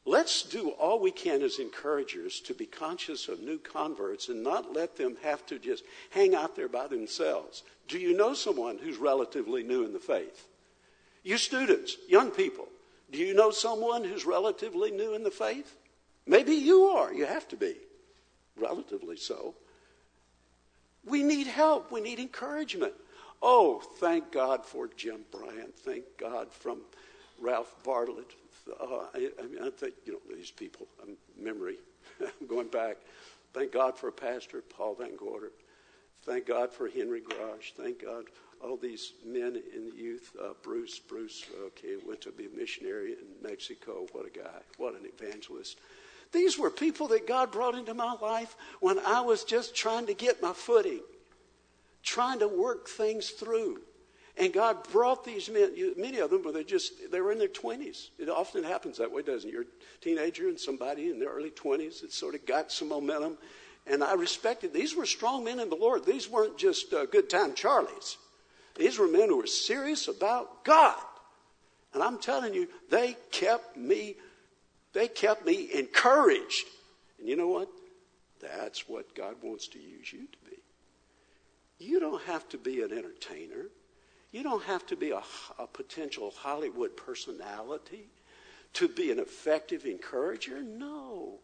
Let's 0.05 0.43
do 0.43 0.71
all 0.71 0.99
we 0.99 1.13
can 1.13 1.41
as 1.43 1.61
encouragers 1.61 2.41
to 2.41 2.53
be 2.53 2.67
conscious 2.67 3.29
of 3.29 3.39
new 3.39 3.59
converts 3.59 4.29
and 4.29 4.43
not 4.43 4.75
let 4.75 4.97
them 4.97 5.17
have 5.23 5.47
to 5.47 5.61
just 5.61 5.85
hang 6.11 6.35
out 6.35 6.57
there 6.57 6.69
by 6.69 6.89
themselves. 6.89 7.63
Do 7.87 7.97
you 7.97 8.17
know 8.17 8.35
someone 8.35 8.77
who's 8.77 8.97
relatively 8.97 9.63
new 9.63 9.85
in 9.85 9.93
the 9.93 10.01
faith? 10.01 10.49
You 11.23 11.39
students, 11.39 11.97
young 12.09 12.33
people, 12.33 12.67
do 13.13 13.19
you 13.19 13.35
know 13.35 13.53
someone 13.53 14.03
who's 14.03 14.25
relatively 14.25 14.91
new 14.91 15.15
in 15.15 15.23
the 15.23 15.31
faith? 15.31 15.77
Maybe 16.27 16.55
you 16.55 16.87
are. 16.87 17.15
You 17.15 17.27
have 17.27 17.47
to 17.51 17.57
be. 17.57 17.77
Relatively 18.61 19.17
so. 19.17 19.55
We 21.05 21.23
need 21.23 21.47
help. 21.47 21.91
We 21.91 22.01
need 22.01 22.19
encouragement. 22.19 22.93
Oh, 23.43 23.81
thank 23.99 24.33
God 24.33 24.67
for 24.67 24.89
Jim 24.89 25.21
Bryant. 25.31 25.75
Thank 25.75 26.05
God 26.19 26.53
from 26.53 26.81
Ralph 27.41 27.75
Bartlett. 27.85 28.35
Uh, 28.69 29.07
I, 29.15 29.31
I, 29.41 29.47
mean, 29.47 29.63
I 29.63 29.71
think, 29.71 29.95
you 30.05 30.13
know, 30.13 30.37
these 30.37 30.51
people, 30.51 30.87
um, 31.03 31.17
memory, 31.39 31.77
I'm 32.21 32.47
going 32.49 32.69
back. 32.69 32.99
Thank 33.55 33.73
God 33.73 33.97
for 33.97 34.13
Pastor 34.13 34.61
Paul 34.61 34.97
Van 34.97 35.17
Gorder. 35.17 35.53
Thank 36.25 36.47
God 36.47 36.71
for 36.71 36.89
Henry 36.89 37.23
Grosh. 37.23 37.73
Thank 37.77 38.03
God 38.03 38.27
all 38.63 38.77
these 38.77 39.15
men 39.25 39.61
in 39.75 39.89
the 39.91 39.97
youth. 39.97 40.37
Uh, 40.41 40.51
Bruce, 40.63 40.99
Bruce, 40.99 41.47
okay, 41.67 41.97
went 42.07 42.21
to 42.21 42.31
be 42.31 42.47
a 42.47 42.51
missionary 42.51 43.13
in 43.13 43.27
Mexico. 43.43 44.07
What 44.13 44.27
a 44.27 44.31
guy. 44.31 44.61
What 44.77 44.95
an 44.95 45.07
evangelist. 45.07 45.79
These 46.33 46.59
were 46.59 46.71
people 46.71 47.09
that 47.09 47.27
God 47.27 47.51
brought 47.51 47.75
into 47.75 47.95
my 47.95 48.15
life 48.21 48.57
when 48.81 48.99
I 49.01 49.21
was 49.21 49.45
just 49.45 49.75
trying 49.75 50.07
to 50.07 50.15
get 50.15 50.43
my 50.43 50.53
footing, 50.53 51.01
trying 52.03 52.39
to 52.41 52.49
work 52.49 52.89
things 52.89 53.31
through. 53.31 53.81
And 54.37 54.53
God 54.53 54.89
brought 54.93 55.25
these 55.25 55.51
men, 55.51 55.75
many 55.97 56.19
of 56.19 56.31
them, 56.31 56.43
but 56.43 56.55
they 56.55 56.65
just, 56.65 57.11
they 57.11 57.21
were 57.21 57.33
in 57.33 57.39
their 57.39 57.49
20s. 57.49 58.11
It 58.19 58.29
often 58.29 58.63
happens 58.63 58.99
that 58.99 59.11
way, 59.11 59.23
doesn't 59.23 59.49
it? 59.49 59.53
You're 59.53 59.63
a 59.63 60.01
teenager 60.01 60.49
and 60.49 60.59
somebody 60.59 61.11
in 61.11 61.19
their 61.19 61.31
early 61.31 61.51
20s 61.51 62.01
that 62.01 62.13
sort 62.13 62.35
of 62.35 62.47
got 62.47 62.71
some 62.71 62.89
momentum. 62.89 63.37
And 63.87 64.05
I 64.05 64.15
respected, 64.15 64.73
these 64.73 64.95
were 64.95 65.07
strong 65.07 65.45
men 65.45 65.59
in 65.59 65.69
the 65.69 65.77
Lord. 65.77 66.07
These 66.07 66.29
weren't 66.29 66.57
just 66.57 66.93
uh, 66.93 67.07
good 67.07 67.29
time 67.29 67.53
Charlies. 67.53 68.17
These 68.77 68.99
were 68.99 69.09
men 69.09 69.29
who 69.29 69.37
were 69.37 69.47
serious 69.47 70.07
about 70.07 70.65
God. 70.65 70.97
And 71.93 72.03
I'm 72.03 72.19
telling 72.19 72.55
you, 72.55 72.69
they 72.89 73.17
kept 73.33 73.77
me 73.77 74.17
they 74.93 75.09
kept 75.09 75.47
me 75.47 75.69
encouraged. 75.75 76.67
And 77.19 77.29
you 77.29 77.37
know 77.37 77.49
what? 77.49 77.69
That's 78.41 78.89
what 78.89 79.15
God 79.15 79.37
wants 79.43 79.69
to 79.69 79.79
use 79.79 80.13
you 80.13 80.27
to 80.27 80.51
be. 80.51 80.57
You 81.79 82.01
don't 82.01 82.23
have 82.25 82.49
to 82.51 82.59
be 82.59 82.83
an 82.83 82.93
entertainer. 82.93 83.67
You 84.33 84.43
don't 84.43 84.63
have 84.65 84.87
to 84.87 84.97
be 84.97 85.11
a, 85.11 85.23
a 85.59 85.67
potential 85.67 86.33
Hollywood 86.37 86.97
personality 86.97 88.07
to 88.75 88.89
be 88.89 89.11
an 89.11 89.19
effective 89.19 89.85
encourager. 89.85 90.63
No. 90.63 91.39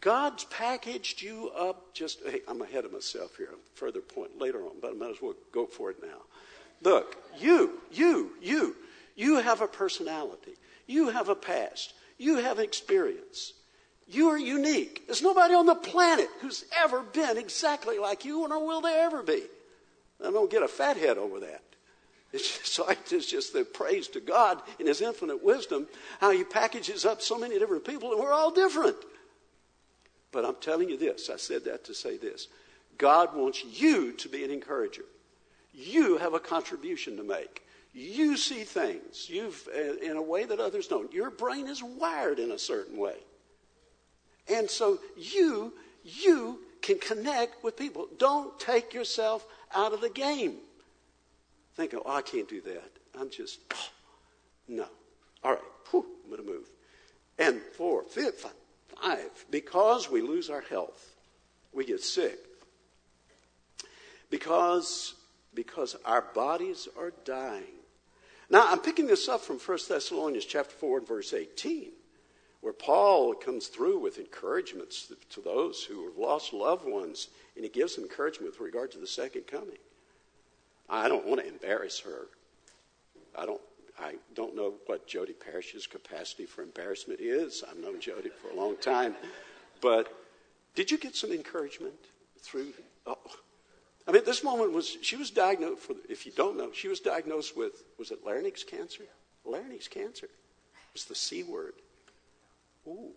God's 0.00 0.44
packaged 0.44 1.22
you 1.22 1.50
up 1.50 1.94
just, 1.94 2.18
hey, 2.26 2.40
I'm 2.48 2.60
ahead 2.60 2.84
of 2.84 2.92
myself 2.92 3.36
here. 3.36 3.50
Further 3.74 4.00
point 4.00 4.40
later 4.40 4.62
on, 4.64 4.72
but 4.80 4.90
I 4.90 4.94
might 4.94 5.10
as 5.10 5.22
well 5.22 5.34
go 5.52 5.66
for 5.66 5.90
it 5.90 5.98
now. 6.02 6.22
Look, 6.82 7.16
you, 7.38 7.78
you, 7.92 8.32
you, 8.42 8.74
you 9.14 9.36
have 9.36 9.60
a 9.60 9.68
personality. 9.68 10.54
You 10.88 11.10
have 11.10 11.28
a 11.28 11.36
past. 11.36 11.94
You 12.22 12.36
have 12.36 12.60
experience. 12.60 13.52
You 14.06 14.28
are 14.28 14.38
unique. 14.38 15.02
There's 15.06 15.22
nobody 15.22 15.54
on 15.54 15.66
the 15.66 15.74
planet 15.74 16.28
who's 16.40 16.64
ever 16.80 17.02
been 17.02 17.36
exactly 17.36 17.98
like 17.98 18.24
you, 18.24 18.46
nor 18.46 18.64
will 18.64 18.80
there 18.80 19.04
ever 19.06 19.24
be. 19.24 19.42
I 20.24 20.30
don't 20.30 20.48
get 20.48 20.62
a 20.62 20.68
fat 20.68 20.96
head 20.96 21.18
over 21.18 21.40
that. 21.40 21.62
It's 22.32 22.76
just, 22.76 23.12
it's 23.12 23.26
just 23.26 23.52
the 23.52 23.64
praise 23.64 24.06
to 24.08 24.20
God 24.20 24.62
in 24.78 24.86
His 24.86 25.00
infinite 25.00 25.42
wisdom, 25.42 25.88
how 26.20 26.30
He 26.30 26.44
packages 26.44 27.04
up 27.04 27.22
so 27.22 27.36
many 27.36 27.58
different 27.58 27.84
people, 27.84 28.12
and 28.12 28.20
we're 28.20 28.32
all 28.32 28.52
different. 28.52 28.96
But 30.30 30.44
I'm 30.44 30.54
telling 30.60 30.90
you 30.90 30.96
this 30.96 31.28
I 31.28 31.36
said 31.36 31.64
that 31.64 31.84
to 31.86 31.94
say 31.94 32.18
this 32.18 32.46
God 32.98 33.34
wants 33.34 33.64
you 33.64 34.12
to 34.12 34.28
be 34.28 34.44
an 34.44 34.52
encourager. 34.52 35.04
You 35.74 36.18
have 36.18 36.34
a 36.34 36.40
contribution 36.40 37.16
to 37.16 37.24
make. 37.24 37.64
You 37.94 38.36
see 38.36 38.64
things 38.64 39.28
you've, 39.28 39.68
uh, 39.74 39.96
in 39.96 40.16
a 40.16 40.22
way 40.22 40.44
that 40.44 40.60
others 40.60 40.86
don't. 40.86 41.12
Your 41.12 41.30
brain 41.30 41.68
is 41.68 41.82
wired 41.82 42.38
in 42.38 42.52
a 42.52 42.58
certain 42.58 42.96
way. 42.96 43.16
And 44.48 44.68
so 44.68 44.98
you, 45.16 45.74
you 46.02 46.60
can 46.80 46.98
connect 46.98 47.62
with 47.62 47.76
people. 47.76 48.08
Don't 48.18 48.58
take 48.58 48.94
yourself 48.94 49.46
out 49.74 49.92
of 49.92 50.00
the 50.00 50.08
game. 50.08 50.56
Think, 51.74 51.94
oh, 51.94 52.02
I 52.06 52.22
can't 52.22 52.48
do 52.48 52.60
that. 52.62 52.90
I'm 53.18 53.30
just, 53.30 53.60
oh, 53.72 53.88
no. 54.68 54.86
All 55.44 55.52
right, 55.52 55.60
Whew, 55.90 56.06
I'm 56.24 56.30
going 56.30 56.46
to 56.46 56.52
move. 56.52 56.70
And 57.38 57.60
four, 57.76 58.04
fifth, 58.04 58.46
five, 59.00 59.30
because 59.50 60.10
we 60.10 60.20
lose 60.20 60.48
our 60.48 60.60
health, 60.62 61.14
we 61.72 61.84
get 61.84 62.00
sick. 62.02 62.38
Because, 64.30 65.14
because 65.52 65.96
our 66.04 66.22
bodies 66.34 66.88
are 66.98 67.12
dying. 67.24 67.81
Now, 68.52 68.66
I'm 68.68 68.80
picking 68.80 69.06
this 69.06 69.30
up 69.30 69.40
from 69.40 69.58
1 69.58 69.78
Thessalonians 69.88 70.44
chapter 70.44 70.74
4 70.74 70.98
and 70.98 71.08
verse 71.08 71.32
18, 71.32 71.88
where 72.60 72.74
Paul 72.74 73.32
comes 73.32 73.68
through 73.68 73.98
with 73.98 74.18
encouragements 74.18 75.10
to 75.30 75.40
those 75.40 75.82
who 75.82 76.04
have 76.04 76.18
lost 76.18 76.52
loved 76.52 76.86
ones, 76.86 77.28
and 77.56 77.64
he 77.64 77.70
gives 77.70 77.96
encouragement 77.96 78.52
with 78.52 78.60
regard 78.60 78.92
to 78.92 78.98
the 78.98 79.06
second 79.06 79.46
coming. 79.46 79.78
I 80.90 81.08
don't 81.08 81.26
want 81.26 81.40
to 81.40 81.48
embarrass 81.48 82.00
her. 82.00 82.26
I 83.34 83.46
don't, 83.46 83.60
I 83.98 84.16
don't 84.34 84.54
know 84.54 84.74
what 84.84 85.06
Jody 85.06 85.32
Parrish's 85.32 85.86
capacity 85.86 86.44
for 86.44 86.60
embarrassment 86.60 87.20
is. 87.20 87.64
I've 87.66 87.78
known 87.78 88.00
Jody 88.00 88.28
for 88.28 88.50
a 88.50 88.54
long 88.54 88.76
time. 88.76 89.14
But 89.80 90.12
did 90.74 90.90
you 90.90 90.98
get 90.98 91.16
some 91.16 91.32
encouragement 91.32 91.94
through? 92.38 92.74
Oh, 93.06 93.16
I 94.06 94.12
mean, 94.12 94.24
this 94.24 94.42
woman 94.42 94.72
was, 94.72 94.96
she 95.02 95.16
was 95.16 95.30
diagnosed, 95.30 95.82
for, 95.82 95.94
if 96.08 96.26
you 96.26 96.32
don't 96.32 96.56
know, 96.56 96.72
she 96.72 96.88
was 96.88 97.00
diagnosed 97.00 97.56
with, 97.56 97.84
was 97.98 98.10
it 98.10 98.24
larynx 98.24 98.64
cancer? 98.64 99.04
Larynx 99.44 99.88
cancer. 99.88 100.26
It 100.26 100.92
was 100.94 101.04
the 101.04 101.14
C 101.14 101.42
word. 101.42 101.74
Ooh. 102.86 103.12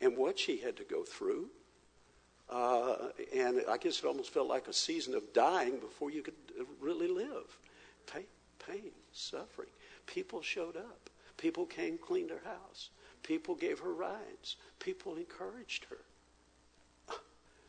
And 0.00 0.16
what 0.16 0.38
she 0.38 0.58
had 0.58 0.76
to 0.76 0.84
go 0.84 1.02
through. 1.02 1.48
Uh, 2.48 2.96
and 3.34 3.62
I 3.68 3.76
guess 3.76 3.98
it 3.98 4.04
almost 4.04 4.32
felt 4.32 4.48
like 4.48 4.68
a 4.68 4.72
season 4.72 5.14
of 5.14 5.32
dying 5.32 5.78
before 5.78 6.10
you 6.10 6.22
could 6.22 6.34
really 6.80 7.08
live. 7.08 7.58
Pain, 8.12 8.24
pain, 8.64 8.92
suffering. 9.12 9.68
People 10.06 10.42
showed 10.42 10.76
up. 10.76 11.10
People 11.36 11.66
came, 11.66 11.98
cleaned 11.98 12.30
her 12.30 12.42
house. 12.44 12.90
People 13.22 13.54
gave 13.54 13.80
her 13.80 13.92
rides. 13.92 14.56
People 14.78 15.16
encouraged 15.16 15.86
her. 15.90 15.98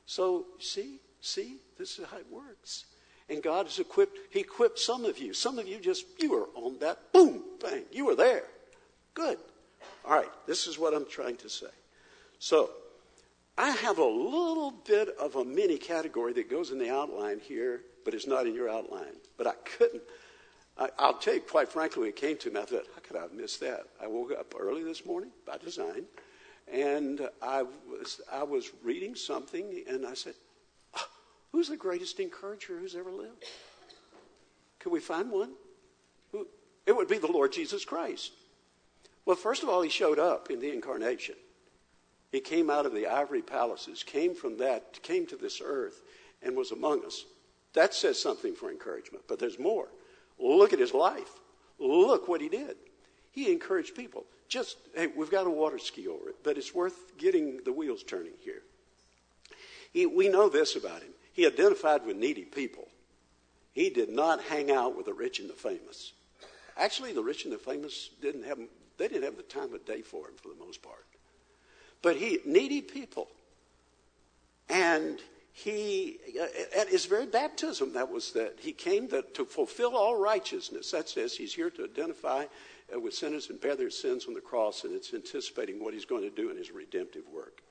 So, 0.05 0.45
see, 0.59 0.99
see, 1.21 1.57
this 1.77 1.99
is 1.99 2.05
how 2.09 2.17
it 2.17 2.25
works. 2.31 2.85
And 3.29 3.43
God 3.43 3.65
has 3.65 3.79
equipped, 3.79 4.17
He 4.29 4.39
equipped 4.39 4.79
some 4.79 5.05
of 5.05 5.17
you. 5.17 5.33
Some 5.33 5.59
of 5.59 5.67
you 5.67 5.79
just, 5.79 6.05
you 6.19 6.31
were 6.31 6.47
on 6.55 6.79
that 6.79 7.11
boom, 7.11 7.43
thing. 7.59 7.83
you 7.91 8.05
were 8.05 8.15
there. 8.15 8.43
Good. 9.13 9.37
All 10.05 10.15
right, 10.15 10.29
this 10.45 10.67
is 10.67 10.79
what 10.79 10.93
I'm 10.93 11.05
trying 11.05 11.35
to 11.37 11.49
say. 11.49 11.67
So, 12.39 12.69
I 13.57 13.71
have 13.71 13.97
a 13.97 14.05
little 14.05 14.71
bit 14.71 15.09
of 15.19 15.35
a 15.35 15.43
mini 15.43 15.77
category 15.77 16.31
that 16.33 16.49
goes 16.49 16.71
in 16.71 16.77
the 16.77 16.91
outline 16.91 17.39
here, 17.39 17.81
but 18.05 18.13
it's 18.13 18.27
not 18.27 18.45
in 18.45 18.53
your 18.53 18.69
outline. 18.69 19.15
But 19.35 19.47
I 19.47 19.53
couldn't. 19.65 20.03
I, 20.77 20.89
will 20.99 21.13
tell 21.13 21.33
you, 21.33 21.41
quite 21.41 21.69
frankly, 21.69 22.01
when 22.01 22.09
it 22.09 22.15
came 22.15 22.37
to 22.37 22.51
me, 22.51 22.61
I 22.61 22.65
thought, 22.65 22.85
how 22.93 23.01
could 23.01 23.17
I 23.17 23.21
have 23.23 23.33
missed 23.33 23.59
that? 23.61 23.81
I 23.99 24.05
woke 24.05 24.31
up 24.31 24.53
early 24.59 24.83
this 24.83 25.07
morning 25.07 25.31
by 25.45 25.57
design, 25.57 26.03
and 26.71 27.27
I 27.41 27.63
was, 27.63 28.21
I 28.31 28.43
was 28.43 28.69
reading 28.83 29.15
something, 29.15 29.83
and 29.89 30.05
I 30.05 30.13
said, 30.13 30.35
Who's 31.51 31.69
the 31.69 31.77
greatest 31.77 32.19
encourager 32.19 32.77
who's 32.79 32.95
ever 32.95 33.11
lived? 33.11 33.43
Can 34.79 34.91
we 34.91 34.99
find 34.99 35.31
one? 35.31 35.51
It 36.85 36.95
would 36.95 37.07
be 37.07 37.17
the 37.17 37.31
Lord 37.31 37.51
Jesus 37.51 37.83
Christ. 37.83 38.31
Well, 39.25 39.35
first 39.35 39.63
of 39.63 39.69
all, 39.69 39.81
he 39.81 39.89
showed 39.89 40.19
up 40.19 40.49
in 40.49 40.61
the 40.61 40.71
incarnation. 40.71 41.35
He 42.31 42.39
came 42.39 42.69
out 42.69 42.85
of 42.85 42.93
the 42.93 43.07
ivory 43.07 43.41
palaces, 43.41 44.03
came 44.03 44.35
from 44.35 44.57
that, 44.57 45.01
came 45.03 45.25
to 45.27 45.35
this 45.35 45.61
earth, 45.63 46.01
and 46.41 46.55
was 46.55 46.71
among 46.71 47.03
us. 47.05 47.25
That 47.73 47.93
says 47.93 48.21
something 48.21 48.55
for 48.55 48.71
encouragement, 48.71 49.25
but 49.27 49.39
there's 49.39 49.59
more. 49.59 49.87
Look 50.39 50.73
at 50.73 50.79
his 50.79 50.93
life. 50.93 51.29
Look 51.79 52.27
what 52.27 52.41
he 52.41 52.49
did. 52.49 52.75
He 53.31 53.51
encouraged 53.51 53.95
people. 53.95 54.25
Just, 54.47 54.77
hey, 54.95 55.07
we've 55.07 55.29
got 55.29 55.45
a 55.45 55.49
water 55.49 55.77
ski 55.77 56.07
over 56.07 56.29
it, 56.29 56.37
but 56.43 56.57
it's 56.57 56.73
worth 56.73 57.17
getting 57.17 57.59
the 57.65 57.73
wheels 57.73 58.03
turning 58.03 58.33
here. 58.43 58.61
He, 59.91 60.05
we 60.05 60.29
know 60.29 60.47
this 60.47 60.75
about 60.75 61.01
him. 61.01 61.11
He 61.37 61.45
identified 61.45 62.03
with 62.03 62.17
needy 62.17 62.45
people. 62.45 62.87
He 63.71 63.91
did 63.91 64.09
not 64.09 64.41
hang 64.41 64.71
out 64.71 64.97
with 64.97 65.05
the 65.05 65.13
rich 65.13 65.39
and 65.39 65.47
the 65.47 65.53
famous. 65.53 66.13
Actually, 66.75 67.13
the 67.13 67.21
rich 67.21 67.45
and 67.45 67.53
the 67.53 67.59
famous 67.59 68.09
didn't 68.23 68.43
have, 68.43 68.57
they 68.97 69.07
didn't 69.07 69.23
have 69.23 69.37
the 69.37 69.43
time 69.43 69.71
of 69.71 69.85
day 69.85 70.01
for 70.01 70.27
him 70.27 70.33
for 70.35 70.47
the 70.49 70.65
most 70.65 70.81
part. 70.81 71.05
But 72.01 72.15
he, 72.15 72.39
needy 72.43 72.81
people. 72.81 73.27
And 74.67 75.19
he, 75.53 76.17
at 76.75 76.89
his 76.89 77.05
very 77.05 77.27
baptism, 77.27 77.93
that 77.93 78.11
was 78.11 78.31
that. 78.31 78.55
He 78.59 78.71
came 78.71 79.07
to, 79.09 79.21
to 79.35 79.45
fulfill 79.45 79.95
all 79.95 80.19
righteousness. 80.19 80.89
That 80.89 81.07
says 81.07 81.35
he's 81.35 81.53
here 81.53 81.69
to 81.69 81.83
identify 81.83 82.45
uh, 82.91 82.99
with 82.99 83.13
sinners 83.13 83.51
and 83.51 83.61
bear 83.61 83.75
their 83.75 83.91
sins 83.91 84.25
on 84.27 84.33
the 84.33 84.41
cross, 84.41 84.85
and 84.85 84.93
it's 84.95 85.13
anticipating 85.13 85.83
what 85.83 85.93
he's 85.93 86.05
going 86.05 86.23
to 86.23 86.31
do 86.31 86.49
in 86.49 86.57
his 86.57 86.71
redemptive 86.71 87.29
work. 87.31 87.61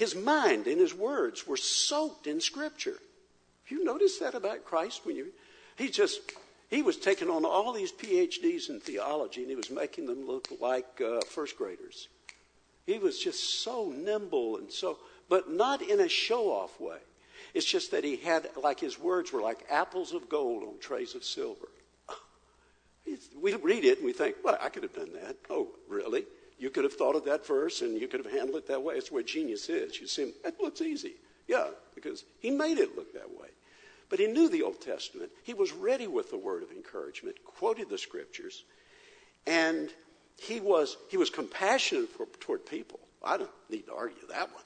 His 0.00 0.14
mind 0.14 0.66
and 0.66 0.80
his 0.80 0.94
words 0.94 1.46
were 1.46 1.58
soaked 1.58 2.26
in 2.26 2.40
Scripture. 2.40 2.96
You 3.68 3.84
notice 3.84 4.18
that 4.20 4.34
about 4.34 4.64
Christ 4.64 5.04
when 5.04 5.14
you, 5.14 5.26
he 5.76 5.90
just, 5.90 6.22
he 6.70 6.80
was 6.80 6.96
taking 6.96 7.28
on 7.28 7.44
all 7.44 7.74
these 7.74 7.92
PhDs 7.92 8.70
in 8.70 8.80
theology 8.80 9.42
and 9.42 9.50
he 9.50 9.56
was 9.56 9.70
making 9.70 10.06
them 10.06 10.26
look 10.26 10.48
like 10.58 11.02
uh, 11.04 11.20
first 11.28 11.58
graders. 11.58 12.08
He 12.86 12.96
was 12.96 13.18
just 13.18 13.62
so 13.62 13.92
nimble 13.94 14.56
and 14.56 14.72
so, 14.72 14.96
but 15.28 15.52
not 15.52 15.82
in 15.82 16.00
a 16.00 16.08
show 16.08 16.50
off 16.50 16.80
way. 16.80 17.00
It's 17.52 17.66
just 17.66 17.90
that 17.90 18.02
he 18.02 18.16
had, 18.16 18.48
like 18.56 18.80
his 18.80 18.98
words 18.98 19.34
were 19.34 19.42
like 19.42 19.66
apples 19.68 20.14
of 20.14 20.30
gold 20.30 20.62
on 20.62 20.78
trays 20.78 21.14
of 21.14 21.24
silver. 21.24 21.68
We 23.38 23.54
read 23.54 23.84
it 23.84 23.98
and 23.98 24.06
we 24.06 24.14
think, 24.14 24.36
well, 24.42 24.56
I 24.62 24.70
could 24.70 24.82
have 24.82 24.94
done 24.94 25.12
that. 25.12 25.36
Oh, 25.50 25.68
really? 25.90 26.24
You 26.60 26.68
could 26.68 26.84
have 26.84 26.92
thought 26.92 27.16
of 27.16 27.24
that 27.24 27.46
verse 27.46 27.80
and 27.80 27.98
you 27.98 28.06
could 28.06 28.22
have 28.22 28.32
handled 28.32 28.56
it 28.58 28.68
that 28.68 28.82
way. 28.82 28.94
It's 28.94 29.10
where 29.10 29.22
genius 29.22 29.70
is. 29.70 29.98
You 29.98 30.06
see, 30.06 30.34
that 30.44 30.60
looks 30.60 30.82
easy. 30.82 31.14
Yeah, 31.48 31.68
because 31.94 32.22
he 32.38 32.50
made 32.50 32.78
it 32.78 32.96
look 32.96 33.14
that 33.14 33.30
way. 33.30 33.48
But 34.10 34.18
he 34.18 34.26
knew 34.26 34.48
the 34.48 34.62
Old 34.62 34.80
Testament. 34.80 35.30
He 35.42 35.54
was 35.54 35.72
ready 35.72 36.06
with 36.06 36.30
the 36.30 36.36
word 36.36 36.62
of 36.62 36.70
encouragement, 36.70 37.36
quoted 37.44 37.88
the 37.88 37.96
scriptures, 37.96 38.62
and 39.46 39.88
he 40.38 40.60
was, 40.60 40.98
he 41.08 41.16
was 41.16 41.30
compassionate 41.30 42.10
for, 42.10 42.26
toward 42.40 42.66
people. 42.66 43.00
I 43.24 43.38
don't 43.38 43.50
need 43.70 43.86
to 43.86 43.94
argue 43.94 44.26
that 44.28 44.52
one. 44.52 44.64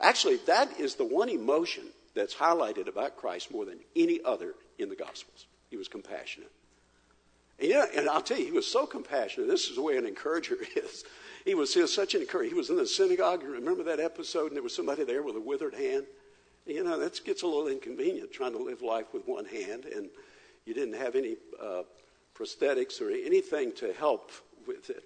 Actually, 0.00 0.36
that 0.46 0.78
is 0.78 0.96
the 0.96 1.04
one 1.04 1.28
emotion 1.28 1.84
that's 2.14 2.34
highlighted 2.34 2.88
about 2.88 3.16
Christ 3.16 3.50
more 3.50 3.64
than 3.64 3.78
any 3.96 4.20
other 4.24 4.54
in 4.78 4.88
the 4.88 4.96
Gospels. 4.96 5.46
He 5.70 5.76
was 5.76 5.88
compassionate. 5.88 6.50
And, 7.60 7.72
and 7.72 8.08
I'll 8.08 8.22
tell 8.22 8.38
you, 8.38 8.46
he 8.46 8.52
was 8.52 8.66
so 8.66 8.86
compassionate. 8.86 9.48
This 9.48 9.68
is 9.68 9.76
the 9.76 9.82
way 9.82 9.96
an 9.96 10.06
encourager 10.06 10.56
is. 10.76 11.04
He 11.44 11.54
was, 11.54 11.72
he 11.72 11.80
was 11.80 11.92
such 11.92 12.14
an 12.14 12.22
encourager. 12.22 12.50
He 12.50 12.54
was 12.54 12.70
in 12.70 12.76
the 12.76 12.86
synagogue. 12.86 13.42
Remember 13.42 13.82
that 13.84 14.00
episode? 14.00 14.48
And 14.48 14.56
there 14.56 14.62
was 14.62 14.74
somebody 14.74 15.04
there 15.04 15.22
with 15.22 15.36
a 15.36 15.40
withered 15.40 15.74
hand. 15.74 16.06
You 16.66 16.84
know, 16.84 16.98
that 16.98 17.24
gets 17.24 17.42
a 17.42 17.46
little 17.46 17.68
inconvenient 17.68 18.32
trying 18.32 18.52
to 18.52 18.58
live 18.58 18.82
life 18.82 19.06
with 19.12 19.26
one 19.26 19.46
hand, 19.46 19.86
and 19.86 20.08
you 20.66 20.74
didn't 20.74 20.94
have 20.94 21.16
any 21.16 21.36
uh, 21.60 21.82
prosthetics 22.38 23.00
or 23.00 23.10
anything 23.10 23.72
to 23.76 23.92
help 23.94 24.30
with 24.66 24.90
it. 24.90 25.02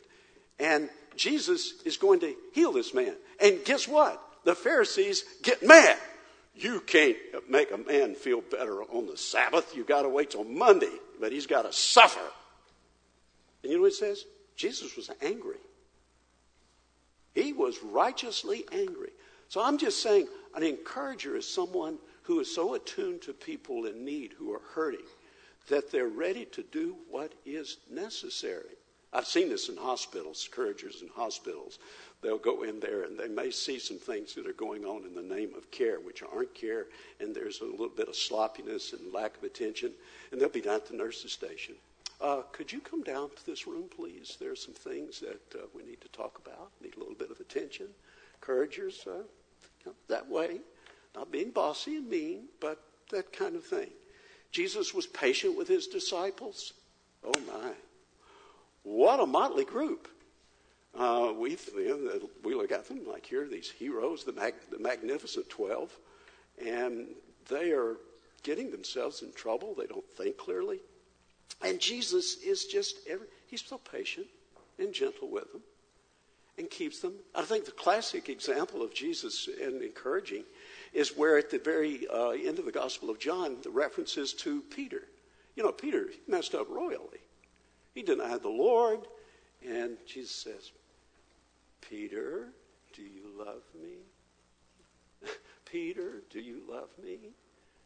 And 0.59 0.91
Jesus 1.17 1.75
is 1.85 1.97
going 1.97 2.21
to 2.21 2.35
heal 2.53 2.73
this 2.73 2.93
man. 2.93 3.15
And 3.41 3.65
guess 3.65 3.89
what? 3.89 4.21
The 4.45 4.55
Pharisees 4.55 5.25
get 5.43 5.63
mad. 5.67 5.97
You 6.55 6.81
can't 6.81 7.17
make 7.49 7.73
a 7.73 7.79
man 7.79 8.15
feel 8.15 8.41
better 8.41 8.83
on 8.83 9.07
the 9.07 9.17
Sabbath. 9.17 9.75
You've 9.75 9.89
got 9.89 10.03
to 10.03 10.09
wait 10.09 10.33
till 10.33 10.45
Monday, 10.45 10.93
but 11.21 11.33
he's 11.33 11.47
got 11.47 11.63
to 11.63 11.73
suffer. 11.73 12.21
And 13.65 13.73
you 13.73 13.79
know 13.79 13.85
what 13.85 13.93
it 13.93 13.97
says? 13.97 14.27
Jesus 14.57 14.95
was 14.95 15.11
angry. 15.23 15.57
He 17.35 17.55
was 17.55 17.83
righteously 17.83 18.67
angry. 18.71 19.11
So 19.49 19.63
I'm 19.63 19.79
just 19.79 20.03
saying, 20.03 20.29
an 20.55 20.63
encourager 20.63 21.35
is 21.35 21.49
someone 21.49 21.97
who 22.25 22.41
is 22.41 22.55
so 22.55 22.75
attuned 22.75 23.23
to 23.23 23.33
people 23.33 23.87
in 23.87 24.05
need 24.05 24.35
who 24.39 24.53
are 24.53 24.61
hurting 24.75 25.07
that 25.69 25.91
they're 25.91 26.09
ready 26.09 26.45
to 26.45 26.63
do 26.63 26.95
what 27.11 27.33
is 27.47 27.79
necessary. 27.91 28.77
I've 29.15 29.27
seen 29.27 29.49
this 29.49 29.71
in 29.71 29.79
hospitals, 29.79 30.47
encouragers 30.47 31.01
in 31.01 31.09
hospitals. 31.09 31.79
They'll 32.21 32.37
go 32.37 32.65
in 32.65 32.81
there 32.81 33.05
and 33.05 33.19
they 33.19 33.29
may 33.29 33.51
see 33.51 33.79
some 33.79 33.99
things 33.99 34.35
that 34.35 34.47
are 34.47 34.53
going 34.53 34.85
on 34.85 35.05
in 35.05 35.15
the 35.15 35.35
name 35.35 35.55
of 35.57 35.71
care, 35.71 36.01
which 36.01 36.23
aren't 36.23 36.55
care, 36.55 36.87
and 37.19 37.35
there's 37.35 37.63
a 37.63 37.65
little 37.65 37.89
bit 37.89 38.09
of 38.09 38.17
sloppiness 38.17 38.93
and 38.93 39.13
lack 39.13 39.39
of 39.39 39.45
attention, 39.45 39.93
and 40.33 40.41
they'll 40.41 40.51
be 40.51 40.61
down 40.61 40.77
at 40.77 40.87
the 40.87 40.97
nurse's 40.97 41.33
station. 41.33 41.77
Uh, 42.25 42.41
could 42.53 42.73
you 42.73 42.81
come 42.81 43.03
down 43.03 43.29
to 43.37 43.45
this 43.45 43.67
room, 43.67 43.85
please? 43.95 44.39
There 44.41 44.51
are 44.51 44.57
some 44.57 44.73
things 44.73 45.21
that 45.21 45.43
uh, 45.55 45.67
we 45.75 45.83
need 45.83 46.01
to 46.01 46.09
talk 46.09 46.41
about, 46.43 46.71
need 46.83 46.97
a 46.97 46.99
little 46.99 47.15
bit 47.15 47.31
of 47.31 47.39
attention. 47.39 47.89
Encouragers, 48.37 49.07
uh, 49.07 49.25
you 49.85 49.95
that 50.09 50.27
way, 50.31 50.61
not 51.15 51.31
being 51.31 51.51
bossy 51.51 51.97
and 51.97 52.09
mean, 52.09 52.45
but 52.61 52.83
that 53.11 53.31
kind 53.31 53.55
of 53.55 53.63
thing. 53.63 53.91
Jesus 54.53 54.95
was 54.95 55.07
patient 55.07 55.55
with 55.55 55.69
his 55.69 55.87
disciples. 55.87 56.73
Oh, 57.23 57.41
my. 57.47 57.73
What 58.85 59.21
a 59.21 59.27
motley 59.27 59.67
group. 59.67 60.09
Uh, 60.99 61.31
we, 61.37 61.59
we 62.43 62.55
look 62.55 62.73
at 62.73 62.89
them 62.89 63.03
like 63.07 63.27
here, 63.27 63.43
are 63.43 63.49
these 63.49 63.71
heroes, 63.71 64.25
the, 64.25 64.33
mag, 64.33 64.55
the 64.71 64.79
magnificent 64.79 65.51
12, 65.51 65.95
and 66.65 67.07
they 67.51 67.73
are 67.73 67.97
getting 68.43 68.71
themselves 68.71 69.21
in 69.21 69.31
trouble. 69.35 69.75
They 69.75 69.87
don't 69.87 70.09
think 70.17 70.39
clearly. 70.39 70.79
And 71.63 71.81
Jesus 71.81 72.43
is 72.43 72.67
just, 72.67 72.99
every, 73.09 73.27
he's 73.47 73.65
so 73.65 73.79
patient 73.79 74.27
and 74.79 74.93
gentle 74.93 75.31
with 75.31 75.51
them 75.53 75.63
and 76.59 76.71
keeps 76.71 77.01
them. 77.01 77.15
I 77.35 77.43
think 77.43 77.65
the 77.65 77.73
classic 77.73 78.29
example 78.29 78.83
of 78.83 78.95
Jesus 78.95 79.49
and 79.61 79.83
encouraging 79.83 80.45
is 80.93 81.17
where 81.17 81.39
at 81.39 81.51
the 81.51 81.59
very 81.59 82.07
uh, 82.09 82.31
end 82.31 82.59
of 82.59 82.65
the 82.65 82.73
Gospel 82.73 83.11
of 83.11 83.19
John, 83.19 83.57
the 83.63 83.71
references 83.71 84.33
to 84.35 84.61
Peter. 84.63 85.09
You 85.57 85.63
know, 85.63 85.73
Peter 85.73 86.09
messed 86.29 86.55
up 86.55 86.69
royally. 86.69 87.21
He 87.95 88.03
denied 88.03 88.43
the 88.43 88.49
Lord. 88.49 89.01
And 89.67 89.97
Jesus 90.07 90.31
says, 90.31 90.73
Peter, 91.81 92.49
do 92.93 93.03
you 93.03 93.31
love 93.39 93.63
me? 93.81 95.29
Peter, 95.65 96.23
do 96.31 96.41
you 96.41 96.63
love 96.69 96.89
me? 97.03 97.19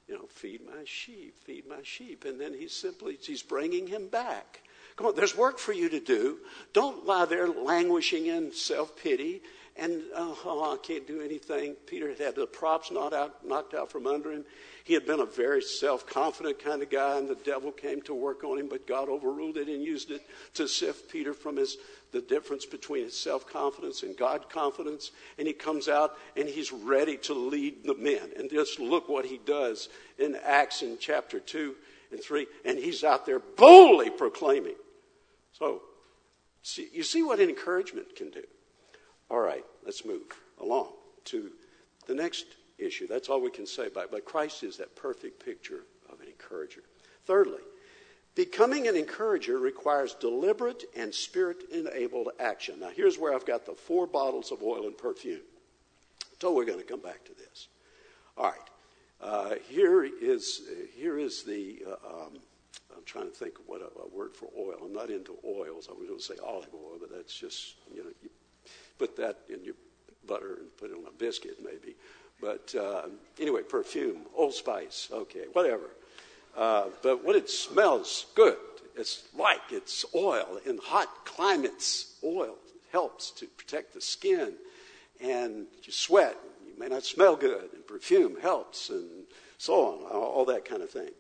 You 0.09 0.15
know, 0.15 0.27
feed 0.29 0.63
my 0.67 0.83
sheep, 0.85 1.35
feed 1.45 1.69
my 1.69 1.83
sheep. 1.83 2.25
And 2.25 2.41
then 2.41 2.55
he's 2.55 2.73
simply, 2.73 3.19
he's 3.21 3.43
bringing 3.43 3.87
him 3.87 4.09
back. 4.09 4.63
Come 4.97 5.07
on, 5.07 5.15
there's 5.15 5.37
work 5.37 5.59
for 5.59 5.73
you 5.73 5.89
to 5.91 6.01
do. 6.01 6.39
Don't 6.73 7.07
lie 7.07 7.27
there 7.27 7.47
languishing 7.49 8.27
in 8.27 8.53
self 8.53 8.97
pity 8.97 9.43
and 9.79 10.03
oh, 10.17 10.39
oh, 10.45 10.75
I 10.75 10.77
can't 10.79 11.07
do 11.07 11.21
anything. 11.21 11.75
Peter 11.87 12.09
had 12.09 12.19
had 12.19 12.35
the 12.35 12.47
props 12.47 12.91
knocked 12.91 13.15
out, 13.15 13.47
knocked 13.47 13.75
out 13.75 13.91
from 13.91 14.07
under 14.07 14.33
him. 14.33 14.45
He 14.85 14.95
had 14.95 15.07
been 15.07 15.21
a 15.21 15.27
very 15.27 15.63
self 15.63 16.07
confident 16.07 16.59
kind 16.59 16.83
of 16.83 16.91
guy, 16.91 17.19
and 17.19 17.29
the 17.29 17.37
devil 17.37 17.71
came 17.71 18.03
to 18.03 18.15
work 18.15 18.45
on 18.45 18.59
him, 18.59 18.69
but 18.69 18.87
God 18.87 19.09
overruled 19.09 19.57
it 19.57 19.69
and 19.69 19.83
used 19.83 20.11
it 20.11 20.23
to 20.55 20.67
sift 20.67 21.11
Peter 21.11 21.33
from 21.33 21.57
his, 21.57 21.77
the 22.13 22.21
difference 22.21 22.67
between 22.67 23.05
his 23.05 23.17
self 23.17 23.47
confidence 23.47 24.03
and 24.03 24.17
God 24.17 24.51
confidence. 24.51 25.13
And 25.39 25.47
he 25.47 25.53
comes 25.53 25.89
out 25.89 26.17
and 26.37 26.49
he's 26.49 26.73
ready 26.73 27.17
to 27.19 27.35
lead 27.35 27.85
the 27.85 27.95
men. 27.95 28.31
And 28.37 28.51
just 28.51 28.81
look 28.81 29.09
what 29.09 29.27
he 29.27 29.39
does 29.45 29.89
in 30.19 30.37
Acts 30.45 30.83
in 30.83 30.99
chapter 30.99 31.39
2 31.39 31.75
and 32.11 32.23
3. 32.23 32.47
And 32.65 32.79
he's 32.79 33.05
out 33.05 33.27
there 33.27 33.39
boldly 33.39 34.11
proclaiming. 34.11 34.77
So, 35.53 35.83
See, 36.69 36.89
you 36.93 37.03
see 37.03 37.23
what 37.23 37.41
encouragement 37.41 38.15
can 38.15 38.31
do. 38.31 38.43
All 39.31 39.41
right, 39.41 39.65
let's 39.85 40.05
move 40.05 40.23
along 40.61 40.89
to 41.27 41.51
the 42.07 42.15
next 42.15 42.47
issue. 42.79 43.07
That's 43.07 43.29
all 43.29 43.41
we 43.41 43.51
can 43.51 43.67
say 43.67 43.87
about 43.87 44.05
it. 44.05 44.11
But 44.11 44.25
Christ 44.25 44.63
is 44.63 44.77
that 44.79 44.97
perfect 44.97 45.45
picture 45.45 45.85
of 46.11 46.21
an 46.21 46.29
encourager. 46.29 46.83
Thirdly, 47.27 47.61
becoming 48.35 48.89
an 48.89 48.97
encourager 48.97 49.59
requires 49.59 50.15
deliberate 50.15 50.85
and 50.97 51.15
spirit 51.15 51.65
enabled 51.71 52.29
action. 52.41 52.81
Now, 52.81 52.91
here's 52.95 53.19
where 53.19 53.35
I've 53.35 53.47
got 53.47 53.67
the 53.67 53.75
four 53.75 54.07
bottles 54.07 54.51
of 54.51 54.63
oil 54.63 54.87
and 54.87 54.97
perfume. 54.97 55.41
So 56.41 56.55
we're 56.55 56.65
going 56.65 56.79
to 56.79 56.85
come 56.85 57.01
back 57.01 57.25
to 57.25 57.35
this. 57.35 57.69
All 58.37 58.47
right. 58.47 58.55
Uh, 59.21 59.57
here 59.69 60.05
is 60.05 60.63
here 60.95 61.19
is 61.19 61.43
the 61.43 61.83
uh, 61.85 62.09
um, 62.09 62.39
I'm 62.97 63.05
trying 63.05 63.25
to 63.25 63.35
think 63.35 63.59
of 63.59 63.65
what 63.67 63.81
a, 63.81 63.87
a, 63.87 64.17
word 64.17 64.37
for 64.37 64.49
oil. 64.57 64.77
I'm 64.85 64.93
not 64.93 65.11
into 65.11 65.35
oils. 65.45 65.89
I 65.91 65.99
was 65.99 66.07
going 66.07 66.19
to 66.19 66.25
say 66.25 66.35
olive 66.41 66.69
oil, 66.73 66.99
but 67.01 67.11
that's 67.11 67.35
just 67.35 67.75
you 67.93 68.05
know 68.05 68.11
you 68.23 68.31
put 68.99 69.17
that 69.17 69.39
in 69.49 69.65
your 69.65 69.75
butter 70.27 70.57
and 70.61 70.77
put 70.77 70.91
it 70.91 70.95
on 70.95 71.05
a 71.07 71.19
biscuit 71.19 71.57
maybe. 71.65 71.95
But 72.41 72.75
uh, 72.79 73.09
anyway, 73.41 73.63
perfume, 73.63 74.19
Old 74.37 74.55
Spice, 74.55 75.09
okay, 75.13 75.45
whatever. 75.53 75.91
Uh, 76.57 76.87
but 77.03 77.25
when 77.25 77.37
it 77.37 77.51
smells 77.51 78.27
good, 78.35 78.57
it's 78.97 79.25
like 79.37 79.61
it's 79.71 80.05
oil. 80.15 80.61
In 80.67 80.79
hot 80.79 81.09
climates, 81.25 82.17
oil 82.23 82.57
helps 82.93 83.31
to 83.33 83.47
protect 83.47 83.95
the 83.95 84.01
skin, 84.01 84.55
and 85.21 85.67
you 85.83 85.93
sweat. 85.93 86.37
You 86.67 86.79
may 86.79 86.89
not 86.89 87.05
smell 87.05 87.37
good, 87.37 87.71
and 87.75 87.87
perfume 87.87 88.41
helps, 88.41 88.91
and 88.91 89.25
so 89.59 89.75
on, 89.75 90.11
all 90.13 90.45
that 90.47 90.65
kind 90.65 90.83
of 90.83 90.91
thing. 90.91 91.11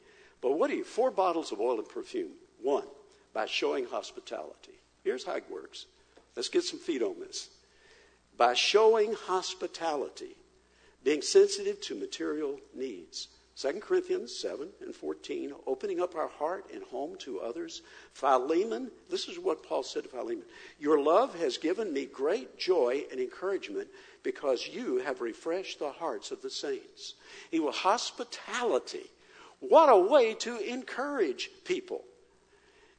But 0.40 0.58
what 0.58 0.70
do 0.70 0.76
you? 0.76 0.84
Four 0.84 1.10
bottles 1.10 1.52
of 1.52 1.60
oil 1.60 1.78
and 1.78 1.88
perfume. 1.88 2.32
One, 2.62 2.84
by 3.32 3.46
showing 3.46 3.86
hospitality. 3.86 4.78
Here's 5.04 5.24
how 5.24 5.34
it 5.34 5.44
works. 5.50 5.86
Let's 6.36 6.48
get 6.48 6.64
some 6.64 6.78
feet 6.78 7.02
on 7.02 7.18
this. 7.18 7.48
By 8.39 8.55
showing 8.55 9.12
hospitality, 9.12 10.36
being 11.05 11.22
sensitive 11.22 11.80
to 11.82 11.95
material 11.95 12.59
needs. 12.74 13.28
2 13.57 13.72
Corinthians 13.80 14.32
7 14.39 14.68
and 14.80 14.95
14, 14.95 15.53
opening 15.66 16.01
up 16.01 16.14
our 16.14 16.28
heart 16.28 16.66
and 16.72 16.84
home 16.84 17.16
to 17.18 17.41
others. 17.41 17.82
Philemon, 18.12 18.93
this 19.11 19.26
is 19.26 19.36
what 19.36 19.64
Paul 19.64 19.82
said 19.82 20.05
to 20.05 20.09
Philemon 20.09 20.45
Your 20.78 21.01
love 21.01 21.34
has 21.41 21.59
given 21.59 21.93
me 21.93 22.07
great 22.07 22.57
joy 22.57 23.03
and 23.11 23.18
encouragement 23.18 23.89
because 24.22 24.68
you 24.68 24.99
have 24.99 25.20
refreshed 25.20 25.80
the 25.80 25.91
hearts 25.91 26.30
of 26.30 26.41
the 26.41 26.51
saints. 26.51 27.14
He 27.51 27.59
will 27.59 27.72
hospitality. 27.72 29.11
What 29.59 29.89
a 29.89 29.99
way 29.99 30.34
to 30.34 30.61
encourage 30.61 31.51
people. 31.64 32.05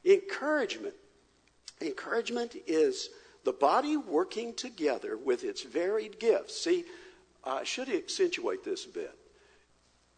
Encouragement. 0.04 0.94
Encouragement 1.80 2.54
is 2.66 3.08
the 3.44 3.52
body 3.52 3.96
working 3.96 4.54
together 4.54 5.16
with 5.16 5.44
its 5.44 5.62
varied 5.62 6.18
gifts. 6.18 6.60
See, 6.60 6.84
I 7.44 7.64
should 7.64 7.88
accentuate 7.88 8.64
this 8.64 8.86
a 8.86 8.90
bit. 8.90 9.16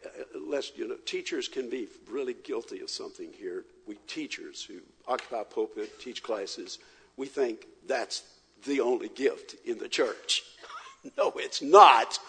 Uh, 0.05 0.09
lest, 0.45 0.77
you 0.77 0.87
know, 0.87 0.97
teachers 1.05 1.47
can 1.47 1.69
be 1.69 1.87
really 2.09 2.33
guilty 2.33 2.81
of 2.81 2.89
something 2.89 3.31
here. 3.31 3.65
We 3.87 3.95
teachers 4.07 4.63
who 4.63 4.79
occupy 5.07 5.43
pulpit, 5.43 5.99
teach 5.99 6.21
classes, 6.21 6.79
we 7.15 7.27
think 7.27 7.67
that's 7.87 8.23
the 8.65 8.81
only 8.81 9.09
gift 9.09 9.55
in 9.65 9.77
the 9.77 9.87
church. 9.87 10.43
no, 11.17 11.31
it's 11.35 11.61
not. 11.61 12.19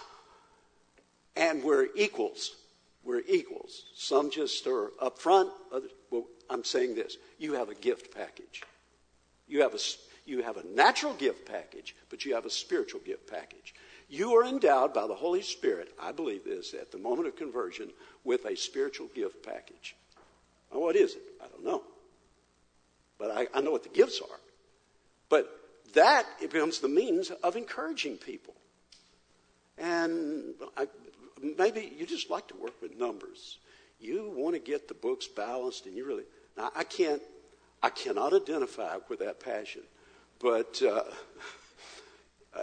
And 1.37 1.63
we're 1.63 1.89
equals. 1.97 2.55
We're 3.03 3.23
equals. 3.29 3.85
Some 3.95 4.31
just 4.31 4.67
are 4.67 4.91
up 5.01 5.19
front. 5.19 5.51
Others, 5.73 5.91
well, 6.11 6.27
I'm 6.49 6.65
saying 6.65 6.95
this. 6.95 7.17
You 7.39 7.55
have 7.55 7.69
a 7.69 7.75
gift 7.75 8.15
package. 8.15 8.63
You 9.47 9.63
have 9.63 9.75
a, 9.75 9.79
you 10.27 10.43
have 10.43 10.57
a 10.57 10.67
natural 10.67 11.13
gift 11.15 11.47
package, 11.47 11.95
but 12.11 12.25
you 12.25 12.35
have 12.35 12.47
a 12.47 12.51
spiritual 12.51 13.01
gift 13.01 13.31
package. 13.31 13.75
You 14.09 14.35
are 14.35 14.45
endowed 14.45 14.95
by 14.95 15.07
the 15.07 15.15
Holy 15.15 15.43
Spirit, 15.43 15.93
I 16.01 16.13
believe 16.13 16.45
this, 16.45 16.75
at 16.75 16.93
the 16.93 16.99
moment 16.99 17.29
of 17.29 17.37
conversion, 17.37 17.91
with 18.23 18.45
a 18.45 18.57
spiritual 18.57 19.09
gift 19.15 19.45
package. 19.45 19.97
Now, 20.73 20.81
what 20.81 20.97
is 20.97 21.15
it? 21.15 21.23
I 21.43 21.47
don't 21.49 21.65
know. 21.65 21.83
But 23.19 23.31
I, 23.31 23.47
I 23.55 23.61
know 23.61 23.71
what 23.71 23.83
the 23.83 23.89
gifts 23.89 24.21
are. 24.21 24.39
But 25.29 25.49
that 25.95 26.27
it 26.41 26.51
becomes 26.51 26.81
the 26.81 26.89
means 26.89 27.31
of 27.31 27.57
encouraging 27.57 28.17
people. 28.17 28.55
And 29.79 30.55
I, 30.77 30.87
maybe 31.43 31.93
you 31.97 32.07
just 32.07 32.31
like 32.31 32.49
to 32.49 32.57
work 32.57 32.81
with 32.83 32.97
numbers. 32.99 33.59
You 34.01 34.33
want 34.37 34.55
to 34.55 34.61
get 34.61 34.89
the 34.89 34.95
books 34.95 35.27
balanced, 35.27 35.87
and 35.87 35.97
you 35.97 36.05
really. 36.05 36.25
Now, 36.57 36.71
I 36.75 36.85
can't. 36.85 37.23
I 37.83 37.91
cannot 37.91 38.33
identify 38.33 38.97
with 39.09 39.19
that 39.19 39.41
passion, 39.41 39.83
but. 40.41 40.83
Uh, 40.83 41.05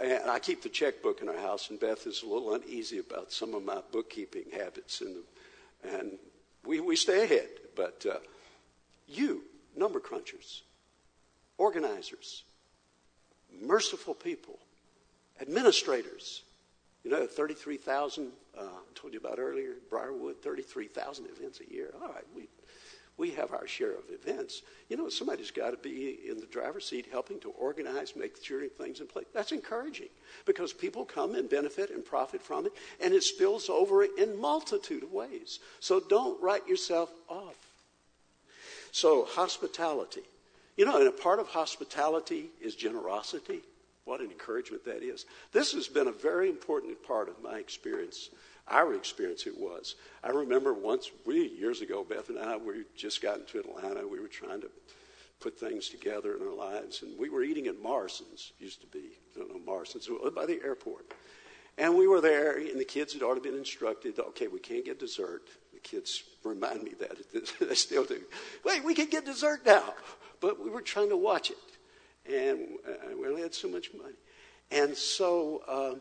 and 0.00 0.30
I 0.30 0.38
keep 0.38 0.62
the 0.62 0.68
checkbook 0.68 1.20
in 1.20 1.28
our 1.28 1.36
house, 1.36 1.70
and 1.70 1.78
Beth 1.78 2.06
is 2.06 2.22
a 2.22 2.26
little 2.26 2.54
uneasy 2.54 2.98
about 2.98 3.30
some 3.32 3.54
of 3.54 3.64
my 3.64 3.80
bookkeeping 3.92 4.46
habits, 4.52 5.02
and, 5.02 5.16
and 5.84 6.12
we, 6.64 6.80
we 6.80 6.96
stay 6.96 7.24
ahead. 7.24 7.48
But 7.76 8.06
uh, 8.10 8.18
you, 9.06 9.42
number 9.76 10.00
crunchers, 10.00 10.62
organizers, 11.58 12.44
merciful 13.60 14.14
people, 14.14 14.58
administrators, 15.40 16.42
you 17.04 17.10
know, 17.10 17.26
33,000, 17.26 18.30
uh, 18.56 18.62
I 18.62 18.66
told 18.94 19.12
you 19.12 19.18
about 19.18 19.38
earlier, 19.38 19.72
Briarwood, 19.90 20.42
33,000 20.42 21.26
events 21.36 21.60
a 21.60 21.72
year. 21.72 21.92
All 22.00 22.08
right, 22.08 22.24
we 22.34 22.48
we 23.18 23.30
have 23.30 23.52
our 23.52 23.66
share 23.66 23.92
of 23.92 24.04
events. 24.10 24.62
You 24.88 24.96
know, 24.96 25.08
somebody's 25.08 25.50
got 25.50 25.70
to 25.70 25.76
be 25.76 26.18
in 26.28 26.40
the 26.40 26.46
driver's 26.46 26.86
seat 26.86 27.06
helping 27.10 27.38
to 27.40 27.50
organize, 27.50 28.16
make 28.16 28.42
sure 28.42 28.66
things 28.68 29.00
in 29.00 29.06
place. 29.06 29.26
That's 29.34 29.52
encouraging 29.52 30.08
because 30.46 30.72
people 30.72 31.04
come 31.04 31.34
and 31.34 31.48
benefit 31.48 31.90
and 31.90 32.04
profit 32.04 32.42
from 32.42 32.66
it, 32.66 32.72
and 33.02 33.12
it 33.12 33.22
spills 33.22 33.68
over 33.68 34.04
in 34.04 34.40
multitude 34.40 35.02
of 35.02 35.12
ways. 35.12 35.60
So 35.80 36.00
don't 36.00 36.42
write 36.42 36.66
yourself 36.66 37.12
off. 37.28 37.56
So 38.92 39.24
hospitality. 39.24 40.22
You 40.76 40.86
know, 40.86 40.98
and 40.98 41.06
a 41.06 41.12
part 41.12 41.38
of 41.38 41.48
hospitality 41.48 42.46
is 42.62 42.74
generosity. 42.74 43.60
What 44.04 44.20
an 44.20 44.30
encouragement 44.30 44.84
that 44.86 45.02
is. 45.02 45.26
This 45.52 45.72
has 45.72 45.86
been 45.86 46.08
a 46.08 46.12
very 46.12 46.48
important 46.48 47.02
part 47.06 47.28
of 47.28 47.42
my 47.42 47.58
experience 47.58 48.30
our 48.68 48.94
experience 48.94 49.46
it 49.46 49.58
was. 49.58 49.96
I 50.22 50.30
remember 50.30 50.72
once, 50.72 51.10
we 51.26 51.48
years 51.48 51.80
ago, 51.80 52.04
Beth 52.08 52.28
and 52.28 52.38
I, 52.38 52.56
we 52.56 52.84
just 52.96 53.20
got 53.20 53.38
into 53.38 53.58
Atlanta. 53.58 54.06
We 54.06 54.20
were 54.20 54.28
trying 54.28 54.60
to 54.60 54.70
put 55.40 55.58
things 55.58 55.88
together 55.88 56.36
in 56.36 56.42
our 56.46 56.54
lives, 56.54 57.02
and 57.02 57.18
we 57.18 57.28
were 57.28 57.42
eating 57.42 57.66
at 57.66 57.82
Morrison's, 57.82 58.52
used 58.58 58.80
to 58.80 58.86
be, 58.86 59.10
I 59.34 59.40
don't 59.40 59.50
know, 59.50 59.60
Morrison's, 59.64 60.08
by 60.34 60.46
the 60.46 60.60
airport. 60.64 61.12
And 61.78 61.96
we 61.96 62.06
were 62.06 62.20
there, 62.20 62.58
and 62.58 62.78
the 62.78 62.84
kids 62.84 63.12
had 63.12 63.22
already 63.22 63.40
been 63.40 63.58
instructed, 63.58 64.18
okay, 64.18 64.46
we 64.46 64.60
can't 64.60 64.84
get 64.84 65.00
dessert. 65.00 65.48
The 65.72 65.80
kids 65.80 66.22
remind 66.44 66.82
me 66.84 66.92
that 67.00 67.16
they 67.60 67.74
still 67.74 68.04
do. 68.04 68.20
Wait, 68.64 68.84
we 68.84 68.94
can 68.94 69.08
get 69.08 69.24
dessert 69.24 69.66
now. 69.66 69.94
But 70.40 70.62
we 70.62 70.70
were 70.70 70.82
trying 70.82 71.08
to 71.10 71.16
watch 71.16 71.50
it, 71.50 72.30
and 72.32 72.78
uh, 72.86 73.16
we 73.16 73.26
only 73.28 73.42
had 73.42 73.54
so 73.54 73.68
much 73.68 73.90
money. 73.96 74.14
And 74.70 74.96
so, 74.96 75.62
uh, 75.68 75.94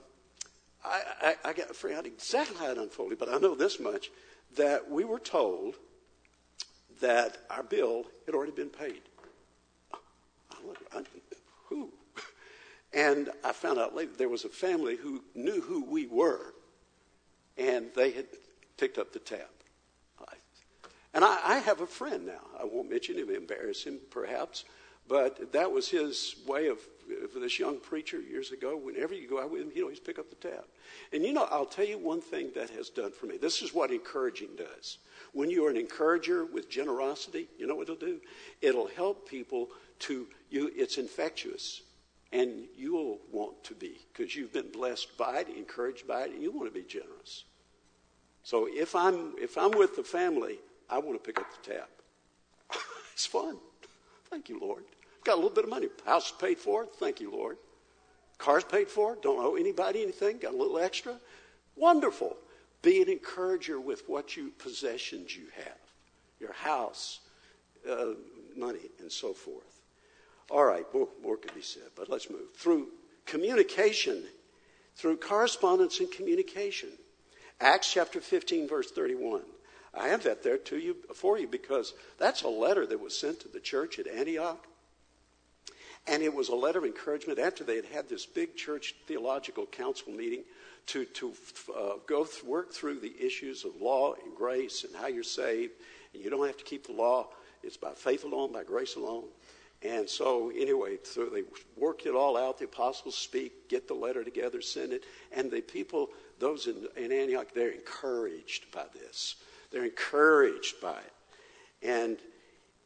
I, 0.83 1.01
I, 1.21 1.35
I 1.49 1.53
got, 1.53 1.75
forgot 1.75 2.05
exactly 2.05 2.57
how 2.57 2.71
it 2.71 2.77
unfolded, 2.77 3.19
but 3.19 3.29
I 3.29 3.37
know 3.37 3.55
this 3.55 3.79
much 3.79 4.11
that 4.55 4.89
we 4.89 5.03
were 5.03 5.19
told 5.19 5.75
that 6.99 7.37
our 7.49 7.63
bill 7.63 8.05
had 8.25 8.35
already 8.35 8.51
been 8.51 8.69
paid. 8.69 9.01
I, 10.93 11.03
who? 11.65 11.89
And 12.93 13.29
I 13.43 13.53
found 13.53 13.79
out 13.79 13.95
later 13.95 14.11
there 14.17 14.29
was 14.29 14.43
a 14.43 14.49
family 14.49 14.95
who 14.95 15.23
knew 15.33 15.61
who 15.61 15.83
we 15.83 16.07
were, 16.07 16.53
and 17.57 17.87
they 17.95 18.11
had 18.11 18.25
picked 18.77 18.97
up 18.97 19.13
the 19.13 19.19
tab. 19.19 19.47
And 21.13 21.25
I, 21.25 21.39
I 21.43 21.57
have 21.59 21.81
a 21.81 21.87
friend 21.87 22.25
now. 22.25 22.41
I 22.59 22.63
won't 22.63 22.89
mention 22.89 23.17
him, 23.17 23.29
embarrass 23.29 23.83
him 23.83 23.99
perhaps, 24.09 24.63
but 25.07 25.51
that 25.51 25.71
was 25.71 25.89
his 25.89 26.35
way 26.47 26.67
of 26.67 26.79
for 27.31 27.39
this 27.39 27.59
young 27.59 27.79
preacher 27.79 28.19
years 28.19 28.51
ago, 28.51 28.77
whenever 28.77 29.13
you 29.13 29.27
go 29.27 29.41
out 29.41 29.51
with 29.51 29.61
him, 29.61 29.71
he'd 29.71 29.81
always 29.81 29.99
pick 29.99 30.19
up 30.19 30.29
the 30.29 30.35
tab. 30.35 30.65
And 31.13 31.23
you 31.23 31.33
know, 31.33 31.47
I'll 31.51 31.65
tell 31.65 31.85
you 31.85 31.97
one 31.97 32.21
thing 32.21 32.51
that 32.55 32.69
has 32.71 32.89
done 32.89 33.11
for 33.11 33.25
me. 33.25 33.37
This 33.37 33.61
is 33.61 33.73
what 33.73 33.91
encouraging 33.91 34.49
does. 34.57 34.97
When 35.33 35.49
you 35.49 35.65
are 35.65 35.69
an 35.69 35.77
encourager 35.77 36.45
with 36.45 36.69
generosity, 36.69 37.47
you 37.57 37.67
know 37.67 37.75
what 37.75 37.83
it'll 37.83 37.95
do? 37.95 38.19
It'll 38.61 38.87
help 38.87 39.27
people 39.27 39.69
to 39.99 40.27
you. 40.49 40.71
It's 40.75 40.97
infectious, 40.97 41.81
and 42.31 42.65
you'll 42.77 43.19
want 43.31 43.63
to 43.65 43.75
be 43.75 43.97
because 44.13 44.35
you've 44.35 44.53
been 44.53 44.71
blessed 44.71 45.17
by 45.17 45.39
it, 45.39 45.49
encouraged 45.49 46.07
by 46.07 46.23
it, 46.23 46.31
and 46.31 46.41
you 46.41 46.51
want 46.51 46.73
to 46.73 46.79
be 46.79 46.85
generous. 46.85 47.45
So 48.43 48.67
if 48.69 48.95
I'm 48.95 49.33
if 49.37 49.57
I'm 49.57 49.71
with 49.71 49.95
the 49.95 50.03
family, 50.03 50.59
I 50.89 50.97
want 50.97 51.21
to 51.21 51.25
pick 51.25 51.39
up 51.39 51.47
the 51.51 51.73
tab. 51.73 51.87
it's 53.13 53.25
fun. 53.25 53.57
Thank 54.29 54.49
you, 54.49 54.59
Lord. 54.59 54.83
Got 55.23 55.33
a 55.33 55.35
little 55.35 55.51
bit 55.51 55.63
of 55.63 55.69
money. 55.69 55.87
House 56.05 56.31
paid 56.31 56.57
for. 56.57 56.85
Thank 56.85 57.19
you, 57.19 57.31
Lord. 57.31 57.57
Car's 58.37 58.63
paid 58.63 58.87
for. 58.87 59.17
Don't 59.21 59.43
owe 59.43 59.55
anybody 59.55 60.01
anything. 60.01 60.39
Got 60.39 60.53
a 60.53 60.57
little 60.57 60.79
extra. 60.79 61.15
Wonderful. 61.75 62.35
Be 62.81 63.01
an 63.01 63.09
encourager 63.09 63.79
with 63.79 64.07
what 64.09 64.35
you 64.35 64.51
possessions 64.57 65.35
you 65.35 65.45
have, 65.55 65.77
your 66.39 66.53
house, 66.53 67.19
uh, 67.87 68.13
money, 68.57 68.89
and 68.99 69.11
so 69.11 69.33
forth. 69.33 69.81
All 70.49 70.65
right, 70.65 70.85
more, 70.93 71.07
more 71.23 71.37
could 71.37 71.53
be 71.53 71.61
said, 71.61 71.83
but 71.95 72.09
let's 72.09 72.29
move. 72.29 72.53
Through 72.55 72.87
communication, 73.25 74.23
through 74.95 75.17
correspondence 75.17 75.99
and 75.99 76.11
communication. 76.11 76.89
Acts 77.59 77.93
chapter 77.93 78.19
15, 78.19 78.67
verse 78.67 78.89
31. 78.91 79.43
I 79.93 80.07
have 80.07 80.23
that 80.23 80.41
there 80.41 80.57
to 80.57 80.77
you 80.77 80.97
for 81.13 81.37
you 81.37 81.47
because 81.47 81.93
that's 82.17 82.41
a 82.41 82.47
letter 82.47 82.85
that 82.87 82.99
was 82.99 83.17
sent 83.17 83.41
to 83.41 83.47
the 83.47 83.59
church 83.59 83.99
at 83.99 84.07
Antioch. 84.07 84.65
And 86.07 86.23
it 86.23 86.33
was 86.33 86.49
a 86.49 86.55
letter 86.55 86.79
of 86.79 86.85
encouragement 86.85 87.39
after 87.39 87.63
they 87.63 87.75
had 87.75 87.85
had 87.85 88.09
this 88.09 88.25
big 88.25 88.55
church 88.55 88.95
theological 89.07 89.65
council 89.65 90.11
meeting 90.11 90.43
to, 90.87 91.05
to 91.05 91.33
uh, 91.77 91.93
go 92.07 92.25
th- 92.25 92.43
work 92.43 92.73
through 92.73 92.99
the 92.99 93.13
issues 93.23 93.65
of 93.65 93.79
law 93.79 94.13
and 94.13 94.35
grace 94.35 94.83
and 94.83 94.95
how 94.95 95.07
you're 95.07 95.23
saved. 95.23 95.73
And 96.13 96.23
you 96.23 96.29
don't 96.29 96.45
have 96.45 96.57
to 96.57 96.63
keep 96.63 96.87
the 96.87 96.93
law. 96.93 97.27
It's 97.63 97.77
by 97.77 97.91
faith 97.91 98.23
alone, 98.23 98.51
by 98.51 98.63
grace 98.63 98.95
alone. 98.95 99.25
And 99.83 100.07
so, 100.07 100.51
anyway, 100.51 100.97
so 101.03 101.25
they 101.25 101.43
worked 101.75 102.05
it 102.05 102.13
all 102.13 102.37
out. 102.37 102.59
The 102.59 102.65
apostles 102.65 103.15
speak, 103.15 103.67
get 103.67 103.87
the 103.87 103.95
letter 103.95 104.23
together, 104.23 104.61
send 104.61 104.93
it. 104.93 105.05
And 105.31 105.49
the 105.49 105.61
people, 105.61 106.09
those 106.39 106.67
in, 106.67 106.87
in 106.97 107.11
Antioch, 107.11 107.47
they're 107.53 107.71
encouraged 107.71 108.71
by 108.71 108.85
this. 108.93 109.35
They're 109.71 109.85
encouraged 109.85 110.81
by 110.81 110.97
it. 110.97 111.13
And 111.81 112.17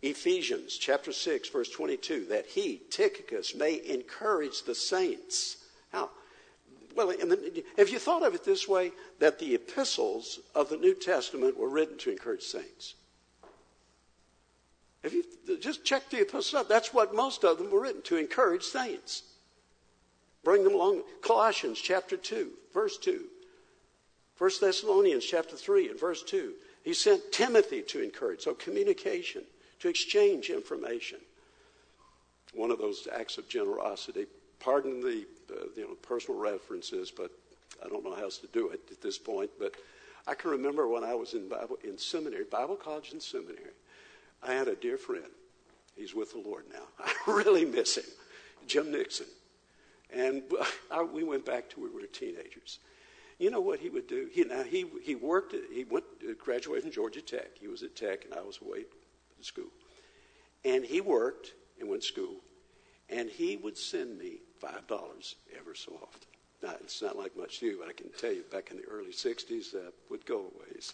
Ephesians 0.06 0.78
chapter 0.78 1.12
6, 1.12 1.50
verse 1.50 1.70
22, 1.70 2.26
that 2.26 2.46
he, 2.46 2.82
Tychicus, 2.92 3.56
may 3.56 3.82
encourage 3.90 4.64
the 4.64 4.76
saints. 4.76 5.58
How? 5.92 6.12
Well, 6.96 7.08
the, 7.08 7.64
have 7.78 7.90
you 7.90 7.98
thought 7.98 8.24
of 8.24 8.36
it 8.36 8.46
this 8.46 8.68
way? 8.68 8.92
That 9.20 9.40
the 9.40 9.56
epistles 9.56 10.40
of 10.54 10.70
the 10.70 10.78
New 10.78 10.94
Testament 10.94 11.58
were 11.58 11.70
written 11.70 11.98
to 12.00 12.12
encourage 12.12 12.44
saints. 12.44 12.94
If 15.04 15.14
you 15.14 15.24
just 15.60 15.84
check 15.84 16.10
the 16.10 16.22
epistles 16.22 16.54
out, 16.54 16.70
that's 16.70 16.94
what 16.94 17.16
most 17.16 17.44
of 17.44 17.58
them 17.58 17.72
were 17.72 17.82
written 17.82 18.02
to 18.04 18.18
encourage 18.18 18.64
saints. 18.64 19.24
Bring 20.44 20.64
them 20.64 20.76
along. 20.76 21.02
Colossians 21.22 21.80
chapter 21.80 22.16
2, 22.16 22.52
verse 22.74 22.98
2. 23.00 23.24
1 24.38 24.50
Thessalonians 24.62 25.26
chapter 25.26 25.56
3 25.56 25.90
and 25.90 26.00
verse 26.00 26.22
2. 26.22 26.54
He 26.84 26.94
sent 26.94 27.32
Timothy 27.32 27.82
to 27.84 28.04
encourage. 28.04 28.42
So 28.42 28.54
communication, 28.54 29.44
to 29.80 29.90
exchange 29.90 30.50
information. 30.50 31.20
One 32.54 32.72
of 32.72 32.78
those 32.78 33.08
acts 33.14 33.38
of 33.38 33.50
generosity. 33.50 34.26
Pardon 34.60 35.02
the 35.02 35.26
uh, 35.52 35.66
you 35.76 35.84
know 35.84 35.96
personal 36.02 36.40
references, 36.40 37.12
but 37.12 37.32
I 37.84 37.90
don't 37.90 38.04
know 38.04 38.16
how 38.16 38.24
else 38.24 38.38
to 38.40 38.48
do 38.48 38.70
it 38.70 38.82
at 38.92 39.02
this 39.02 39.18
point. 39.18 39.50
But 39.60 39.76
I 40.28 40.34
can 40.34 40.52
remember 40.52 40.88
when 40.88 41.04
I 41.04 41.14
was 41.14 41.34
in 41.34 41.50
Bible 41.50 41.78
in 41.84 41.98
seminary, 41.98 42.46
Bible 42.46 42.76
college 42.76 43.12
and 43.12 43.22
seminary. 43.22 43.74
I 44.42 44.54
had 44.54 44.68
a 44.68 44.76
dear 44.76 44.98
friend. 44.98 45.26
He's 45.96 46.14
with 46.14 46.32
the 46.32 46.40
Lord 46.40 46.66
now. 46.72 46.84
I 47.00 47.32
really 47.32 47.66
miss 47.66 47.98
him, 47.98 48.06
Jim 48.68 48.92
Nixon. 48.92 49.28
And 50.14 50.44
I, 50.92 51.04
we 51.04 51.24
went 51.24 51.46
back 51.46 51.70
to 51.72 51.82
we 51.82 51.90
were 51.90 52.06
teenagers. 52.08 52.80
You 53.38 53.52
know 53.52 53.60
what 53.60 53.80
he 53.80 53.90
would 53.90 54.08
do? 54.08 54.30
He, 54.32 54.44
now 54.46 54.64
he 54.64 54.86
he 55.04 55.16
worked. 55.16 55.54
At, 55.54 55.62
he 55.72 55.84
went 55.84 56.06
graduated 56.40 56.84
from 56.84 56.92
Georgia 56.92 57.22
Tech. 57.22 57.58
He 57.60 57.68
was 57.68 57.84
at 57.84 57.96
Tech, 57.96 58.24
and 58.24 58.34
I 58.34 58.42
was 58.42 58.60
away 58.62 58.86
school. 59.44 59.70
And 60.64 60.84
he 60.84 61.02
worked 61.02 61.54
and 61.80 61.90
went 61.90 62.02
to 62.02 62.08
school, 62.08 62.36
and 63.10 63.30
he 63.30 63.58
would 63.58 63.78
send 63.78 64.18
me 64.18 64.38
five 64.60 64.88
dollars 64.88 65.36
ever 65.60 65.76
so 65.76 65.94
often. 66.02 66.28
Now 66.64 66.76
it's 66.82 67.02
not 67.02 67.18
like 67.18 67.38
much 67.38 67.60
to 67.60 67.68
you, 67.68 67.78
but 67.80 67.90
I 67.90 67.94
can 67.94 68.10
tell 68.18 68.32
you, 68.32 68.44
back 68.52 68.72
in 68.72 68.78
the 68.78 68.86
early 68.86 69.12
'60s, 69.12 69.72
that 69.72 69.94
would 70.10 70.26
go 70.26 70.40
a 70.40 70.74
ways. 70.74 70.94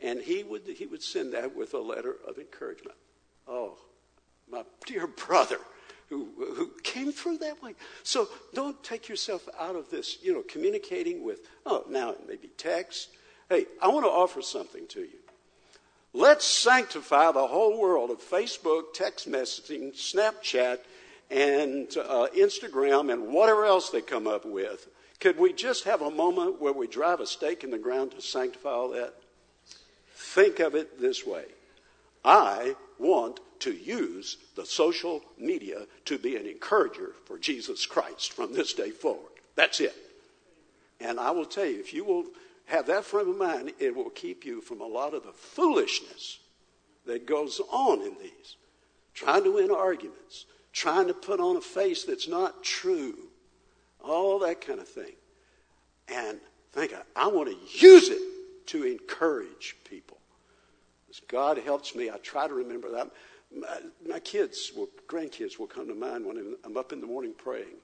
And 0.00 0.20
he 0.20 0.42
would, 0.42 0.62
he 0.66 0.86
would 0.86 1.02
send 1.02 1.32
that 1.32 1.54
with 1.54 1.74
a 1.74 1.78
letter 1.78 2.16
of 2.26 2.38
encouragement. 2.38 2.96
Oh, 3.46 3.78
my 4.50 4.64
dear 4.86 5.06
brother 5.06 5.58
who, 6.12 6.28
who 6.36 6.70
came 6.82 7.10
through 7.10 7.38
that 7.38 7.62
way. 7.62 7.74
So 8.02 8.28
don't 8.52 8.82
take 8.84 9.08
yourself 9.08 9.48
out 9.58 9.76
of 9.76 9.90
this, 9.90 10.18
you 10.22 10.34
know, 10.34 10.42
communicating 10.42 11.24
with, 11.24 11.48
oh, 11.64 11.84
now 11.88 12.10
it 12.10 12.28
may 12.28 12.36
be 12.36 12.48
text. 12.48 13.08
Hey, 13.48 13.64
I 13.80 13.88
want 13.88 14.04
to 14.04 14.10
offer 14.10 14.42
something 14.42 14.86
to 14.88 15.00
you. 15.00 15.21
Let's 16.14 16.44
sanctify 16.44 17.32
the 17.32 17.46
whole 17.46 17.80
world 17.80 18.10
of 18.10 18.18
Facebook, 18.18 18.92
text 18.92 19.30
messaging, 19.30 19.94
Snapchat, 19.94 20.78
and 21.30 21.88
uh, 21.96 22.26
Instagram, 22.36 23.10
and 23.10 23.32
whatever 23.32 23.64
else 23.64 23.88
they 23.88 24.02
come 24.02 24.26
up 24.26 24.44
with. 24.44 24.88
Could 25.20 25.38
we 25.38 25.54
just 25.54 25.84
have 25.84 26.02
a 26.02 26.10
moment 26.10 26.60
where 26.60 26.72
we 26.72 26.86
drive 26.86 27.20
a 27.20 27.26
stake 27.26 27.64
in 27.64 27.70
the 27.70 27.78
ground 27.78 28.10
to 28.10 28.20
sanctify 28.20 28.68
all 28.68 28.90
that? 28.90 29.14
Think 30.14 30.60
of 30.60 30.74
it 30.74 31.00
this 31.00 31.26
way 31.26 31.44
I 32.24 32.76
want 32.98 33.40
to 33.60 33.72
use 33.72 34.36
the 34.56 34.66
social 34.66 35.22
media 35.38 35.86
to 36.04 36.18
be 36.18 36.36
an 36.36 36.46
encourager 36.46 37.12
for 37.24 37.38
Jesus 37.38 37.86
Christ 37.86 38.32
from 38.32 38.52
this 38.52 38.72
day 38.74 38.90
forward. 38.90 39.32
That's 39.54 39.80
it. 39.80 39.94
And 41.00 41.18
I 41.18 41.30
will 41.30 41.46
tell 41.46 41.64
you, 41.64 41.80
if 41.80 41.94
you 41.94 42.04
will 42.04 42.26
have 42.72 42.86
that 42.86 43.04
frame 43.04 43.28
of 43.28 43.36
mind, 43.36 43.72
it 43.78 43.94
will 43.94 44.08
keep 44.08 44.46
you 44.46 44.62
from 44.62 44.80
a 44.80 44.86
lot 44.86 45.12
of 45.12 45.24
the 45.24 45.32
foolishness 45.32 46.38
that 47.04 47.26
goes 47.26 47.60
on 47.70 48.00
in 48.00 48.16
these. 48.18 48.56
Trying 49.12 49.44
to 49.44 49.52
win 49.52 49.70
arguments, 49.70 50.46
trying 50.72 51.06
to 51.08 51.14
put 51.14 51.38
on 51.38 51.58
a 51.58 51.60
face 51.60 52.04
that's 52.04 52.28
not 52.28 52.64
true, 52.64 53.28
all 54.02 54.38
that 54.38 54.62
kind 54.62 54.80
of 54.80 54.88
thing. 54.88 55.12
And 56.08 56.40
think, 56.72 56.94
I, 56.94 57.24
I 57.24 57.26
want 57.26 57.50
to 57.50 57.86
use 57.86 58.08
it 58.08 58.22
to 58.68 58.84
encourage 58.84 59.76
people. 59.84 60.16
As 61.10 61.20
God 61.28 61.58
helps 61.58 61.94
me, 61.94 62.08
I 62.08 62.16
try 62.16 62.48
to 62.48 62.54
remember 62.54 62.90
that. 62.92 63.10
My, 63.54 63.80
my 64.08 64.18
kids, 64.18 64.72
will, 64.74 64.88
grandkids 65.06 65.58
will 65.58 65.66
come 65.66 65.88
to 65.88 65.94
mind 65.94 66.24
when 66.24 66.56
I'm 66.64 66.78
up 66.78 66.94
in 66.94 67.02
the 67.02 67.06
morning 67.06 67.34
praying. 67.36 67.76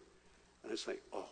And 0.64 0.72
I 0.72 0.76
say, 0.76 0.94
oh, 1.12 1.26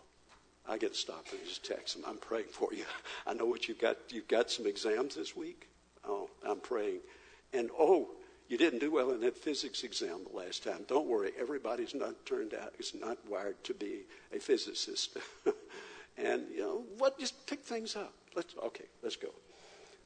I 0.68 0.78
get 0.78 0.94
to 0.94 0.98
stop 0.98 1.26
and 1.30 1.40
just 1.44 1.64
text 1.64 1.94
them. 1.94 2.04
I'm 2.06 2.18
praying 2.18 2.48
for 2.50 2.72
you. 2.72 2.84
I 3.26 3.34
know 3.34 3.46
what 3.46 3.68
you've 3.68 3.78
got. 3.78 3.96
You've 4.10 4.28
got 4.28 4.50
some 4.50 4.66
exams 4.66 5.14
this 5.14 5.36
week. 5.36 5.68
Oh, 6.06 6.30
I'm 6.46 6.60
praying. 6.60 7.00
And 7.52 7.70
oh, 7.78 8.08
you 8.48 8.58
didn't 8.58 8.80
do 8.80 8.90
well 8.90 9.10
in 9.12 9.20
that 9.20 9.36
physics 9.36 9.82
exam 9.82 10.20
the 10.30 10.36
last 10.36 10.62
time. 10.64 10.84
Don't 10.88 11.06
worry. 11.06 11.32
Everybody's 11.38 11.94
not 11.94 12.14
turned 12.26 12.54
out. 12.54 12.74
Is 12.78 12.94
not 12.94 13.18
wired 13.28 13.62
to 13.64 13.74
be 13.74 14.02
a 14.34 14.38
physicist. 14.38 15.16
and 16.16 16.44
you 16.52 16.60
know 16.60 16.84
what? 16.98 17.18
Just 17.18 17.46
pick 17.46 17.60
things 17.60 17.96
up. 17.96 18.12
Let's 18.34 18.54
okay. 18.64 18.86
Let's 19.02 19.16
go. 19.16 19.28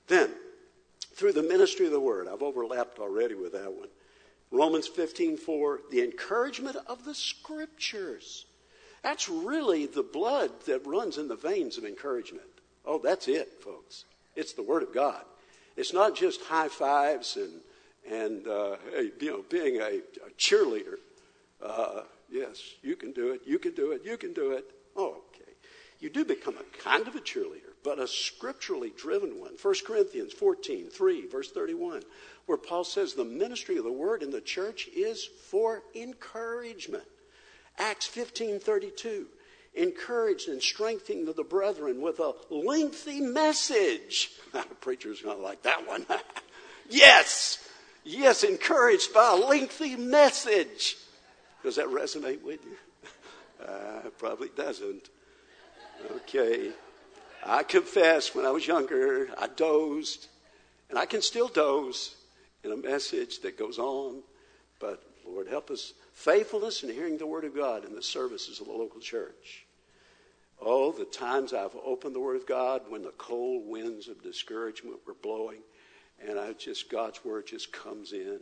Then 0.07 0.31
through 1.15 1.33
the 1.33 1.43
ministry 1.43 1.87
of 1.87 1.93
the 1.93 2.01
word. 2.01 2.29
I've 2.29 2.43
overlapped 2.43 2.99
already 2.99 3.35
with 3.35 3.53
that 3.53 3.73
one. 3.73 3.89
Romans 4.51 4.89
15:4, 4.89 5.91
the 5.91 6.03
encouragement 6.03 6.77
of 6.87 7.05
the 7.05 7.15
scriptures. 7.15 8.47
That's 9.03 9.29
really 9.29 9.87
the 9.87 10.03
blood 10.03 10.51
that 10.67 10.87
runs 10.87 11.19
in 11.19 11.29
the 11.29 11.37
veins 11.37 11.79
of 11.79 11.85
encouragement. 11.85 12.47
Oh, 12.85 13.01
that's 13.03 13.29
it, 13.29 13.63
folks. 13.63 14.05
It's 14.37 14.53
the 14.53 14.63
word 14.63 14.83
of 14.83 14.93
God. 14.93 15.23
It's 15.77 15.93
not 15.93 16.15
just 16.15 16.43
high 16.43 16.69
fives 16.69 17.37
and 17.37 17.61
and 18.11 18.47
uh, 18.47 18.77
you 19.21 19.31
know 19.31 19.45
being 19.49 19.77
a, 19.77 20.01
a 20.27 20.31
cheerleader. 20.39 20.97
Uh, 21.63 22.03
yes, 22.31 22.61
you 22.83 22.97
can 22.97 23.13
do 23.13 23.33
it. 23.33 23.43
You 23.47 23.59
can 23.59 23.75
do 23.75 23.93
it. 23.93 24.03
You 24.05 24.17
can 24.17 24.33
do 24.33 24.53
it. 24.53 24.65
Oh, 24.97 25.23
okay. 25.35 25.53
You 26.01 26.11
do 26.11 26.25
become 26.25 26.55
a 26.57 26.79
kind 26.79 27.07
of 27.07 27.15
a 27.15 27.21
cheerleader 27.21 27.71
but 27.83 27.99
a 27.99 28.07
scripturally 28.07 28.93
driven 28.97 29.41
one. 29.41 29.53
1 29.61 29.75
Corinthians 29.87 30.33
14, 30.33 30.91
3, 30.91 31.27
verse 31.27 31.51
31, 31.51 32.03
where 32.47 32.59
Paul 32.59 32.85
says 32.85 33.15
the 33.15 33.25
ministry 33.25 33.77
of 33.79 33.85
the 33.85 33.93
word 33.93 34.23
in 34.23 34.31
the 34.31 34.41
church 34.41 34.89
is 34.95 35.25
for 35.25 35.83
encouragement. 35.95 37.05
Acts 37.79 38.07
15, 38.07 38.61
32, 38.61 39.27
encouraged 39.75 40.49
and 40.49 40.63
strengthening 40.63 41.25
the 41.25 41.45
brethren 41.45 42.01
with 42.01 42.21
a 42.21 42.35
lengthy 42.51 43.21
message. 43.21 44.31
Preacher's 44.81 45.23
going 45.23 45.37
to 45.37 45.43
like 45.43 45.63
that 45.63 45.87
one. 45.87 46.07
yes, 46.89 47.67
yes, 48.05 48.45
encouraged 48.45 49.15
by 49.15 49.33
a 49.33 49.47
lengthy 49.47 49.97
message. 49.97 50.97
Does 51.63 51.77
that 51.77 51.87
resonate 51.87 52.43
with 52.43 52.65
you? 52.65 52.77
Uh, 53.61 54.09
probably 54.17 54.49
doesn't. 54.57 55.11
Okay. 56.11 56.71
I 57.45 57.63
confess 57.63 58.35
when 58.35 58.45
I 58.47 58.51
was 58.51 58.67
younger, 58.67 59.29
I 59.39 59.49
dozed, 59.49 60.29
and 60.89 60.99
I 60.99 61.07
can 61.07 61.23
still 61.23 61.49
doze 61.49 62.15
in 62.65 62.73
a 62.73 62.77
message 62.77 63.41
that 63.41 63.59
goes 63.59 63.79
on, 63.79 64.23
but 64.79 65.03
Lord, 65.27 65.49
help 65.49 65.71
us. 65.71 65.93
Faithfulness 66.21 66.83
in 66.83 66.91
hearing 66.91 67.17
the 67.17 67.27
Word 67.27 67.47
of 67.47 67.57
God 67.57 67.87
in 67.87 67.95
the 67.95 68.03
services 68.03 68.61
of 68.61 68.67
the 68.67 68.75
local 68.75 69.01
church. 69.01 69.65
Oh, 70.61 70.93
the 70.93 71.07
times 71.07 71.55
I've 71.55 71.75
opened 71.83 72.15
the 72.15 72.21
Word 72.21 72.37
of 72.37 72.47
God 72.47 72.83
when 72.91 73.01
the 73.01 73.15
cold 73.17 73.67
winds 73.67 74.07
of 74.07 74.23
discouragement 74.23 74.99
were 75.07 75.15
blowing, 75.15 75.61
and 76.23 76.39
I 76.39 76.53
just, 76.53 76.91
God's 76.91 77.25
Word 77.25 77.47
just 77.47 77.73
comes 77.73 78.13
in. 78.13 78.39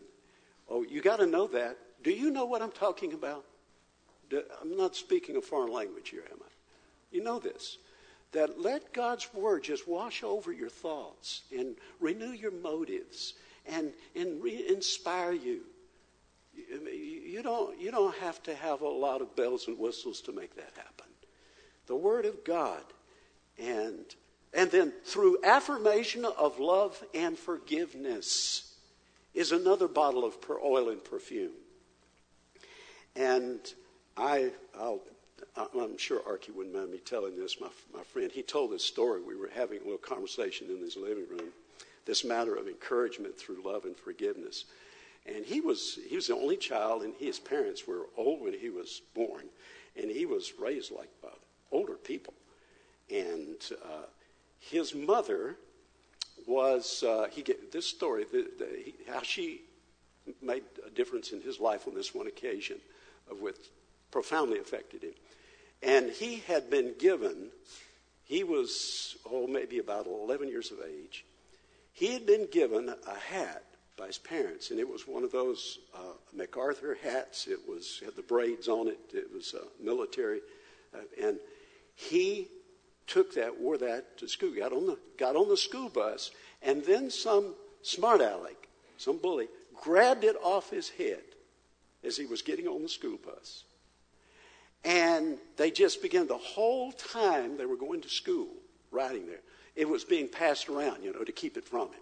Oh, 0.68 0.82
you 0.82 1.00
got 1.00 1.20
to 1.20 1.26
know 1.26 1.46
that. 1.46 1.78
Do 2.02 2.10
you 2.10 2.32
know 2.32 2.46
what 2.46 2.62
I'm 2.62 2.72
talking 2.72 3.12
about? 3.12 3.44
I'm 4.60 4.76
not 4.76 4.96
speaking 4.96 5.36
a 5.36 5.40
foreign 5.40 5.72
language 5.72 6.08
here, 6.08 6.24
am 6.32 6.38
I? 6.40 6.50
You 7.12 7.22
know 7.22 7.38
this 7.38 7.78
that 8.32 8.60
let 8.60 8.92
God's 8.92 9.32
word 9.32 9.62
just 9.62 9.86
wash 9.86 10.24
over 10.24 10.52
your 10.52 10.68
thoughts 10.68 11.42
and 11.56 11.76
renew 12.00 12.32
your 12.32 12.50
motives 12.50 13.34
and, 13.66 13.92
and 14.16 14.42
re 14.42 14.66
inspire 14.68 15.32
you. 15.32 15.60
You, 16.70 17.42
don't, 17.42 17.80
you 17.80 17.90
don't 17.90 18.14
have 18.16 18.42
to 18.44 18.54
have 18.54 18.80
a 18.80 18.88
lot 18.88 19.20
of 19.20 19.36
bells 19.36 19.68
and 19.68 19.78
whistles 19.78 20.20
to 20.22 20.32
make 20.32 20.56
that 20.56 20.72
happen. 20.76 21.06
The 21.86 21.96
Word 21.96 22.26
of 22.26 22.44
God. 22.44 22.82
And, 23.58 24.04
and 24.54 24.70
then 24.70 24.92
through 25.04 25.38
affirmation 25.44 26.24
of 26.24 26.58
love 26.58 27.02
and 27.14 27.38
forgiveness 27.38 28.74
is 29.34 29.52
another 29.52 29.88
bottle 29.88 30.24
of 30.24 30.36
oil 30.50 30.90
and 30.90 31.02
perfume. 31.02 31.52
And 33.16 33.60
I, 34.16 34.50
I'll, 34.78 35.00
I'm 35.56 35.98
sure 35.98 36.20
Archie 36.26 36.52
wouldn't 36.52 36.74
mind 36.74 36.90
me 36.90 36.98
telling 36.98 37.36
this. 37.36 37.60
My, 37.60 37.68
my 37.94 38.02
friend, 38.02 38.30
he 38.30 38.42
told 38.42 38.72
this 38.72 38.84
story. 38.84 39.20
We 39.22 39.36
were 39.36 39.50
having 39.54 39.78
a 39.80 39.84
little 39.84 39.98
conversation 39.98 40.68
in 40.70 40.78
his 40.78 40.96
living 40.96 41.26
room. 41.28 41.50
This 42.04 42.24
matter 42.24 42.54
of 42.54 42.68
encouragement 42.68 43.36
through 43.36 43.62
love 43.64 43.84
and 43.84 43.96
forgiveness. 43.96 44.64
And 45.34 45.44
he 45.44 45.60
was, 45.60 45.98
he 46.08 46.16
was 46.16 46.28
the 46.28 46.34
only 46.34 46.56
child, 46.56 47.02
and 47.02 47.14
his 47.18 47.38
parents 47.38 47.86
were 47.86 48.06
old 48.16 48.40
when 48.40 48.54
he 48.54 48.70
was 48.70 49.02
born. 49.14 49.44
And 50.00 50.10
he 50.10 50.26
was 50.26 50.52
raised 50.58 50.90
like 50.90 51.10
uh, 51.24 51.28
older 51.70 51.94
people. 51.94 52.34
And 53.10 53.56
uh, 53.84 54.06
his 54.58 54.94
mother 54.94 55.56
was, 56.46 57.02
uh, 57.02 57.26
he 57.30 57.42
get, 57.42 57.72
this 57.72 57.86
story, 57.86 58.24
the, 58.24 58.48
the, 58.58 58.68
he, 58.84 58.94
how 59.10 59.22
she 59.22 59.62
made 60.40 60.62
a 60.86 60.90
difference 60.90 61.32
in 61.32 61.40
his 61.42 61.60
life 61.60 61.86
on 61.86 61.94
this 61.94 62.14
one 62.14 62.26
occasion, 62.26 62.78
of 63.30 63.40
which 63.40 63.56
profoundly 64.10 64.58
affected 64.58 65.02
him. 65.02 65.14
And 65.82 66.10
he 66.10 66.36
had 66.46 66.70
been 66.70 66.94
given, 66.98 67.48
he 68.24 68.44
was, 68.44 69.16
oh, 69.30 69.46
maybe 69.46 69.78
about 69.78 70.06
11 70.06 70.48
years 70.48 70.70
of 70.70 70.78
age. 70.80 71.24
He 71.92 72.12
had 72.12 72.26
been 72.26 72.48
given 72.50 72.88
a 72.88 73.14
hat 73.14 73.64
by 73.98 74.06
his 74.06 74.18
parents, 74.18 74.70
and 74.70 74.78
it 74.78 74.88
was 74.88 75.06
one 75.06 75.24
of 75.24 75.32
those 75.32 75.80
uh, 75.94 76.14
MacArthur 76.34 76.96
hats. 77.02 77.46
It 77.48 77.58
was 77.68 78.00
had 78.04 78.14
the 78.16 78.22
braids 78.22 78.68
on 78.68 78.88
it. 78.88 78.98
It 79.12 79.30
was 79.32 79.54
uh, 79.54 79.64
military, 79.82 80.40
uh, 80.94 80.98
and 81.22 81.38
he 81.94 82.48
took 83.06 83.34
that, 83.34 83.58
wore 83.60 83.76
that 83.78 84.16
to 84.18 84.28
school. 84.28 84.54
Got 84.54 84.72
on 84.72 84.86
the 84.86 84.98
got 85.18 85.36
on 85.36 85.48
the 85.48 85.56
school 85.56 85.88
bus, 85.88 86.30
and 86.62 86.84
then 86.84 87.10
some 87.10 87.54
smart 87.82 88.20
aleck, 88.20 88.68
some 88.96 89.18
bully, 89.18 89.48
grabbed 89.74 90.24
it 90.24 90.36
off 90.42 90.70
his 90.70 90.88
head 90.88 91.22
as 92.04 92.16
he 92.16 92.26
was 92.26 92.42
getting 92.42 92.68
on 92.68 92.82
the 92.82 92.88
school 92.88 93.18
bus. 93.24 93.64
And 94.84 95.38
they 95.56 95.72
just 95.72 96.00
began 96.02 96.28
the 96.28 96.38
whole 96.38 96.92
time 96.92 97.56
they 97.56 97.66
were 97.66 97.76
going 97.76 98.00
to 98.02 98.08
school, 98.08 98.48
riding 98.92 99.26
there. 99.26 99.40
It 99.74 99.88
was 99.88 100.04
being 100.04 100.28
passed 100.28 100.68
around, 100.68 101.02
you 101.02 101.12
know, 101.12 101.24
to 101.24 101.32
keep 101.32 101.56
it 101.56 101.64
from 101.64 101.88
him. 101.88 102.00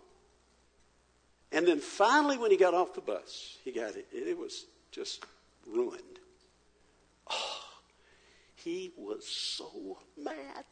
And 1.52 1.66
then 1.66 1.78
finally, 1.78 2.38
when 2.38 2.50
he 2.50 2.56
got 2.56 2.74
off 2.74 2.94
the 2.94 3.00
bus, 3.00 3.58
he 3.64 3.72
got 3.72 3.96
it. 3.96 4.06
It 4.12 4.36
was 4.36 4.66
just 4.90 5.24
ruined. 5.66 6.02
Oh, 7.30 7.62
he 8.56 8.92
was 8.96 9.26
so 9.26 9.98
mad. 10.22 10.64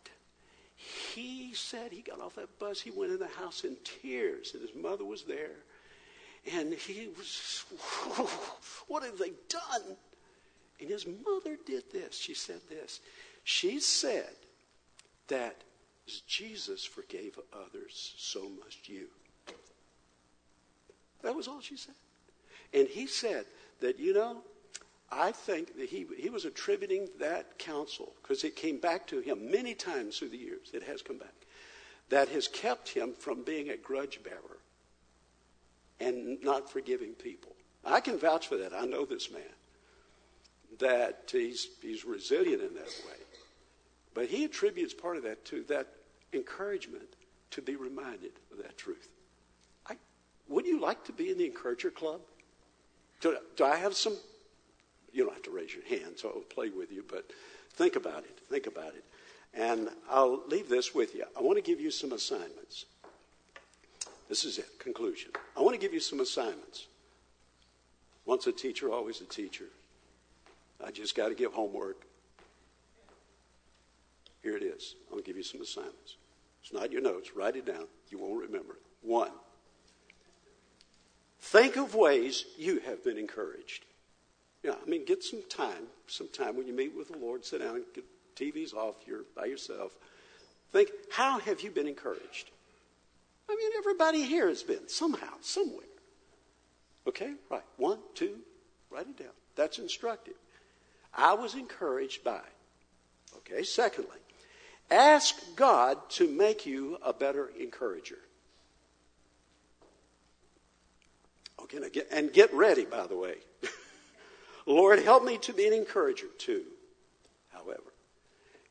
He 0.77 1.53
said 1.55 1.93
he 1.93 2.03
got 2.03 2.21
off 2.21 2.35
that 2.35 2.59
bus. 2.59 2.81
He 2.81 2.91
went 2.91 3.13
in 3.13 3.19
the 3.19 3.27
house 3.27 3.65
in 3.65 3.77
tears, 3.85 4.53
and 4.55 4.63
his 4.63 4.75
mother 4.75 5.05
was 5.05 5.23
there. 5.23 5.63
And 6.53 6.75
he 6.75 7.09
was, 7.17 7.65
what 8.89 9.03
have 9.03 9.19
they 9.19 9.33
done? 9.49 9.97
And 10.81 10.91
his 10.91 11.07
mother 11.07 11.57
did 11.65 11.85
this. 11.93 12.19
She 12.19 12.35
said 12.35 12.61
this. 12.69 13.01
She 13.45 13.81
said 13.81 14.35
that 15.29 15.57
Jesus 16.27 16.85
forgave 16.85 17.39
others, 17.53 18.15
so 18.19 18.51
must 18.63 18.89
you. 18.89 19.07
That 21.25 21.35
was 21.35 21.49
all 21.49 21.61
she 21.61 21.77
said. 21.77 21.95
And 22.73 22.87
he 22.87 23.07
said 23.07 23.47
that, 23.81 23.99
you 23.99 24.15
know, 24.15 24.43
I 25.11 25.33
think 25.33 25.77
that 25.79 25.89
he, 25.89 26.07
he 26.19 26.29
was 26.29 26.45
attributing 26.45 27.09
that 27.21 27.59
counsel, 27.59 28.13
because 28.23 28.45
it 28.45 28.57
came 28.57 28.79
back 28.79 29.07
to 29.09 29.21
him 29.21 29.51
many 29.51 29.75
times 29.75 30.19
through 30.19 30.31
the 30.31 30.39
years, 30.39 30.71
it 30.73 30.83
has 30.85 31.03
come 31.03 31.19
back, 31.19 31.35
that 32.11 32.29
has 32.29 32.49
kept 32.49 32.89
him 32.89 33.13
from 33.19 33.43
being 33.43 33.71
a 33.71 33.77
grudge 33.77 34.21
bearer 34.23 34.59
and 36.01 36.43
not 36.43 36.71
forgiving 36.71 37.13
people. 37.13 37.53
I 37.85 38.01
can 38.01 38.19
vouch 38.19 38.49
for 38.49 38.57
that. 38.57 38.73
I 38.75 38.85
know 38.87 39.05
this 39.05 39.31
man, 39.31 39.43
that 40.79 41.29
he's, 41.31 41.69
he's 41.81 42.05
resilient 42.05 42.63
in 42.63 42.75
that 42.75 43.03
way. 43.07 43.21
But 44.15 44.27
he 44.27 44.45
attributes 44.45 44.95
part 44.95 45.17
of 45.17 45.23
that 45.25 45.45
to 45.47 45.63
that 45.65 45.89
encouragement 46.33 47.09
to 47.53 47.63
be 47.63 47.77
reminded 47.77 48.33
of 48.53 48.59
that 48.59 48.77
truth. 48.77 49.09
Would 50.49 50.67
you 50.67 50.81
like 50.81 51.05
to 51.05 51.13
be 51.13 51.31
in 51.31 51.39
the 51.39 51.47
Encourager 51.47 51.91
Club? 51.91 52.21
Do, 53.21 53.37
do 53.57 53.65
I 53.65 53.77
have 53.77 53.95
some? 53.95 54.17
You 55.13 55.25
don't 55.25 55.33
have 55.33 55.43
to 55.45 55.51
raise 55.51 55.75
your 55.75 55.85
hand, 55.85 56.17
so 56.17 56.29
I'll 56.29 56.41
play 56.41 56.71
with 56.71 56.93
you, 56.93 57.05
but 57.09 57.31
think 57.73 57.97
about 57.97 58.25
it. 58.25 58.39
Think 58.51 58.67
about 58.67 58.95
it. 58.95 59.05
And 59.55 59.89
I'll 60.11 60.43
leave 60.49 60.69
this 60.69 60.95
with 60.95 61.15
you. 61.15 61.25
I 61.37 61.41
want 61.41 61.57
to 61.57 61.63
give 61.63 61.81
you 61.81 61.91
some 61.91 62.13
assignments. 62.13 62.87
This 64.29 64.45
is 64.45 64.59
it, 64.59 64.79
conclusion. 64.79 65.31
I 65.57 65.61
want 65.61 65.75
to 65.75 65.81
give 65.81 65.95
you 65.95 66.01
some 66.01 66.21
assignments. 66.21 66.87
Once 68.27 68.47
a 68.47 68.53
teacher, 68.53 68.91
always 68.91 69.21
a 69.21 69.27
teacher. 69.27 69.67
I 70.85 70.91
just 70.91 71.15
got 71.15 71.29
to 71.29 71.35
give 71.35 71.53
homework. 71.53 72.05
Here 74.43 74.57
it 74.57 74.63
is. 74.63 74.97
I'll 75.13 75.21
give 75.21 75.37
you 75.37 75.43
some 75.43 75.63
assignments. 75.63 76.17
It's 76.63 76.73
not 76.73 76.91
your 76.91 77.03
notes. 77.03 77.31
Write 77.37 77.57
it 77.57 77.67
down. 77.67 77.87
You 78.11 78.19
won't 78.19 78.41
remember 78.41 78.75
it. 78.75 78.83
One, 79.03 79.31
Think 81.45 81.77
of 81.77 81.95
ways 81.95 82.47
you 82.57 82.81
have 82.87 83.05
been 83.05 83.19
encouraged. 83.19 83.85
Yeah, 84.63 84.77
I 84.83 84.89
mean, 84.89 85.05
get 85.05 85.23
some 85.23 85.43
time, 85.51 85.89
some 86.07 86.29
time 86.29 86.57
when 86.57 86.67
you 86.67 86.73
meet 86.73 86.97
with 86.97 87.09
the 87.09 87.19
Lord, 87.19 87.45
sit 87.45 87.61
down, 87.61 87.83
get 87.95 88.05
TVs 88.35 88.73
off, 88.73 88.95
you're 89.07 89.25
by 89.37 89.45
yourself. 89.45 89.93
Think, 90.73 90.89
how 91.13 91.39
have 91.39 91.61
you 91.61 91.71
been 91.71 91.87
encouraged? 91.87 92.51
I 93.49 93.57
mean, 93.57 93.71
everybody 93.77 94.23
here 94.23 94.49
has 94.49 94.63
been, 94.63 94.89
somehow, 94.89 95.35
somewhere. 95.43 95.85
Okay, 97.07 97.35
right. 97.51 97.63
One, 97.77 97.99
two, 98.15 98.39
write 98.91 99.07
it 99.07 99.19
down. 99.19 99.35
That's 99.55 99.79
instructive. 99.79 100.35
I 101.13 101.35
was 101.35 101.55
encouraged 101.55 102.25
by. 102.25 102.41
Okay, 103.37 103.65
secondly, 103.65 104.17
ask 104.91 105.37
God 105.57 106.09
to 106.13 106.27
make 106.27 106.65
you 106.65 106.97
a 107.05 107.13
better 107.13 107.51
encourager. 107.61 108.19
Get, 111.71 112.09
and 112.11 112.33
get 112.33 112.53
ready, 112.55 112.85
by 112.85 113.07
the 113.07 113.17
way. 113.17 113.37
Lord, 114.67 115.01
help 115.01 115.25
me 115.25 115.39
to 115.39 115.53
be 115.53 115.67
an 115.67 115.73
encourager 115.73 116.27
too, 116.39 116.65
however. 117.53 117.93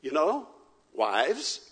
You 0.00 0.12
know, 0.12 0.48
wives, 0.94 1.70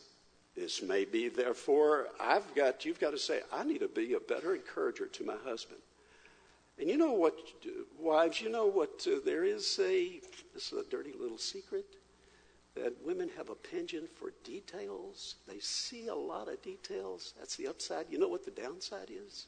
this 0.57 0.83
may 0.83 1.05
be 1.05 1.29
therefore, 1.29 2.09
I've 2.21 2.55
got, 2.55 2.85
you've 2.85 3.01
got 3.01 3.11
to 3.11 3.19
say, 3.19 3.41
I 3.53 3.65
need 3.65 3.81
to 3.81 3.89
be 3.89 4.15
a 4.15 4.21
better 4.21 4.55
encourager 4.55 5.07
to 5.07 5.25
my 5.25 5.37
husband. 5.45 5.81
And 6.79 6.89
you 6.89 6.97
know 6.97 7.13
what, 7.13 7.37
wives, 7.99 8.41
you 8.41 8.49
know 8.49 8.67
what, 8.67 9.07
uh, 9.07 9.17
there 9.25 9.45
is 9.45 9.79
a, 9.83 10.21
this 10.55 10.73
is 10.73 10.79
a 10.79 10.91
dirty 10.91 11.13
little 11.19 11.39
secret 11.39 11.87
that 12.75 12.95
women 13.05 13.31
have 13.37 13.51
a 13.51 13.55
penchant 13.55 14.09
for 14.17 14.33
details. 14.45 15.37
They 15.47 15.59
see 15.59 16.07
a 16.07 16.15
lot 16.15 16.49
of 16.49 16.63
details. 16.63 17.35
That's 17.39 17.57
the 17.57 17.67
upside. 17.67 18.07
You 18.11 18.19
know 18.19 18.29
what 18.29 18.45
the 18.45 18.51
downside 18.51 19.11
is? 19.11 19.47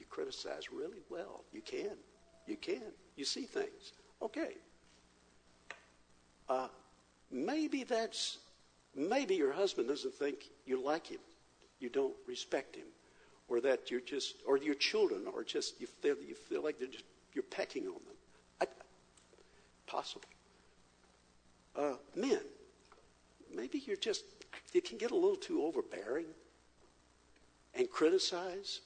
You 0.00 0.06
criticize 0.08 0.72
really 0.72 1.02
well. 1.10 1.44
You 1.52 1.60
can. 1.60 1.92
You 2.46 2.56
can. 2.56 2.82
You 3.16 3.26
see 3.26 3.42
things. 3.42 3.92
Okay. 4.22 4.54
Uh, 6.48 6.68
maybe 7.30 7.84
that's, 7.84 8.38
maybe 8.96 9.34
your 9.34 9.52
husband 9.52 9.88
doesn't 9.88 10.14
think 10.14 10.46
you 10.64 10.82
like 10.82 11.06
him. 11.06 11.20
You 11.80 11.90
don't 11.90 12.14
respect 12.26 12.76
him. 12.76 12.86
Or 13.48 13.60
that 13.60 13.90
you're 13.90 14.00
just, 14.00 14.36
or 14.46 14.56
your 14.56 14.74
children 14.74 15.26
are 15.36 15.44
just, 15.44 15.78
you 15.80 15.86
feel, 15.86 16.16
you 16.26 16.34
feel 16.34 16.64
like 16.64 16.78
they're 16.78 16.88
just, 16.88 17.04
you're 17.34 17.44
pecking 17.44 17.86
on 17.86 17.92
them. 17.92 18.16
I, 18.62 18.66
possible. 19.86 20.24
Uh, 21.76 21.96
men, 22.16 22.40
maybe 23.54 23.82
you're 23.86 23.96
just, 23.96 24.24
you 24.72 24.80
can 24.80 24.96
get 24.96 25.10
a 25.10 25.14
little 25.14 25.36
too 25.36 25.62
overbearing 25.62 26.26
and 27.74 27.90
criticize 27.90 28.80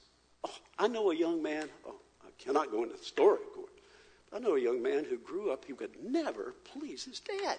Oh, 0.44 0.50
I 0.78 0.88
know 0.88 1.10
a 1.10 1.14
young 1.14 1.42
man, 1.42 1.68
oh, 1.86 1.96
I 2.22 2.28
cannot 2.38 2.70
go 2.70 2.82
into 2.82 2.96
the 2.96 3.04
story, 3.04 3.38
of 3.46 3.54
course. 3.54 3.70
I 4.32 4.38
know 4.38 4.56
a 4.56 4.60
young 4.60 4.82
man 4.82 5.04
who 5.04 5.16
grew 5.16 5.50
up, 5.50 5.64
he 5.64 5.72
could 5.72 6.02
never 6.02 6.54
please 6.64 7.04
his 7.04 7.20
dad. 7.20 7.58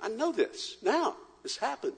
I 0.00 0.08
know 0.08 0.32
this 0.32 0.76
now. 0.82 1.16
This 1.42 1.56
happened. 1.58 1.94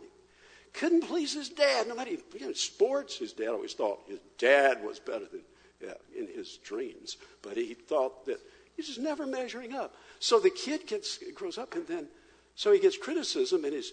Couldn't 0.73 1.05
please 1.05 1.35
his 1.35 1.49
dad. 1.49 1.89
No 1.89 1.95
matter 1.95 2.11
you 2.11 2.21
know, 2.41 2.53
sports, 2.53 3.17
his 3.17 3.33
dad 3.33 3.49
always 3.49 3.73
thought 3.73 4.01
his 4.07 4.21
dad 4.37 4.85
was 4.85 4.99
better 4.99 5.25
than 5.31 5.41
yeah, 5.81 5.95
in 6.17 6.27
his 6.27 6.59
dreams. 6.59 7.17
But 7.43 7.57
he 7.57 7.75
thought 7.75 8.27
that 8.27 8.41
he's 8.77 8.89
just 8.89 9.01
never 9.01 9.27
measuring 9.27 9.73
up. 9.73 9.95
So 10.19 10.39
the 10.39 10.51
kid 10.51 10.87
gets 10.87 11.19
grows 11.35 11.59
up 11.59 11.75
and 11.75 11.87
then 11.87 12.09
so 12.55 12.73
he 12.73 12.81
gets 12.81 12.99
criticism 12.99 13.65
and 13.65 13.73
his 13.73 13.93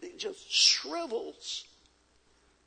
he 0.00 0.12
just 0.16 0.52
shrivels. 0.52 1.64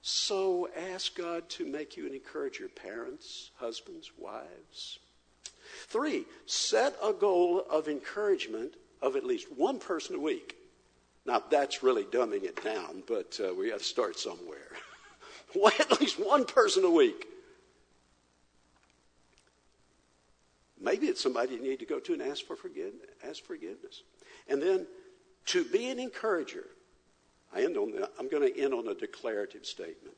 So 0.05 0.67
ask 0.93 1.15
God 1.15 1.47
to 1.51 1.65
make 1.65 1.95
you 1.95 2.05
an 2.05 2.13
encourager, 2.13 2.67
parents, 2.67 3.51
husbands, 3.55 4.11
wives. 4.17 4.99
Three, 5.87 6.25
set 6.45 6.97
a 7.01 7.13
goal 7.13 7.63
of 7.69 7.87
encouragement 7.87 8.75
of 9.01 9.15
at 9.15 9.23
least 9.23 9.47
one 9.55 9.79
person 9.79 10.17
a 10.17 10.19
week. 10.19 10.57
Now, 11.25 11.41
that's 11.49 11.83
really 11.83 12.03
dumbing 12.03 12.43
it 12.43 12.61
down, 12.61 13.03
but 13.07 13.39
uh, 13.41 13.53
we 13.53 13.69
have 13.69 13.79
to 13.79 13.85
start 13.85 14.19
somewhere. 14.19 14.67
at 15.79 16.01
least 16.01 16.19
one 16.19 16.43
person 16.43 16.83
a 16.83 16.91
week. 16.91 17.25
Maybe 20.81 21.07
it's 21.07 21.23
somebody 21.23 21.55
you 21.55 21.61
need 21.61 21.79
to 21.79 21.85
go 21.85 22.01
to 22.01 22.11
and 22.11 22.21
ask 22.21 22.45
for 22.45 22.57
forgiveness. 22.57 23.07
Ask 23.25 23.41
forgiveness. 23.41 24.03
And 24.49 24.61
then 24.61 24.85
to 25.45 25.63
be 25.63 25.89
an 25.89 25.97
encourager, 25.97 26.65
I 27.55 27.63
end 27.63 27.77
on 27.77 27.93
I'm 28.19 28.29
going 28.29 28.51
to 28.51 28.59
end 28.59 28.73
on 28.73 28.87
a 28.87 28.95
declarative 28.95 29.65
statement. 29.65 30.15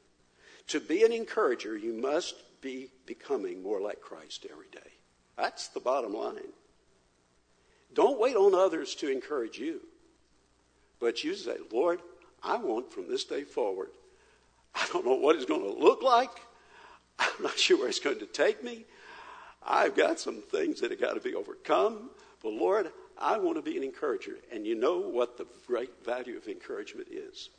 To 0.67 0.79
be 0.79 1.03
an 1.03 1.11
encourager, 1.11 1.77
you 1.77 1.93
must 1.93 2.35
be 2.61 2.89
becoming 3.05 3.61
more 3.61 3.79
like 3.79 4.01
Christ 4.01 4.47
every 4.49 4.69
day. 4.71 4.91
That's 5.37 5.67
the 5.67 5.79
bottom 5.79 6.13
line. 6.13 6.53
Don't 7.93 8.19
wait 8.19 8.35
on 8.35 8.53
others 8.53 8.95
to 8.95 9.11
encourage 9.11 9.57
you, 9.57 9.81
but 10.99 11.23
you 11.23 11.35
say, 11.35 11.57
Lord, 11.71 12.01
I 12.43 12.57
want 12.57 12.91
from 12.91 13.07
this 13.07 13.23
day 13.23 13.43
forward. 13.43 13.89
I 14.73 14.87
don't 14.91 15.05
know 15.05 15.15
what 15.15 15.35
it's 15.35 15.45
going 15.45 15.61
to 15.61 15.79
look 15.79 16.03
like. 16.03 16.31
I'm 17.19 17.43
not 17.43 17.57
sure 17.57 17.77
where 17.77 17.87
it's 17.87 17.99
going 17.99 18.19
to 18.19 18.25
take 18.25 18.63
me. 18.63 18.85
I've 19.65 19.95
got 19.95 20.19
some 20.19 20.41
things 20.41 20.81
that 20.81 20.91
have 20.91 20.99
got 20.99 21.13
to 21.13 21.21
be 21.21 21.33
overcome. 21.33 22.09
But 22.43 22.53
Lord, 22.53 22.91
I 23.17 23.37
want 23.37 23.57
to 23.57 23.61
be 23.61 23.77
an 23.77 23.83
encourager. 23.83 24.37
And 24.51 24.65
you 24.65 24.75
know 24.75 24.99
what 24.99 25.37
the 25.37 25.47
great 25.67 26.03
value 26.03 26.37
of 26.37 26.47
encouragement 26.47 27.07
is? 27.11 27.49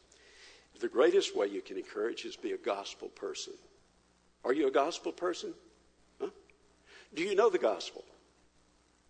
The 0.80 0.88
greatest 0.88 1.36
way 1.36 1.46
you 1.46 1.62
can 1.62 1.78
encourage 1.78 2.24
is 2.24 2.36
be 2.36 2.52
a 2.52 2.59
gospel 2.59 3.09
person. 3.09 3.54
Are 4.44 4.52
you 4.52 4.68
a 4.68 4.70
gospel 4.70 5.12
person? 5.12 5.54
Huh? 6.20 6.28
Do 7.14 7.22
you 7.22 7.34
know 7.34 7.48
the 7.48 7.59
gospel? 7.59 8.04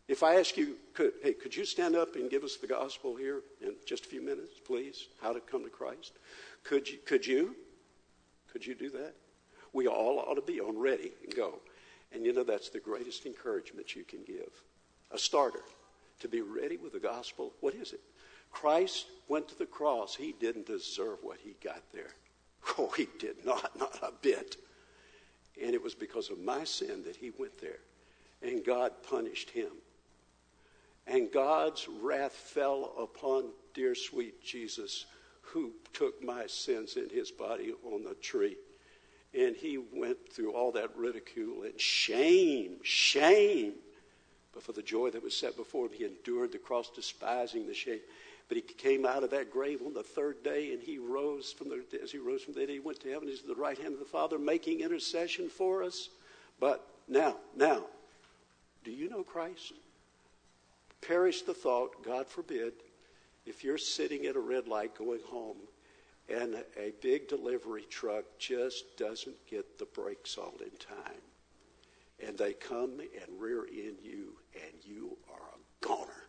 If 0.09 0.23
I 0.23 0.37
ask 0.37 0.57
you, 0.57 0.77
could, 0.95 1.15
hey, 1.23 1.33
could 1.33 1.57
you 1.57 1.65
stand 1.65 1.97
up 1.97 2.15
and 2.15 2.31
give 2.31 2.45
us 2.45 2.57
the 2.57 2.69
gospel 2.69 3.17
here 3.17 3.41
in 3.61 3.75
just 3.85 4.07
a 4.07 4.09
few 4.09 4.23
minutes, 4.23 4.53
please? 4.65 5.09
How 5.21 5.33
to 5.33 5.41
come 5.41 5.65
to 5.65 5.71
Christ? 5.71 6.13
Could 6.63 6.89
you? 6.89 6.99
Could 7.05 7.27
you? 7.27 7.57
Could 8.53 8.65
you 8.65 8.77
do 8.77 8.89
that? 8.91 9.15
We 9.73 9.89
all 9.89 10.21
ought 10.21 10.37
to 10.37 10.43
be 10.43 10.61
on 10.61 10.79
ready 10.79 11.11
and 11.25 11.35
go. 11.35 11.55
And 12.13 12.25
you 12.25 12.33
know, 12.33 12.45
that's 12.45 12.69
the 12.69 12.79
greatest 12.79 13.27
encouragement 13.27 13.97
you 13.97 14.05
can 14.05 14.21
give. 14.25 14.51
A 15.11 15.19
starter 15.19 15.63
to 16.21 16.29
be 16.29 16.41
ready 16.41 16.77
with 16.77 16.93
the 16.93 17.01
gospel. 17.01 17.53
What 17.61 17.75
is 17.75 17.93
it? 17.93 18.01
Christ 18.51 19.07
went 19.29 19.49
to 19.49 19.59
the 19.59 19.67
cross. 19.67 20.15
He 20.15 20.33
didn't 20.33 20.67
deserve 20.67 21.19
what 21.23 21.39
he 21.43 21.55
got 21.63 21.83
there. 21.93 22.11
Oh, 22.79 22.91
he 22.97 23.07
did 23.21 23.47
not, 23.47 23.79
not 23.79 23.97
a 24.03 24.11
bit. 24.21 24.57
And 25.63 25.73
it 25.73 25.83
was 25.83 25.95
because 25.95 26.31
of 26.31 26.41
my 26.41 26.65
sin 26.65 27.05
that 27.05 27.15
he 27.15 27.31
went 27.39 27.59
there. 27.61 27.79
And 28.43 28.65
God 28.65 28.91
punished 29.09 29.51
him. 29.51 29.71
And 31.07 31.31
God's 31.33 31.87
wrath 32.03 32.33
fell 32.33 32.93
upon 32.99 33.51
dear 33.73 33.95
sweet 33.95 34.43
Jesus, 34.43 35.07
who 35.43 35.73
took 35.93 36.23
my 36.25 36.47
sins 36.49 36.97
in 36.97 37.09
his 37.09 37.31
body 37.31 37.73
on 37.85 38.03
the 38.03 38.15
tree. 38.15 38.57
And 39.33 39.55
he 39.55 39.79
went 39.79 40.33
through 40.33 40.53
all 40.53 40.73
that 40.73 40.97
ridicule 40.97 41.63
and 41.63 41.81
shame, 41.81 42.79
shame. 42.83 43.75
But 44.57 44.65
for 44.65 44.73
the 44.73 44.81
joy 44.81 45.11
that 45.11 45.23
was 45.23 45.37
set 45.37 45.55
before 45.55 45.85
him, 45.85 45.93
he 45.93 46.07
endured 46.07 46.51
the 46.51 46.57
cross, 46.57 46.89
despising 46.89 47.67
the 47.67 47.75
shame. 47.75 48.01
But 48.49 48.57
he 48.57 48.63
came 48.63 49.05
out 49.05 49.23
of 49.23 49.29
that 49.33 49.53
grave 49.53 49.83
on 49.85 49.93
the 49.93 50.03
third 50.03 50.43
day, 50.43 50.73
and 50.73 50.83
he 50.83 50.97
rose 50.97 51.53
from 51.53 51.69
the 51.69 51.85
as 52.03 52.11
he 52.11 52.17
rose 52.17 52.43
from 52.43 52.55
the 52.55 52.61
dead, 52.61 52.71
he 52.71 52.79
went 52.81 52.99
to 53.01 53.11
heaven. 53.11 53.29
He's 53.29 53.41
at 53.41 53.49
the 53.49 53.55
right 53.55 53.77
hand 53.77 53.93
of 53.93 53.99
the 53.99 54.07
Father, 54.07 54.39
making 54.39 54.81
intercession 54.81 55.51
for 55.51 55.83
us. 55.83 56.09
But 56.59 56.89
now, 57.07 57.37
now, 57.55 57.83
do 58.83 58.91
you 58.91 59.11
know 59.11 59.23
Christ? 59.23 59.75
Perish 61.03 61.43
the 61.43 61.53
thought, 61.53 62.03
God 62.03 62.27
forbid, 62.27 62.73
if 63.45 63.63
you're 63.63 63.77
sitting 63.77 64.25
at 64.25 64.37
a 64.37 64.41
red 64.41 64.69
light 64.69 64.97
going 64.97 65.21
home 65.27 65.59
and 66.31 66.65
a 66.79 66.95
big 67.03 67.29
delivery 67.29 67.85
truck 67.91 68.25
just 68.39 68.97
doesn't 68.97 69.37
get 69.51 69.79
the 69.79 69.85
brakes 69.85 70.39
on 70.39 70.53
in 70.61 70.71
time, 70.79 71.21
they 72.37 72.53
come 72.53 73.01
and 73.01 73.41
rear 73.41 73.65
in 73.65 73.95
you, 74.03 74.37
and 74.55 74.75
you 74.85 75.17
are 75.31 75.37
a 75.37 75.87
goner, 75.87 76.27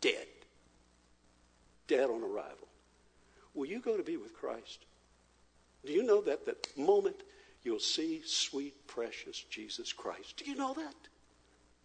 dead, 0.00 0.26
dead 1.86 2.10
on 2.10 2.22
arrival. 2.22 2.68
Will 3.54 3.66
you 3.66 3.80
go 3.80 3.96
to 3.96 4.02
be 4.02 4.16
with 4.16 4.34
Christ? 4.34 4.84
Do 5.84 5.92
you 5.92 6.02
know 6.02 6.20
that 6.22 6.46
the 6.46 6.56
moment 6.80 7.16
you'll 7.62 7.78
see 7.78 8.22
sweet, 8.24 8.86
precious 8.86 9.42
Jesus 9.50 9.92
Christ? 9.92 10.36
Do 10.36 10.50
you 10.50 10.56
know 10.56 10.74
that? 10.74 10.94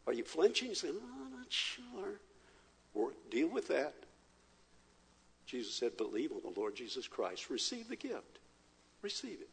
Are 0.08 0.14
you 0.14 0.24
flinching? 0.24 0.74
Saying, 0.76 0.96
oh, 0.98 1.26
I'm 1.26 1.32
not 1.32 1.52
sure. 1.52 2.20
Or 2.94 3.12
deal 3.32 3.48
with 3.48 3.68
that. 3.70 3.94
Jesus 5.46 5.76
said, 5.76 5.98
believe 5.98 6.32
on 6.32 6.42
the 6.42 6.60
Lord 6.60 6.76
Jesus 6.76 7.08
Christ. 7.08 7.50
Receive 7.50 7.88
the 7.88 7.96
gift. 7.96 8.40
Receive 9.02 9.40
it. 9.42 9.50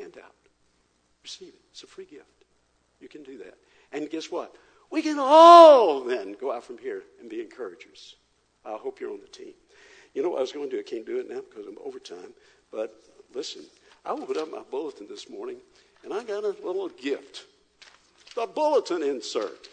Hand 0.00 0.16
out. 0.22 0.34
Receive 1.22 1.48
it. 1.48 1.60
It's 1.70 1.82
a 1.82 1.86
free 1.86 2.06
gift. 2.06 2.39
You 3.00 3.08
can 3.08 3.22
do 3.22 3.38
that. 3.38 3.54
And 3.92 4.08
guess 4.10 4.30
what? 4.30 4.54
We 4.90 5.02
can 5.02 5.18
all 5.18 6.00
then 6.00 6.36
go 6.40 6.52
out 6.52 6.64
from 6.64 6.78
here 6.78 7.02
and 7.20 7.30
be 7.30 7.40
encouragers. 7.40 8.16
I 8.64 8.72
hope 8.72 9.00
you're 9.00 9.12
on 9.12 9.20
the 9.20 9.28
team. 9.28 9.54
You 10.14 10.22
know 10.22 10.30
what 10.30 10.38
I 10.38 10.42
was 10.42 10.52
going 10.52 10.68
to 10.68 10.76
do? 10.76 10.80
I 10.80 10.82
can't 10.82 11.06
do 11.06 11.18
it 11.18 11.28
now 11.28 11.40
because 11.48 11.66
I'm 11.66 11.78
overtime. 11.84 12.32
But 12.72 12.94
listen, 13.32 13.62
I 14.04 14.10
opened 14.10 14.38
up 14.38 14.50
my 14.50 14.62
bulletin 14.70 15.06
this 15.08 15.30
morning 15.30 15.58
and 16.04 16.12
I 16.12 16.24
got 16.24 16.44
a 16.44 16.48
little 16.48 16.88
gift. 16.88 17.44
The 18.34 18.46
bulletin 18.46 19.02
insert. 19.02 19.68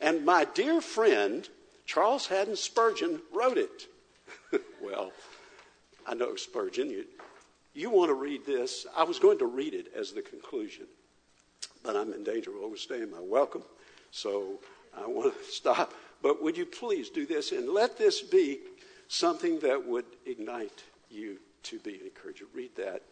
And 0.00 0.24
my 0.24 0.44
dear 0.44 0.80
friend, 0.80 1.48
Charles 1.86 2.26
Haddon 2.26 2.56
Spurgeon, 2.56 3.20
wrote 3.32 3.58
it. 3.58 3.86
well, 4.82 5.12
I 6.06 6.14
know 6.14 6.36
Spurgeon. 6.36 6.90
You, 6.90 7.04
you 7.74 7.90
want 7.90 8.10
to 8.10 8.14
read 8.14 8.44
this. 8.46 8.86
I 8.96 9.04
was 9.04 9.18
going 9.18 9.38
to 9.38 9.46
read 9.46 9.74
it 9.74 9.88
as 9.96 10.12
the 10.12 10.22
conclusion, 10.22 10.86
but 11.86 11.96
I'm 11.96 12.12
in 12.12 12.24
danger 12.24 12.50
of 12.50 12.62
overstaying 12.62 13.10
my 13.10 13.20
welcome. 13.20 13.62
So 14.10 14.58
I 14.96 15.06
want 15.06 15.32
to 15.32 15.44
stop. 15.52 15.94
But 16.20 16.42
would 16.42 16.56
you 16.56 16.66
please 16.66 17.08
do 17.08 17.26
this 17.26 17.52
and 17.52 17.68
let 17.68 17.96
this 17.96 18.20
be 18.20 18.58
something 19.08 19.60
that 19.60 19.86
would 19.86 20.06
ignite 20.26 20.82
you 21.10 21.38
to 21.64 21.78
be 21.78 22.00
encouraged? 22.04 22.42
Read 22.52 22.74
that. 22.76 23.02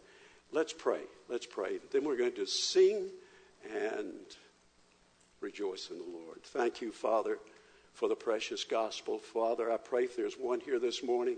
Let's 0.51 0.73
pray. 0.73 1.01
Let's 1.29 1.45
pray. 1.45 1.79
Then 1.91 2.03
we're 2.03 2.17
going 2.17 2.35
to 2.35 2.45
sing 2.45 3.07
and 3.73 4.11
rejoice 5.41 5.89
in 5.89 5.97
the 5.97 6.17
Lord. 6.17 6.43
Thank 6.43 6.81
you, 6.81 6.91
Father 6.91 7.39
for 7.95 8.09
the 8.09 8.15
precious 8.15 8.65
gospel. 8.65 9.17
Father, 9.17 9.71
I 9.71 9.77
pray 9.77 10.03
if 10.03 10.17
there's 10.17 10.35
one 10.35 10.59
here 10.59 10.79
this 10.79 11.01
morning, 11.01 11.37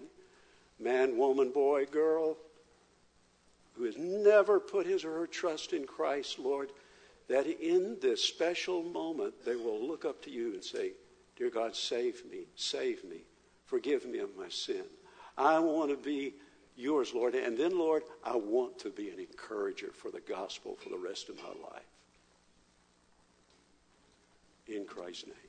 man, 0.79 1.15
woman, 1.15 1.51
boy, 1.51 1.85
girl, 1.85 2.35
who 3.75 3.83
has 3.83 3.95
never 3.95 4.59
put 4.59 4.87
his 4.87 5.05
or 5.05 5.19
her 5.19 5.27
trust 5.27 5.71
in 5.71 5.85
Christ, 5.85 6.39
Lord, 6.39 6.69
that 7.27 7.45
in 7.45 7.97
this 8.01 8.23
special 8.23 8.83
moment 8.83 9.33
they 9.45 9.55
will 9.55 9.85
look 9.85 10.05
up 10.05 10.21
to 10.23 10.31
you 10.31 10.53
and 10.53 10.63
say, 10.63 10.91
Dear 11.35 11.49
God, 11.49 11.75
save 11.75 12.23
me, 12.29 12.45
save 12.55 13.03
me, 13.03 13.21
forgive 13.65 14.05
me 14.05 14.19
of 14.19 14.35
my 14.35 14.49
sin. 14.49 14.83
I 15.37 15.59
want 15.59 15.91
to 15.91 15.97
be 15.97 16.33
yours, 16.75 17.13
Lord. 17.13 17.35
And 17.35 17.57
then, 17.57 17.77
Lord, 17.77 18.03
I 18.23 18.35
want 18.35 18.79
to 18.79 18.89
be 18.89 19.09
an 19.09 19.19
encourager 19.19 19.91
for 19.91 20.09
the 20.09 20.21
gospel 20.21 20.75
for 20.75 20.89
the 20.89 20.97
rest 20.97 21.29
of 21.29 21.35
my 21.37 21.49
life. 21.69 21.83
In 24.67 24.85
Christ's 24.85 25.27
name. 25.27 25.46